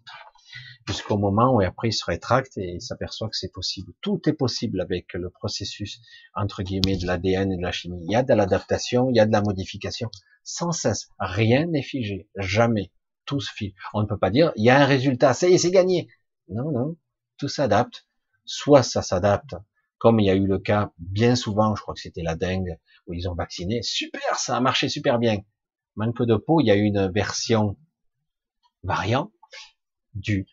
[0.87, 3.93] Jusqu'au moment où après il se rétracte et il s'aperçoit que c'est possible.
[4.01, 6.01] Tout est possible avec le processus,
[6.35, 8.03] entre guillemets, de l'ADN et de la chimie.
[8.07, 10.11] Il y a de l'adaptation, il y a de la modification.
[10.43, 11.09] Sans cesse.
[11.19, 12.29] Rien n'est figé.
[12.37, 12.91] Jamais
[13.95, 16.09] On ne peut pas dire, il y a un résultat, ça y est, c'est gagné.
[16.49, 16.97] Non, non,
[17.39, 18.07] tout s'adapte.
[18.45, 19.55] Soit ça s'adapte,
[19.99, 22.77] comme il y a eu le cas bien souvent, je crois que c'était la dengue,
[23.07, 23.83] où ils ont vacciné.
[23.83, 25.39] Super, ça a marché super bien.
[25.95, 27.77] Manque de peau, il y a eu une version
[28.83, 29.31] variant
[30.15, 30.47] du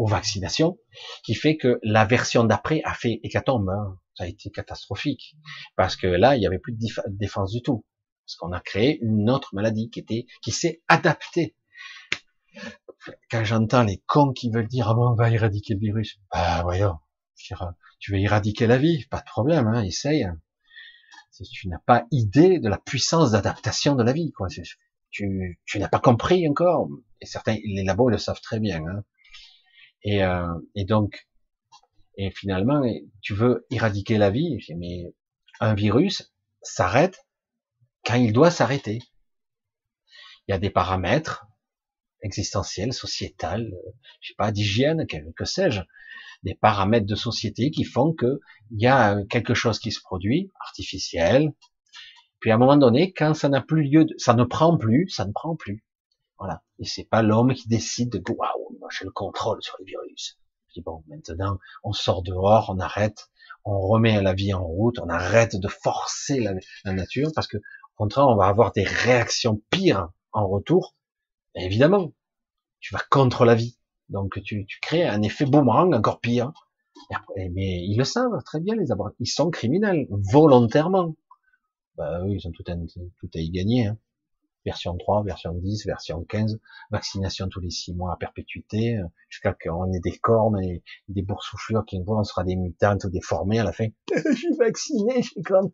[0.00, 0.78] aux vaccinations,
[1.22, 3.68] qui fait que la version d'après a fait hécatombe.
[3.68, 3.98] Hein.
[4.14, 5.36] Ça a été catastrophique.
[5.76, 6.78] Parce que là, il n'y avait plus de
[7.08, 7.84] défense du tout.
[8.24, 11.54] Parce qu'on a créé une autre maladie qui était, qui s'est adaptée
[13.30, 16.62] quand j'entends les cons qui veulent dire ah bon on va éradiquer le virus, bah
[16.62, 16.98] voyons,
[17.98, 20.28] tu veux éradiquer la vie, pas de problème, hein, essaye.
[21.52, 24.48] Tu n'as pas idée de la puissance d'adaptation de la vie, quoi.
[25.10, 26.88] Tu, tu n'as pas compris encore.
[27.20, 28.84] Et certains, les labos le savent très bien.
[28.86, 29.04] Hein.
[30.02, 31.28] Et, euh, et donc,
[32.16, 32.82] et finalement,
[33.22, 35.14] tu veux éradiquer la vie, mais
[35.60, 36.30] un virus
[36.62, 37.26] s'arrête
[38.04, 38.98] quand il doit s'arrêter.
[40.46, 41.46] Il y a des paramètres,
[42.22, 43.90] existentielle, sociétale, euh,
[44.20, 45.80] je sais pas, d'hygiène, que, sais-je,
[46.42, 48.40] des paramètres de société qui font que
[48.70, 51.52] il y a quelque chose qui se produit, artificiel,
[52.40, 55.08] puis à un moment donné, quand ça n'a plus lieu, de, ça ne prend plus,
[55.10, 55.84] ça ne prend plus.
[56.38, 56.62] Voilà.
[56.78, 60.38] Et c'est pas l'homme qui décide de waouh, moi j'ai le contrôle sur les virus.
[60.68, 63.28] Je dis bon, maintenant on sort dehors, on arrête,
[63.64, 67.58] on remet la vie en route, on arrête de forcer la, la nature parce que
[67.58, 70.94] au contraire on va avoir des réactions pires en retour
[71.54, 72.12] évidemment,
[72.80, 73.78] tu vas contre la vie.
[74.08, 76.52] Donc tu, tu crées un effet boomerang encore pire.
[77.36, 79.12] mais ils le savent très bien, les abords.
[79.20, 81.14] Ils sont criminels, volontairement.
[81.96, 83.86] Bah ils ont tout à, tout à y gagner.
[83.86, 83.98] Hein.
[84.66, 86.60] Version 3, version 10, version 15,
[86.90, 88.98] vaccination tous les 6 mois à perpétuité,
[89.30, 93.58] jusqu'à qu'on ait des cornes et des boursouflures qui on sera des mutantes ou déformés
[93.58, 93.86] à la fin.
[94.14, 95.70] je suis vacciné, je suis content.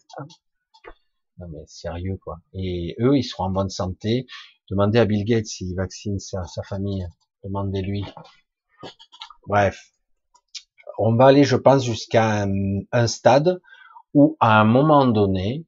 [1.39, 2.39] Non mais sérieux quoi.
[2.53, 4.27] Et eux, ils seront en bonne santé,
[4.71, 7.07] Demandez à Bill Gates s'il vaccine sa, famille.
[7.45, 8.05] Demandez-lui.
[9.47, 9.93] Bref.
[10.99, 12.47] On va aller, je pense, jusqu'à
[12.91, 13.61] un, stade
[14.15, 15.67] où, à un moment donné,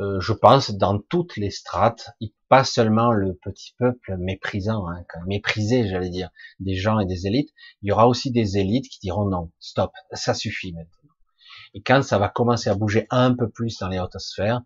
[0.00, 2.10] euh, je pense, dans toutes les strates,
[2.48, 7.50] pas seulement le petit peuple méprisant, hein, méprisé, j'allais dire, des gens et des élites,
[7.82, 11.10] il y aura aussi des élites qui diront non, stop, ça suffit maintenant.
[11.74, 14.62] Et quand ça va commencer à bouger un peu plus dans les hautes sphères,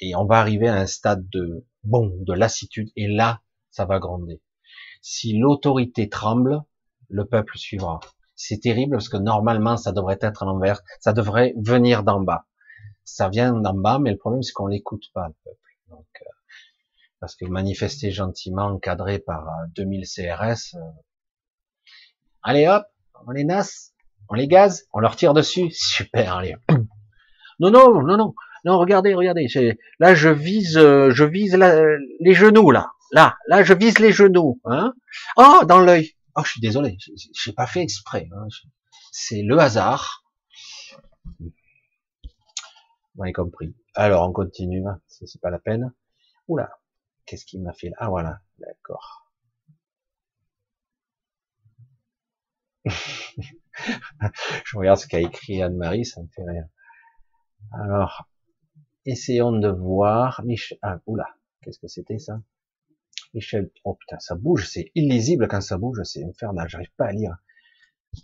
[0.00, 3.98] et on va arriver à un stade de bon, de lassitude, et là, ça va
[3.98, 4.40] gronder.
[5.00, 6.62] Si l'autorité tremble,
[7.08, 8.00] le peuple suivra.
[8.36, 12.46] C'est terrible parce que normalement, ça devrait être à l'envers, ça devrait venir d'en bas.
[13.04, 15.70] Ça vient d'en bas, mais le problème, c'est qu'on l'écoute pas, le peuple.
[15.88, 16.24] Donc, euh,
[17.20, 20.80] parce que manifester gentiment, encadré par 2000 euh, CRS, euh,
[22.42, 22.84] allez hop,
[23.26, 23.94] on les nasse,
[24.28, 26.56] on les gaz, on leur tire dessus, super, allez.
[27.60, 28.34] Non, non, non, non,
[28.64, 29.46] non, regardez, regardez.
[29.98, 32.92] Là, je vise, euh, je vise les genoux là.
[33.12, 34.60] Là, là, je vise les genoux.
[34.64, 34.94] Hein
[35.36, 36.14] oh, dans l'œil.
[36.34, 36.96] Oh, je suis désolé.
[37.34, 38.28] J'ai pas fait exprès.
[38.32, 38.46] Hein.
[39.12, 40.24] C'est le hasard.
[41.40, 43.74] Vous avez compris.
[43.94, 44.84] Alors, on continue.
[45.06, 45.92] C'est pas la peine.
[46.46, 46.70] Oula.
[47.26, 47.96] Qu'est-ce qu'il m'a fait là?
[47.98, 48.40] Ah, voilà.
[48.58, 49.28] D'accord.
[54.64, 56.66] je regarde ce qu'a écrit Anne-Marie, ça me fait rire.
[57.72, 58.28] Alors,
[59.08, 60.42] essayons de voir.
[60.44, 61.26] Michel, ah, oula,
[61.62, 62.40] qu'est-ce que c'était ça?
[63.34, 67.12] Michel, oh putain, ça bouge, c'est illisible quand ça bouge, c'est infernal, j'arrive pas à
[67.12, 67.36] lire.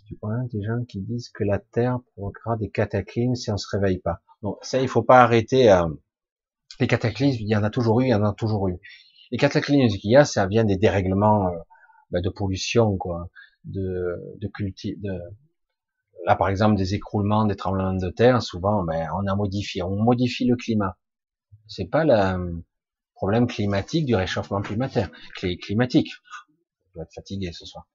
[0.07, 3.67] Tu vois, des gens qui disent que la Terre provoquera des cataclysmes si on se
[3.69, 4.21] réveille pas.
[4.41, 5.71] Donc ça, il faut pas arrêter.
[5.71, 5.87] Euh,
[6.79, 8.77] les cataclysmes, il y en a toujours eu, il y en a toujours eu.
[9.31, 11.57] Les cataclysmes qu'il y a, ça vient des dérèglements euh,
[12.11, 13.29] ben, de pollution, quoi,
[13.63, 14.97] de, de, culti
[16.25, 19.95] là par exemple des écroulements, des tremblements de terre, souvent ben, on a modifié, on
[19.95, 20.97] modifie le climat.
[21.67, 22.63] C'est pas le
[23.15, 25.05] problème climatique du réchauffement climatique.
[25.61, 26.11] climatique.
[26.93, 27.87] Je vais être fatigué ce soir.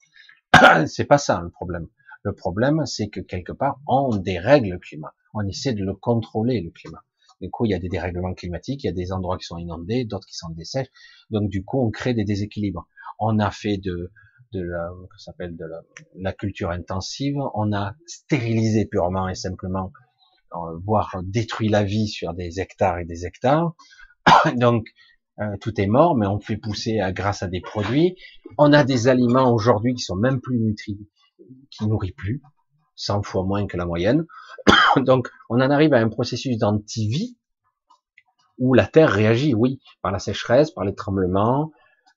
[0.86, 1.89] c'est pas ça le problème.
[2.23, 5.15] Le problème, c'est que quelque part, on dérègle le climat.
[5.32, 7.02] On essaie de le contrôler, le climat.
[7.40, 9.57] Du coup, il y a des dérèglements climatiques, il y a des endroits qui sont
[9.57, 10.90] inondés, d'autres qui sont dessèchent.
[11.31, 12.86] Donc, du coup, on crée des déséquilibres.
[13.19, 14.12] On a fait de,
[14.52, 15.64] de la, s'appelle de
[16.16, 17.36] la, culture intensive.
[17.55, 19.93] On a stérilisé purement et simplement,
[20.55, 23.74] euh, voire détruit la vie sur des hectares et des hectares.
[24.56, 24.89] Donc,
[25.40, 28.16] euh, tout est mort, mais on fait pousser grâce à des produits.
[28.59, 30.98] On a des aliments aujourd'hui qui sont même plus nutris,
[31.70, 32.43] qui nourrissent plus,
[32.97, 34.27] 100 fois moins que la moyenne.
[34.97, 37.36] Donc, on en arrive à un processus d'anti-vie
[38.59, 41.72] où la terre réagit, oui, par la sécheresse, par les tremblements,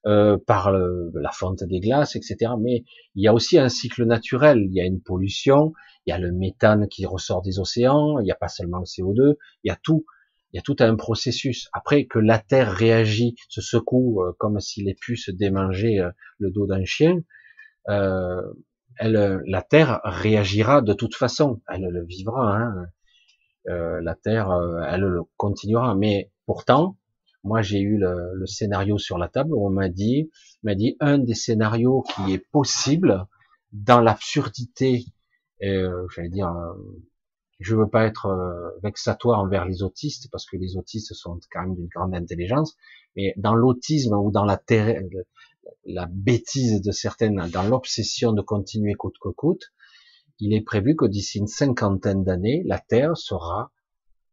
[0.06, 2.52] euh, par la fonte des glaces, etc.
[2.60, 4.66] Mais il y a aussi un cycle naturel.
[4.66, 5.72] Il y a une pollution,
[6.06, 8.84] il y a le méthane qui ressort des océans, il n'y a pas seulement le
[8.84, 10.04] CO2, il y a tout.
[10.52, 11.68] Il y a tout un processus.
[11.72, 16.10] Après que la Terre réagit, se secoue euh, comme s'il ait pu se démanger euh,
[16.38, 17.22] le dos d'un chien,
[17.88, 18.40] euh,
[18.96, 21.60] elle, la Terre réagira de toute façon.
[21.68, 22.56] Elle le vivra.
[22.56, 22.86] Hein.
[23.66, 24.56] la Terre,
[24.88, 25.96] elle le continuera.
[25.96, 26.98] Mais pourtant,
[27.44, 30.30] moi, j'ai eu le, scénario sur la table où on m'a dit,
[30.62, 33.26] m'a dit un des scénarios qui est possible
[33.72, 35.04] dans l'absurdité,
[35.62, 36.72] euh, j'allais dire, euh,
[37.60, 41.62] je veux pas être euh, vexatoire envers les autistes parce que les autistes sont quand
[41.62, 42.76] même d'une grande intelligence,
[43.14, 44.60] mais dans l'autisme ou dans la
[45.86, 49.72] la bêtise de certaines, dans l'obsession de continuer coûte que coûte,
[50.38, 53.70] il est prévu que d'ici une cinquantaine d'années, la Terre sera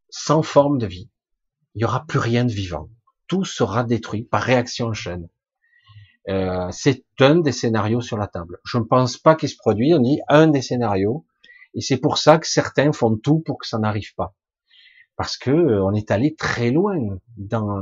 [0.09, 1.09] sans forme de vie.
[1.75, 2.89] Il n'y aura plus rien de vivant
[3.31, 5.29] tout sera détruit par réaction en chaîne.
[6.27, 8.59] Euh, c'est un des scénarios sur la table.
[8.65, 11.25] Je ne pense pas qu'il se produit, on dit un des scénarios,
[11.73, 14.35] et c'est pour ça que certains font tout pour que ça n'arrive pas.
[15.15, 16.97] Parce que euh, on est allé très loin
[17.37, 17.81] dans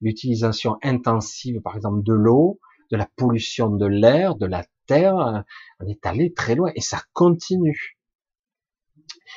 [0.00, 2.60] l'utilisation intensive, par exemple, de l'eau,
[2.92, 5.44] de la pollution de l'air, de la terre.
[5.80, 7.98] On est allé très loin et ça continue.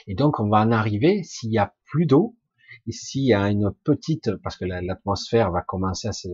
[0.06, 2.37] Et donc, on va en arriver, s'il y a plus d'eau,
[2.88, 6.30] Ici, il y a une petite, parce que l'atmosphère va commencer à se,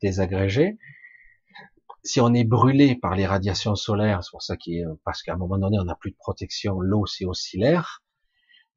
[0.00, 0.78] désagréger.
[2.02, 5.36] Si on est brûlé par les radiations solaires, c'est pour ça qu'il parce qu'à un
[5.36, 8.02] moment donné, on n'a plus de protection, l'eau c'est oscillaire.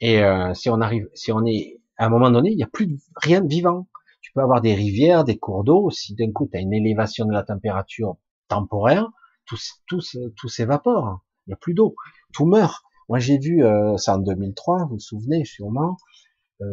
[0.02, 2.68] Et euh, si on arrive, si on est, à un moment donné, il n'y a
[2.68, 3.88] plus rien de vivant.
[4.22, 5.90] Tu peux avoir des rivières, des cours d'eau.
[5.92, 8.18] Si d'un coup tu as une élévation de la température
[8.50, 9.08] temporaire,
[9.46, 10.02] tout, tout,
[10.36, 11.22] tout s'évapore.
[11.48, 11.96] Il n'y a plus d'eau,
[12.34, 12.84] tout meurt.
[13.08, 15.98] Moi j'ai vu, euh, ça en 2003, vous vous souvenez sûrement,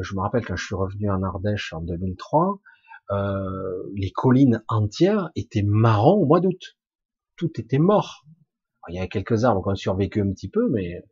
[0.01, 2.61] je me rappelle quand je suis revenu en Ardèche en 2003,
[3.11, 6.77] euh, les collines entières étaient marron au mois d'août.
[7.37, 8.27] Tout était mort.
[8.89, 11.03] il y avait quelques arbres qui ont survécu un petit peu, mais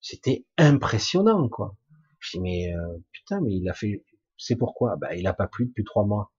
[0.00, 1.76] c'était impressionnant, quoi.
[2.18, 4.04] Je dis mais euh, putain, mais il a fait,
[4.36, 4.96] c'est pourquoi?
[4.96, 6.32] Ben il a pas plu depuis trois mois.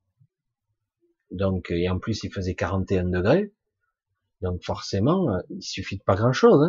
[1.32, 3.54] Donc et en plus il faisait 41 degrés.
[4.42, 6.62] Donc forcément, il suffit de pas grand chose.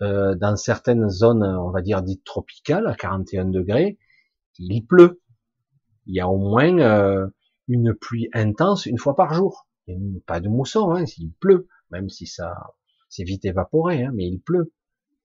[0.00, 0.34] Hein.
[0.36, 3.98] dans certaines zones, on va dire dites tropicales, à 41 degrés,
[4.58, 5.22] il pleut.
[6.06, 7.26] Il y a au moins euh,
[7.68, 9.66] une pluie intense une fois par jour.
[9.86, 12.54] Il n'y a pas de mousson, hein, s'il pleut, même si ça
[13.08, 14.72] c'est vite évaporé, hein, mais il pleut.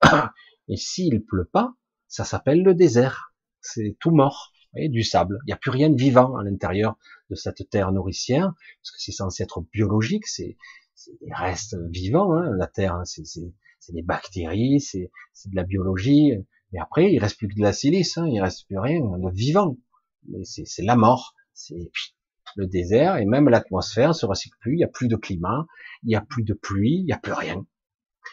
[0.68, 1.74] Et s'il pleut pas,
[2.08, 3.34] ça s'appelle le désert.
[3.62, 5.40] C'est tout mort, voyez, du sable.
[5.44, 6.98] Il n'y a plus rien de vivant à l'intérieur
[7.30, 10.58] de cette terre nourricière, parce que c'est censé être biologique, c'est
[11.22, 12.34] des restes vivants.
[12.34, 15.10] Hein, la terre, hein, c'est des bactéries, c'est
[15.46, 16.34] de la biologie.
[16.72, 19.32] Mais après, il reste plus que de la silice, hein, il reste plus rien de
[19.32, 19.78] vivant.
[20.44, 21.92] C'est la mort, c'est
[22.56, 24.74] le désert et même l'atmosphère se recycle plus.
[24.74, 25.66] Il n'y a plus de climat,
[26.04, 27.66] il n'y a plus de pluie, il n'y a plus rien.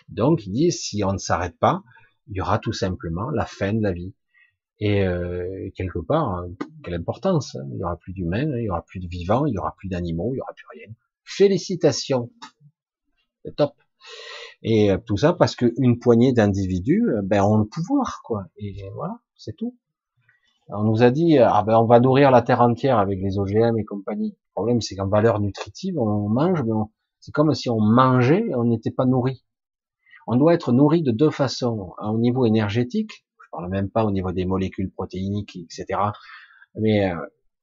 [0.09, 1.83] Donc, il dit si on ne s'arrête pas,
[2.29, 4.15] il y aura tout simplement la fin de la vie.
[4.79, 6.51] Et euh, quelque part, hein,
[6.85, 7.67] quelle importance hein.
[7.73, 9.89] Il y aura plus d'humains, il y aura plus de vivants, il y aura plus
[9.89, 10.93] d'animaux, il y aura plus rien.
[11.25, 12.31] Félicitations,
[13.45, 13.73] c'est top.
[14.63, 18.45] Et euh, tout ça parce qu'une poignée d'individus, euh, ben, ont le pouvoir, quoi.
[18.57, 19.77] Et voilà, c'est tout.
[20.69, 23.79] On nous a dit, ah ben, on va nourrir la terre entière avec les OGM
[23.79, 24.31] et compagnie.
[24.31, 26.73] Le problème, c'est qu'en valeur nutritive, on mange, mais
[27.21, 29.45] c'est comme si on mangeait et on n'était pas nourri.
[30.27, 31.95] On doit être nourri de deux façons.
[32.03, 36.01] Au niveau énergétique, je parle même pas au niveau des molécules protéiniques, etc.
[36.75, 37.17] Mais, euh,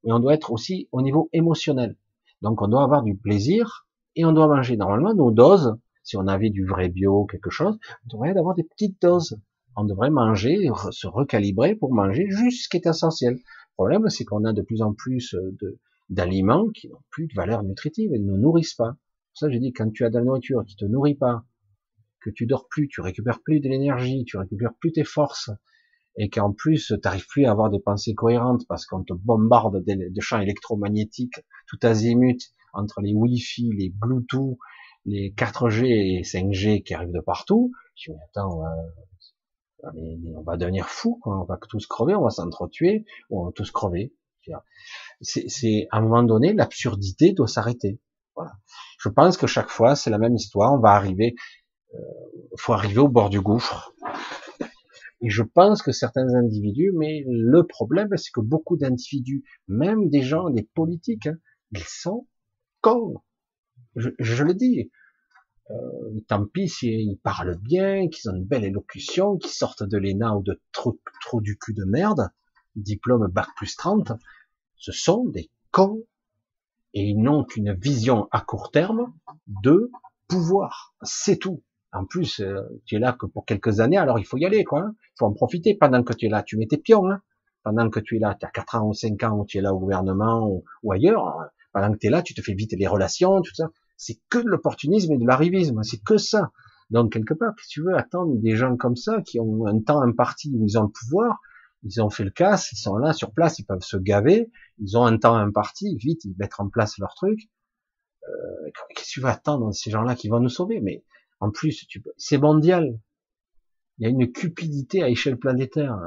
[0.04, 1.98] mais on doit être aussi au niveau émotionnel.
[2.42, 4.78] Donc on doit avoir du plaisir et on doit manger.
[4.78, 8.64] Normalement, nos doses, si on avait du vrai bio, quelque chose, on devrait avoir des
[8.64, 9.40] petites doses.
[9.76, 13.34] On devrait manger, se recalibrer pour manger juste ce qui est essentiel.
[13.34, 17.34] Le problème, c'est qu'on a de plus en plus euh, d'aliments qui n'ont plus de
[17.34, 18.92] valeur nutritive, ils ne nourrissent pas.
[18.92, 21.44] Pour ça, j'ai dit, quand tu as de la nourriture qui te nourrit pas,
[22.22, 25.50] que tu dors plus, tu récupères plus de l'énergie, tu récupères plus tes forces,
[26.18, 29.84] et qu'en plus, tu n'arrives plus à avoir des pensées cohérentes parce qu'on te bombarde
[29.84, 32.40] de champs électromagnétiques tout azimut
[32.74, 34.58] entre les Wi-Fi, les Bluetooth,
[35.06, 37.72] les 4G et 5G qui arrivent de partout.
[37.96, 38.64] Je me dis, attends,
[39.84, 44.14] on va devenir fou, on va tous crever, on va s'entretuer, on va tous crever.
[45.22, 48.00] C'est à un moment donné, l'absurdité doit s'arrêter.
[48.36, 48.54] Voilà.
[49.00, 50.74] Je pense que chaque fois, c'est la même histoire.
[50.74, 51.36] On va arriver,
[51.94, 52.00] euh,
[52.58, 53.94] faut arriver au bord du gouffre.
[55.22, 60.22] Et je pense que certains individus, mais le problème, c'est que beaucoup d'individus, même des
[60.22, 61.38] gens, des politiques, hein,
[61.72, 62.28] ils sont
[62.82, 63.22] cons.
[63.96, 64.92] Je, le dis.
[65.72, 70.36] Euh, tant pis s'ils parlent bien, qu'ils ont une belle élocution, qu'ils sortent de l'ENA
[70.36, 71.00] ou de trop,
[71.42, 72.30] du cul de merde,
[72.76, 74.12] diplôme bac plus 30,
[74.76, 76.04] ce sont des cons
[76.94, 79.14] et ils n'ont qu'une vision à court terme
[79.48, 79.90] de
[80.28, 80.94] pouvoir.
[81.02, 81.64] C'est tout.
[81.92, 84.64] En plus, euh, tu es là que pour quelques années, alors il faut y aller,
[84.64, 84.80] quoi.
[84.80, 84.96] Il hein.
[85.20, 86.44] faut en profiter pendant que tu es là.
[86.44, 87.22] Tu mets tes pions, hein.
[87.64, 89.62] Pendant que tu es là, tu as 4 ans ou 5 ans où tu es
[89.62, 90.48] là au gouvernement
[90.82, 93.70] ou, ailleurs, pendant que tu es là, tu te fais vite les relations, tout ça.
[94.04, 95.82] C'est que de l'opportunisme et de l'arrivisme.
[95.84, 96.52] C'est que ça.
[96.90, 100.02] Donc, quelque part, si tu veux attendre des gens comme ça, qui ont un temps
[100.02, 101.40] imparti où ils ont le pouvoir,
[101.84, 104.98] ils ont fait le casse, ils sont là sur place, ils peuvent se gaver, ils
[104.98, 107.50] ont un temps imparti, vite, ils mettent en place leur truc.
[108.28, 110.82] Euh, Qu'est-ce que tu vas attendre ces gens-là qui vont nous sauver?
[110.82, 111.04] Mais
[111.40, 113.00] en plus, c'est mondial.
[113.98, 115.98] Il y a une cupidité à échelle planétaire.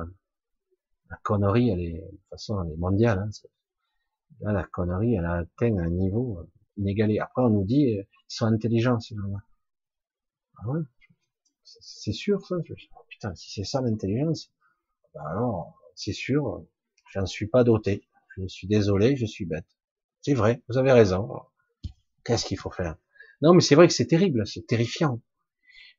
[1.08, 3.20] La connerie, elle est, de toute façon, elle est mondiale.
[3.26, 3.48] Hein.
[4.40, 6.46] Là, la connerie, elle atteint un niveau
[6.76, 7.18] inégalé.
[7.18, 9.38] Après, on nous dit, euh, ils sont intelligents, ces gens-là.
[10.58, 10.80] Ah ouais
[11.64, 14.50] C'est sûr, ça oh, Putain, si c'est ça l'intelligence,
[15.14, 16.64] bah alors, c'est sûr,
[17.12, 18.06] j'en suis pas doté.
[18.36, 19.66] Je suis désolé, je suis bête.
[20.22, 21.28] C'est vrai, vous avez raison.
[22.24, 22.96] Qu'est-ce qu'il faut faire?
[23.42, 25.20] Non, mais c'est vrai que c'est terrible, c'est terrifiant.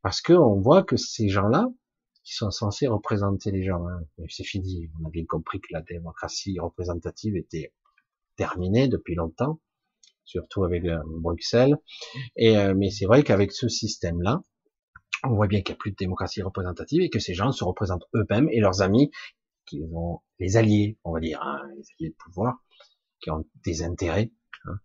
[0.01, 1.67] Parce que on voit que ces gens-là,
[2.23, 4.91] qui sont censés représenter les gens, hein, c'est fini.
[5.01, 7.73] On a bien compris que la démocratie représentative était
[8.35, 9.61] terminée depuis longtemps,
[10.27, 11.77] surtout avec euh, Bruxelles.
[12.35, 14.43] Et euh, mais c'est vrai qu'avec ce système-là,
[15.23, 17.63] on voit bien qu'il n'y a plus de démocratie représentative et que ces gens se
[17.63, 19.09] représentent eux-mêmes et leurs amis,
[19.65, 22.63] qui ont les alliés, on va dire, hein, les alliés de pouvoir,
[23.19, 24.31] qui ont des intérêts.
[24.65, 24.75] Hein.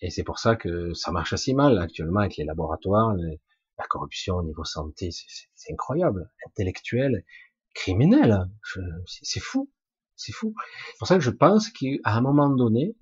[0.00, 4.36] Et c'est pour ça que ça marche assez mal actuellement avec les laboratoires, la corruption
[4.36, 7.24] au niveau santé, c'est incroyable, intellectuel,
[7.74, 8.48] criminel,
[9.06, 9.70] c'est fou,
[10.16, 10.52] c'est fou.
[10.90, 12.96] C'est pour ça que je pense qu'à un moment donné,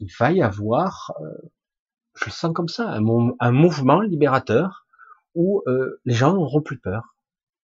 [0.00, 1.50] il va y avoir euh,
[2.14, 4.86] je sens comme ça, un, mouvement libérateur
[5.34, 7.16] où euh, les gens n'auront plus peur.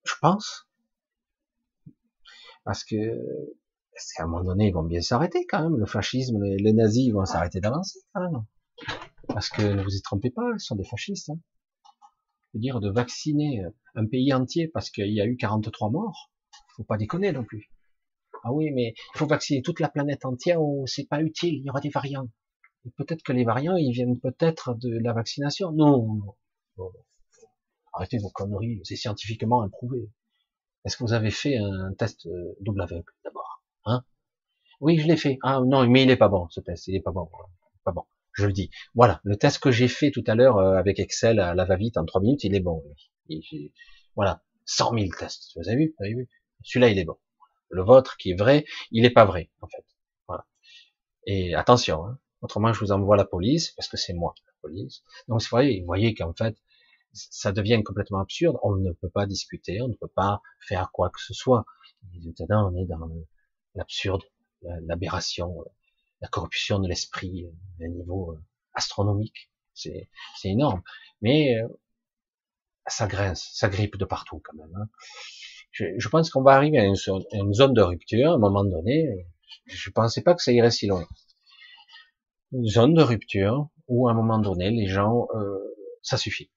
[0.04, 0.68] Je pense.
[2.64, 2.96] Parce que,
[3.92, 5.78] parce qu'à un moment donné, ils vont bien s'arrêter quand même.
[5.78, 8.44] Le fascisme, les, nazis vont s'arrêter d'avancer quand même.
[9.28, 11.30] Parce que ne vous y trompez pas, ils sont des fascistes.
[11.30, 11.38] Hein.
[12.52, 16.30] Je veux dire, de vacciner un pays entier parce qu'il y a eu 43 morts,
[16.76, 17.70] faut pas déconner non plus.
[18.46, 21.64] Ah oui, mais il faut vacciner toute la planète entière ou c'est pas utile, il
[21.64, 22.28] y aura des variants
[22.96, 25.72] peut-être que les variants, ils viennent peut-être de la vaccination.
[25.72, 26.34] Non,
[26.78, 26.92] non.
[27.92, 30.10] Arrêtez vos conneries, c'est scientifiquement improuvé.
[30.84, 34.04] Est-ce que vous avez fait un test euh, double aveugle d'abord Hein?
[34.80, 35.38] Oui, je l'ai fait.
[35.42, 37.28] Ah non, mais il est pas bon ce test, il est pas bon,
[37.84, 38.04] pas bon.
[38.34, 38.70] Je le dis.
[38.94, 41.96] Voilà, le test que j'ai fait tout à l'heure euh, avec Excel à la va-vite
[41.96, 42.84] en trois minutes, il est bon.
[44.14, 45.52] voilà, 100 000 tests.
[45.56, 46.28] Vous avez vu, vous avez vu?
[46.62, 47.16] Celui-là, il est bon.
[47.68, 49.84] Le vôtre, qui est vrai, il est pas vrai en fait.
[50.28, 50.46] Voilà.
[51.26, 55.02] Et attention, hein, Autrement, je vous envoie la police, parce que c'est moi, la police.
[55.28, 56.56] Donc, vous voyez, vous voyez qu'en fait,
[57.12, 58.58] ça devient complètement absurde.
[58.62, 61.64] On ne peut pas discuter, on ne peut pas faire quoi que ce soit.
[62.24, 63.10] Maintenant, on est dans
[63.74, 64.22] l'absurde,
[64.62, 65.64] l'aberration,
[66.20, 67.46] la corruption de l'esprit
[67.80, 68.40] à un niveau euh,
[68.74, 69.50] astronomique.
[69.74, 70.08] C'est
[70.44, 70.82] énorme.
[71.22, 71.68] Mais euh,
[72.86, 74.74] ça grince, ça grippe de partout quand même.
[74.76, 74.88] Hein.
[75.76, 78.38] Je, je, pense qu'on va arriver à une, à une, zone de rupture à un
[78.38, 79.26] moment donné.
[79.66, 81.06] Je pensais pas que ça irait si loin.
[82.52, 85.58] Une zone de rupture où à un moment donné les gens euh,
[86.00, 86.50] ça suffit.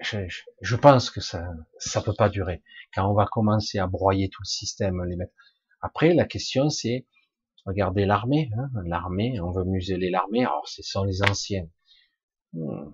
[0.00, 0.18] Je,
[0.60, 1.44] je, pense que ça
[1.78, 2.62] ça peut pas durer.
[2.94, 5.32] Quand on va commencer à broyer tout le système les mettre.
[5.80, 7.08] Après la question c'est
[7.66, 10.44] regardez l'armée hein, l'armée on veut museler l'armée.
[10.44, 11.68] Alors ce sont les anciens.
[12.52, 12.92] Hmm,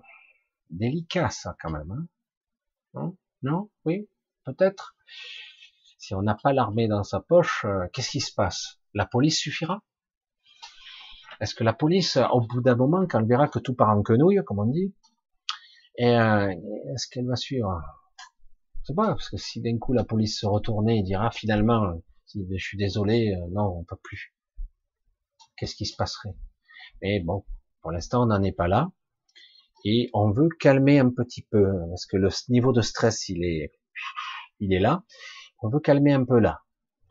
[0.71, 2.07] délicat ça quand même
[2.95, 3.13] hein.
[3.43, 3.69] Non?
[3.85, 4.09] Oui?
[4.47, 4.95] Peut-être
[5.97, 8.79] si on n'a pas l'armée dans sa poche euh, qu'est-ce qui se passe?
[8.93, 9.83] La police suffira?
[11.39, 14.01] Est-ce que la police, au bout d'un moment, quand elle verra que tout part en
[14.01, 14.95] quenouille, comme on dit,
[15.99, 16.49] euh,
[16.93, 17.81] est-ce qu'elle va suivre?
[18.81, 22.01] Je sais pas, parce que si d'un coup la police se retournait et dira finalement,
[22.33, 24.33] je suis désolé, euh, non, on peut plus.
[25.57, 26.35] Qu'est-ce qui se passerait?
[27.01, 27.45] Mais bon,
[27.81, 28.89] pour l'instant, on n'en est pas là.
[29.83, 33.71] Et on veut calmer un petit peu, parce que le niveau de stress, il est,
[34.59, 35.03] il est là.
[35.61, 36.61] On veut calmer un peu là.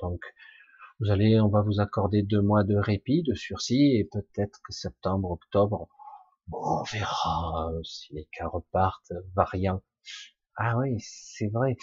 [0.01, 0.21] Donc,
[1.01, 4.73] vous allez, on va vous accorder deux mois de répit, de sursis, et peut-être que
[4.73, 5.89] septembre, octobre,
[6.49, 9.83] Bon, on verra euh, si les cas repartent, variant.
[10.57, 11.77] Ah oui, c'est vrai.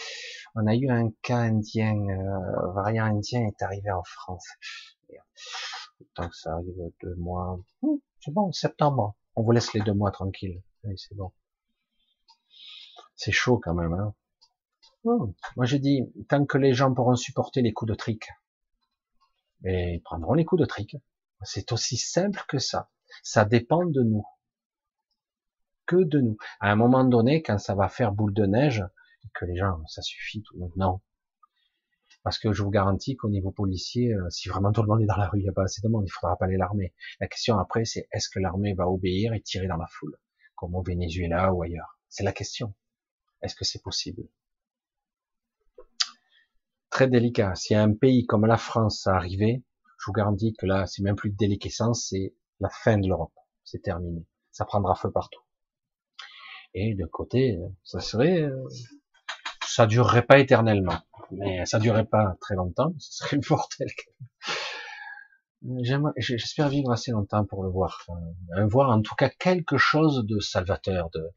[0.56, 4.48] On a eu un cas indien, euh, variant indien est arrivé en France.
[6.16, 9.16] Tant que ça arrive deux mois, hmm, c'est bon, septembre.
[9.36, 10.64] On vous laisse les deux mois tranquilles.
[10.96, 11.32] c'est bon.
[13.16, 13.94] C'est chaud quand même.
[13.94, 14.14] Hein.
[15.04, 15.32] Hmm.
[15.58, 18.30] Moi je dis, tant que les gens pourront supporter les coups de trick,
[19.62, 20.96] mais ils prendront les coups de trick.
[21.44, 22.90] C'est aussi simple que ça.
[23.22, 24.26] Ça dépend de nous.
[25.86, 26.38] Que de nous.
[26.62, 28.84] À un moment donné, quand ça va faire boule de neige,
[29.34, 31.02] que les gens, ça suffit tout non.
[32.24, 35.06] Parce que je vous garantis qu'au niveau policier, euh, si vraiment tout le monde est
[35.06, 36.94] dans la rue, il n'y a pas assez de monde, il faudra pas aller l'armée.
[37.20, 40.18] La question après, c'est est-ce que l'armée va obéir et tirer dans la foule,
[40.56, 42.00] comme au Venezuela ou ailleurs?
[42.08, 42.74] C'est la question.
[43.42, 44.24] Est-ce que c'est possible?
[46.94, 47.56] Très délicat.
[47.56, 51.32] Si un pays comme la France a je vous garantis que là, c'est même plus
[51.32, 53.34] de déliquescence, c'est la fin de l'Europe.
[53.64, 54.28] C'est terminé.
[54.52, 55.42] Ça prendra feu partout.
[56.76, 58.64] Et de côté, ça serait, euh,
[59.66, 61.00] ça durerait pas éternellement,
[61.32, 62.94] mais ça durerait pas très longtemps.
[63.00, 63.88] Ce serait le mortel.
[66.18, 68.20] J'espère vivre assez longtemps pour le voir, enfin,
[68.68, 71.28] voir en tout cas quelque chose de salvateur, de,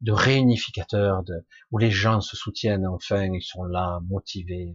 [0.00, 1.34] de réunificateur, de,
[1.70, 4.74] où les gens se soutiennent enfin, ils sont là, motivés.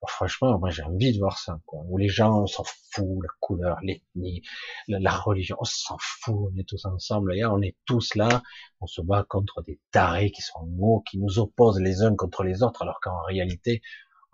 [0.00, 1.80] Oh, franchement, moi j'ai envie de voir ça, quoi.
[1.88, 4.42] Où les gens s'en foutent, la couleur, l'ethnie,
[4.88, 8.42] la, religion, on s'en fout, on est tous ensemble, on est tous là,
[8.80, 12.44] on se bat contre des tarés qui sont mots, qui nous opposent les uns contre
[12.44, 13.82] les autres, alors qu'en réalité,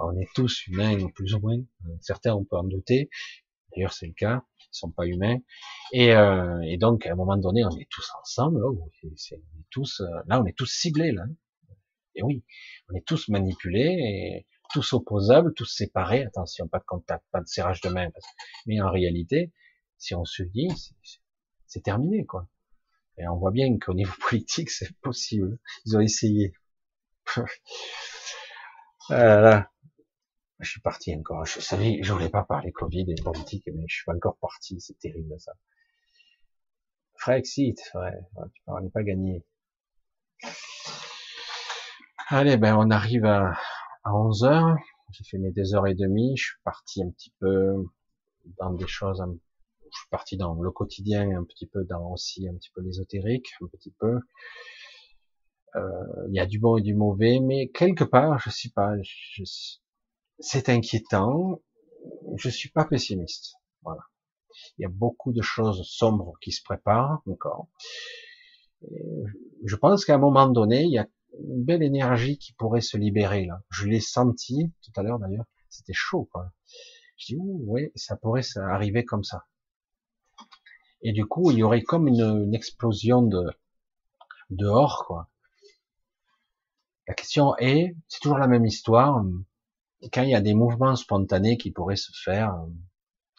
[0.00, 1.58] on est tous humains, plus ou moins.
[2.00, 3.10] Certains, on peut en douter.
[3.74, 5.38] D'ailleurs, c'est le cas qui sont pas humains.
[5.92, 8.60] Et, euh, et, donc, à un moment donné, on est tous ensemble.
[8.60, 9.40] Là, on est
[9.70, 11.12] tous, euh, là, on est tous ciblés.
[11.12, 11.24] Là.
[12.14, 12.44] Et oui,
[12.88, 16.24] on est tous manipulés, et tous opposables, tous séparés.
[16.24, 18.08] Attention, pas de contact, pas de serrage de main.
[18.66, 19.52] Mais en réalité,
[19.98, 20.68] si on se dit,
[21.66, 22.48] c'est terminé, quoi.
[23.18, 25.58] Et on voit bien qu'au niveau politique, c'est possible.
[25.84, 26.52] Ils ont essayé.
[29.08, 29.70] voilà.
[30.60, 31.46] Je suis parti encore.
[31.46, 34.80] Je savais, je voulais pas parler Covid et politique, mais je suis pas encore parti.
[34.80, 35.52] C'est terrible ça.
[37.16, 38.18] Frexit, ouais,
[38.54, 39.44] tu parlais pas gagné.
[42.28, 43.52] Allez, ben on arrive à,
[44.04, 44.76] à 11 heures.
[45.12, 46.36] J'ai fait mes deux heures et demie.
[46.36, 47.84] Je suis parti un petit peu
[48.58, 49.22] dans des choses.
[49.92, 53.48] Je suis parti dans le quotidien, un petit peu dans aussi un petit peu l'ésotérique,
[53.60, 54.20] un petit peu.
[55.76, 58.94] Euh, il y a du bon et du mauvais, mais quelque part, je sais pas.
[59.02, 59.44] Je,
[60.40, 61.62] c'est inquiétant.
[62.36, 63.54] Je suis pas pessimiste.
[63.82, 64.02] Voilà.
[64.78, 67.68] Il y a beaucoup de choses sombres qui se préparent encore.
[69.64, 71.06] je pense qu'à un moment donné, il y a
[71.38, 73.62] une belle énergie qui pourrait se libérer là.
[73.70, 75.44] Je l'ai senti tout à l'heure d'ailleurs.
[75.68, 76.52] C'était chaud quoi.
[77.16, 79.46] Je dis oui, ça pourrait arriver comme ça.
[81.02, 83.46] Et du coup, il y aurait comme une, une explosion de
[84.50, 85.30] dehors quoi.
[87.06, 89.24] La question est, c'est toujours la même histoire
[90.08, 92.66] quand il y a des mouvements spontanés qui pourraient se faire euh,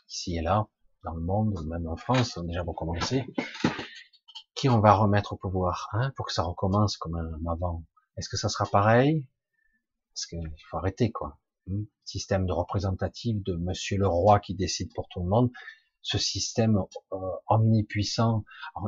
[0.10, 0.68] ici et là,
[1.04, 3.26] dans le monde, même en France, déjà recommencé,
[4.54, 7.16] qui on va remettre au pouvoir hein, pour que ça recommence comme
[7.50, 7.84] avant
[8.18, 9.28] Est-ce que ça sera pareil?
[10.14, 11.40] Parce qu'il faut arrêter quoi.
[11.68, 11.84] Hmm?
[12.06, 15.52] Système de représentatif de Monsieur le Roi qui décide pour tout le monde,
[16.02, 16.78] ce système
[17.14, 18.44] euh, omnipuissant.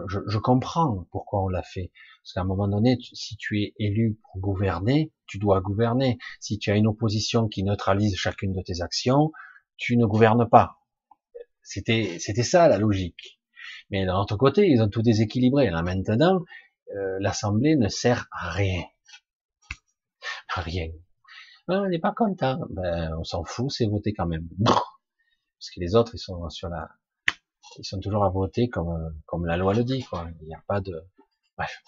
[0.07, 1.91] je, je, comprends pourquoi on l'a fait.
[2.23, 6.17] Parce qu'à un moment donné, si tu es élu pour gouverner, tu dois gouverner.
[6.39, 9.31] Si tu as une opposition qui neutralise chacune de tes actions,
[9.77, 10.77] tu ne gouvernes pas.
[11.61, 13.39] C'était, c'était ça la logique.
[13.89, 15.69] Mais d'un autre côté, ils ont tout déséquilibré.
[15.69, 16.43] Là maintenant,
[16.95, 18.83] euh, l'Assemblée ne sert à rien.
[20.55, 20.87] Rien.
[21.67, 22.59] Ah, on n'est pas content.
[22.69, 24.47] Ben, on s'en fout, c'est voté quand même.
[24.63, 26.89] Parce que les autres, ils sont sur la,
[27.77, 30.27] ils sont toujours à voter comme, comme la loi le dit, quoi.
[30.41, 31.05] Il n'y a pas de,
[31.57, 31.83] bref.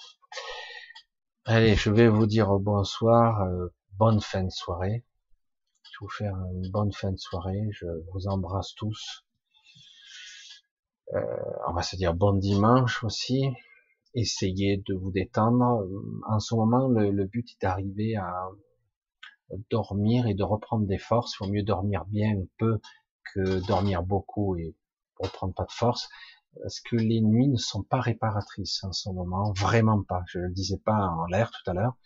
[1.46, 5.06] Allez, je vais vous dire bonsoir, euh, bonne fin de soirée.
[5.84, 7.70] Je vais vous faire une bonne fin de soirée.
[7.72, 9.26] Je vous embrasse tous.
[11.14, 11.22] Euh,
[11.68, 13.46] on va se dire bon dimanche aussi.
[14.16, 15.86] Essayez de vous détendre.
[16.28, 18.50] En ce moment, le, le but est d'arriver à
[19.70, 21.36] dormir et de reprendre des forces.
[21.36, 22.80] Il vaut mieux dormir bien peu
[23.34, 24.76] que dormir beaucoup et
[25.20, 26.10] reprendre pas de force
[26.62, 30.24] parce que les nuits ne sont pas réparatrices en ce moment, vraiment pas.
[30.28, 31.98] Je le disais pas en l'air tout à l'heure.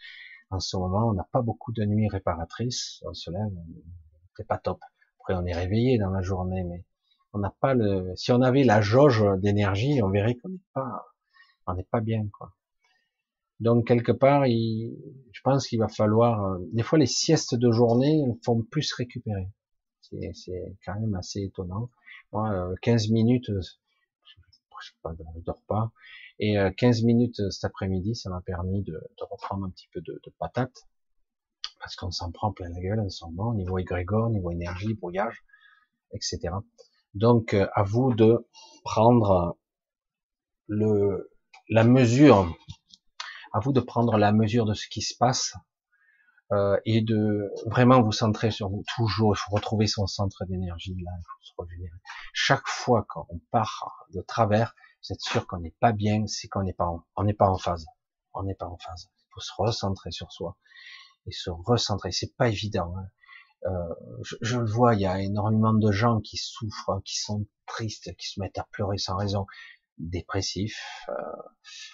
[0.50, 3.04] En ce moment, on n'a pas beaucoup de nuits réparatrices.
[3.06, 3.52] On se lève,
[4.36, 4.80] c'est pas top.
[5.20, 6.86] Après, on est réveillé dans la journée, mais
[7.34, 8.14] on n'a pas le.
[8.16, 11.06] Si on avait la jauge d'énergie, on verrait qu'on n'est pas,
[11.68, 12.56] on n'est pas bien, quoi.
[13.60, 14.98] Donc quelque part, il...
[15.32, 16.58] je pense qu'il va falloir.
[16.72, 19.52] Des fois, les siestes de journée font plus récupérer.
[20.02, 21.92] C'est quand même assez étonnant.
[22.32, 25.91] Moi, 15 euh, minutes, je, pas, je dors pas.
[26.40, 30.22] Et 15 minutes cet après-midi, ça m'a permis de, de, reprendre un petit peu de,
[30.24, 30.88] de patate,
[31.80, 35.43] parce qu'on s'en prend plein la gueule en ce moment, niveau égrégore, niveau énergie, brouillage,
[36.14, 36.53] etc.
[37.14, 38.48] Donc, à vous de
[38.83, 39.58] prendre
[40.67, 41.30] le,
[41.67, 42.56] la mesure,
[43.51, 45.56] à vous de prendre la mesure de ce qui se passe
[46.52, 48.84] euh, et de vraiment vous centrer sur vous.
[48.95, 51.98] Toujours, il faut retrouver son centre d'énergie là, il faut se régénérer.
[52.34, 56.64] Chaque fois qu'on part de travers, vous êtes sûr qu'on n'est pas bien, c'est qu'on
[56.64, 57.86] n'est pas, en, on n'est pas en phase.
[58.34, 59.10] On n'est pas en phase.
[59.19, 60.58] Il faut se recentrer sur soi
[61.28, 62.11] et se recentrer.
[62.11, 62.94] C'est pas évident.
[62.98, 63.08] Hein.
[63.66, 67.45] Euh, je, je, le vois, il y a énormément de gens qui souffrent, qui sont
[67.66, 69.45] tristes, qui se mettent à pleurer sans raison
[70.00, 71.14] dépressifs, euh,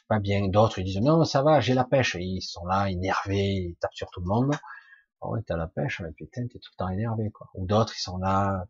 [0.08, 0.48] pas bien.
[0.48, 2.16] D'autres ils disent non ça va, j'ai la pêche.
[2.20, 4.56] ils sont là énervés, ils tapent sur tout le monde.
[5.22, 7.50] Oh, t'as la pêche, mais putain t'es tout le temps énervé quoi.
[7.56, 8.66] Ou d'autres ils sont là,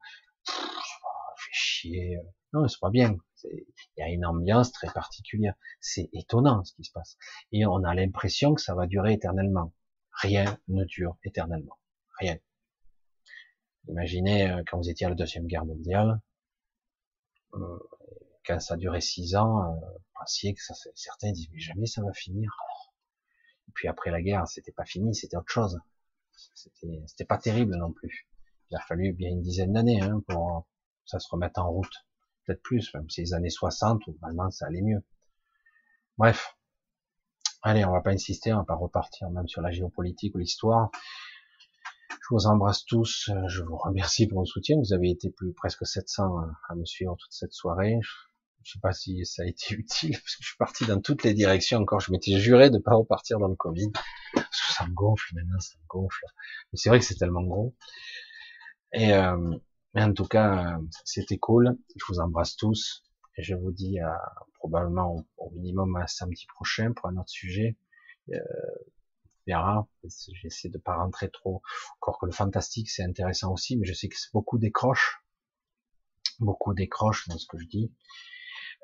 [0.46, 2.18] fait chier.
[2.54, 3.18] Non c'est pas bien.
[3.44, 3.64] Il
[3.98, 5.56] y a une ambiance très particulière.
[5.80, 7.18] C'est étonnant ce qui se passe.
[7.52, 9.74] Et on a l'impression que ça va durer éternellement.
[10.22, 11.78] Rien ne dure éternellement.
[12.20, 12.38] Rien.
[13.88, 16.20] Imaginez euh, quand vous étiez à la deuxième guerre mondiale,
[17.54, 17.80] euh,
[18.46, 19.76] quand ça a duré six ans, euh,
[20.18, 22.52] pensiez ça, certains disent mais jamais ça va finir.
[23.68, 25.80] Et puis après la guerre, c'était pas fini, c'était autre chose.
[26.54, 28.28] C'était pas terrible non plus.
[28.70, 30.68] Il a fallu bien une dizaine d'années hein, pour
[31.06, 32.06] ça se remette en route.
[32.46, 35.04] Peut-être plus, même les années 60, où vraiment ça allait mieux.
[36.18, 36.56] Bref.
[37.62, 40.92] Allez, on va pas insister, on va pas repartir même sur la géopolitique ou l'histoire.
[42.10, 44.78] Je vous embrasse tous, je vous remercie pour votre soutien.
[44.78, 46.24] Vous avez été plus presque 700
[46.70, 48.00] à me suivre toute cette soirée.
[48.66, 51.24] Je sais pas si ça a été utile, parce que je suis parti dans toutes
[51.24, 52.00] les directions encore.
[52.00, 53.92] Je m'étais juré de pas repartir dans le Covid.
[54.34, 56.26] Parce que ça me gonfle maintenant, ça me gonfle.
[56.74, 57.76] Mais c'est vrai que c'est tellement gros.
[58.92, 59.56] Et euh,
[59.94, 61.78] mais en tout cas, c'était cool.
[61.96, 63.04] Je vous embrasse tous.
[63.38, 64.20] Et je vous dis à,
[64.56, 67.78] probablement au, minimum à samedi prochain pour un autre sujet.
[68.34, 68.40] Euh,
[69.46, 69.88] verra.
[70.42, 71.62] J'essaie de pas rentrer trop.
[71.98, 75.22] Encore que le fantastique, c'est intéressant aussi, mais je sais que c'est beaucoup décroche.
[76.40, 77.94] Beaucoup décroche dans ce que je dis.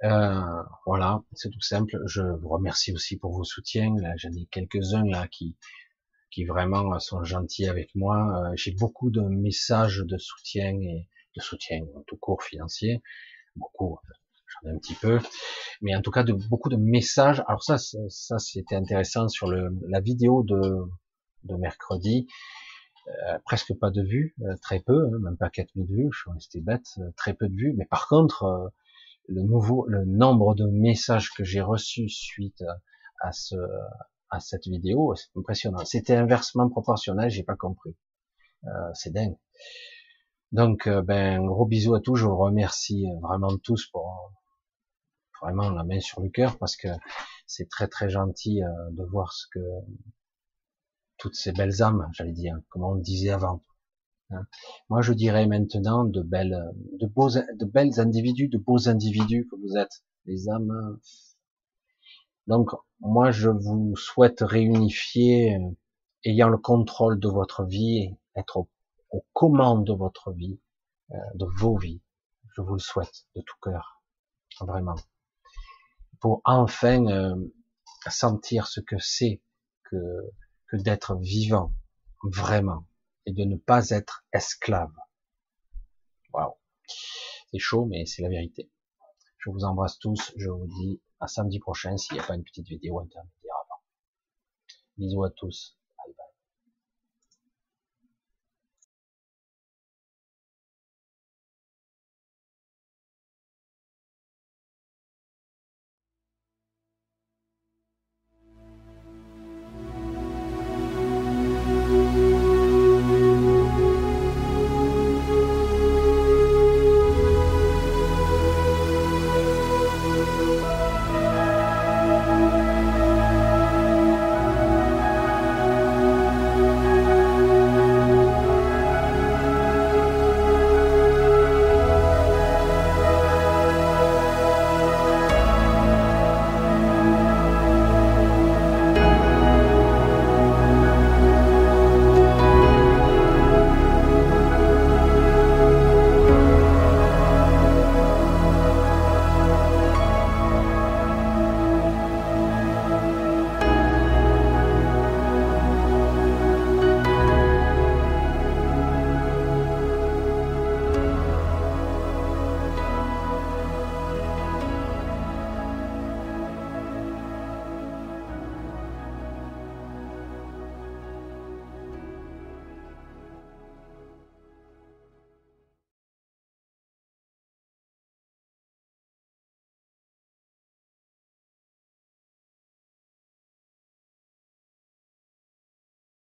[0.03, 1.97] Euh, voilà, c'est tout simple.
[2.07, 3.93] Je vous remercie aussi pour vos soutiens.
[3.99, 5.55] Là, j'en ai quelques-uns là qui
[6.31, 8.17] qui vraiment sont gentils avec moi.
[8.51, 13.01] Euh, j'ai beaucoup de messages de soutien et de soutien tout court financier,
[13.55, 13.99] beaucoup,
[14.47, 15.19] j'en ai un petit peu,
[15.81, 17.43] mais en tout cas de beaucoup de messages.
[17.47, 20.61] Alors ça, ça c'était intéressant sur le, la vidéo de,
[21.45, 22.27] de mercredi.
[23.07, 26.31] Euh, presque pas de vues, euh, très peu, hein, même pas 4000 vues, je suis
[26.31, 26.85] resté bête,
[27.17, 28.71] très peu de vues, mais par contre,
[29.27, 32.63] le nouveau, le nombre de messages que j'ai reçus suite
[33.21, 33.55] à ce,
[34.29, 35.83] à cette vidéo, c'est impressionnant.
[35.85, 37.95] C'était inversement proportionnel, j'ai pas compris.
[38.65, 39.37] Euh, c'est dingue.
[40.51, 42.15] Donc, euh, ben, gros bisous à tous.
[42.15, 44.33] Je vous remercie vraiment tous pour
[45.41, 46.87] vraiment la main sur le cœur parce que
[47.47, 49.59] c'est très très gentil euh, de voir ce que
[51.17, 53.61] toutes ces belles âmes, j'allais dire, comme on disait avant.
[54.89, 59.55] Moi, je dirais maintenant de belles, de beaux, de belles individus, de beaux individus que
[59.55, 60.99] vous êtes, les âmes.
[62.47, 65.69] Donc, moi, je vous souhaite réunifier, euh,
[66.25, 68.67] ayant le contrôle de votre vie, être
[69.11, 70.59] aux commandes de votre vie,
[71.11, 72.01] euh, de vos vies.
[72.55, 74.01] Je vous le souhaite de tout cœur,
[74.59, 74.95] vraiment,
[76.19, 77.35] pour enfin euh,
[78.09, 79.41] sentir ce que c'est
[79.83, 81.73] que d'être vivant,
[82.23, 82.85] vraiment
[83.25, 84.93] et de ne pas être esclave.
[86.33, 86.55] Waouh.
[87.51, 88.71] C'est chaud, mais c'est la vérité.
[89.37, 90.33] Je vous embrasse tous.
[90.37, 93.81] Je vous dis à samedi prochain s'il n'y a pas une petite vidéo intermédiaire avant.
[94.97, 95.77] Bisous à tous.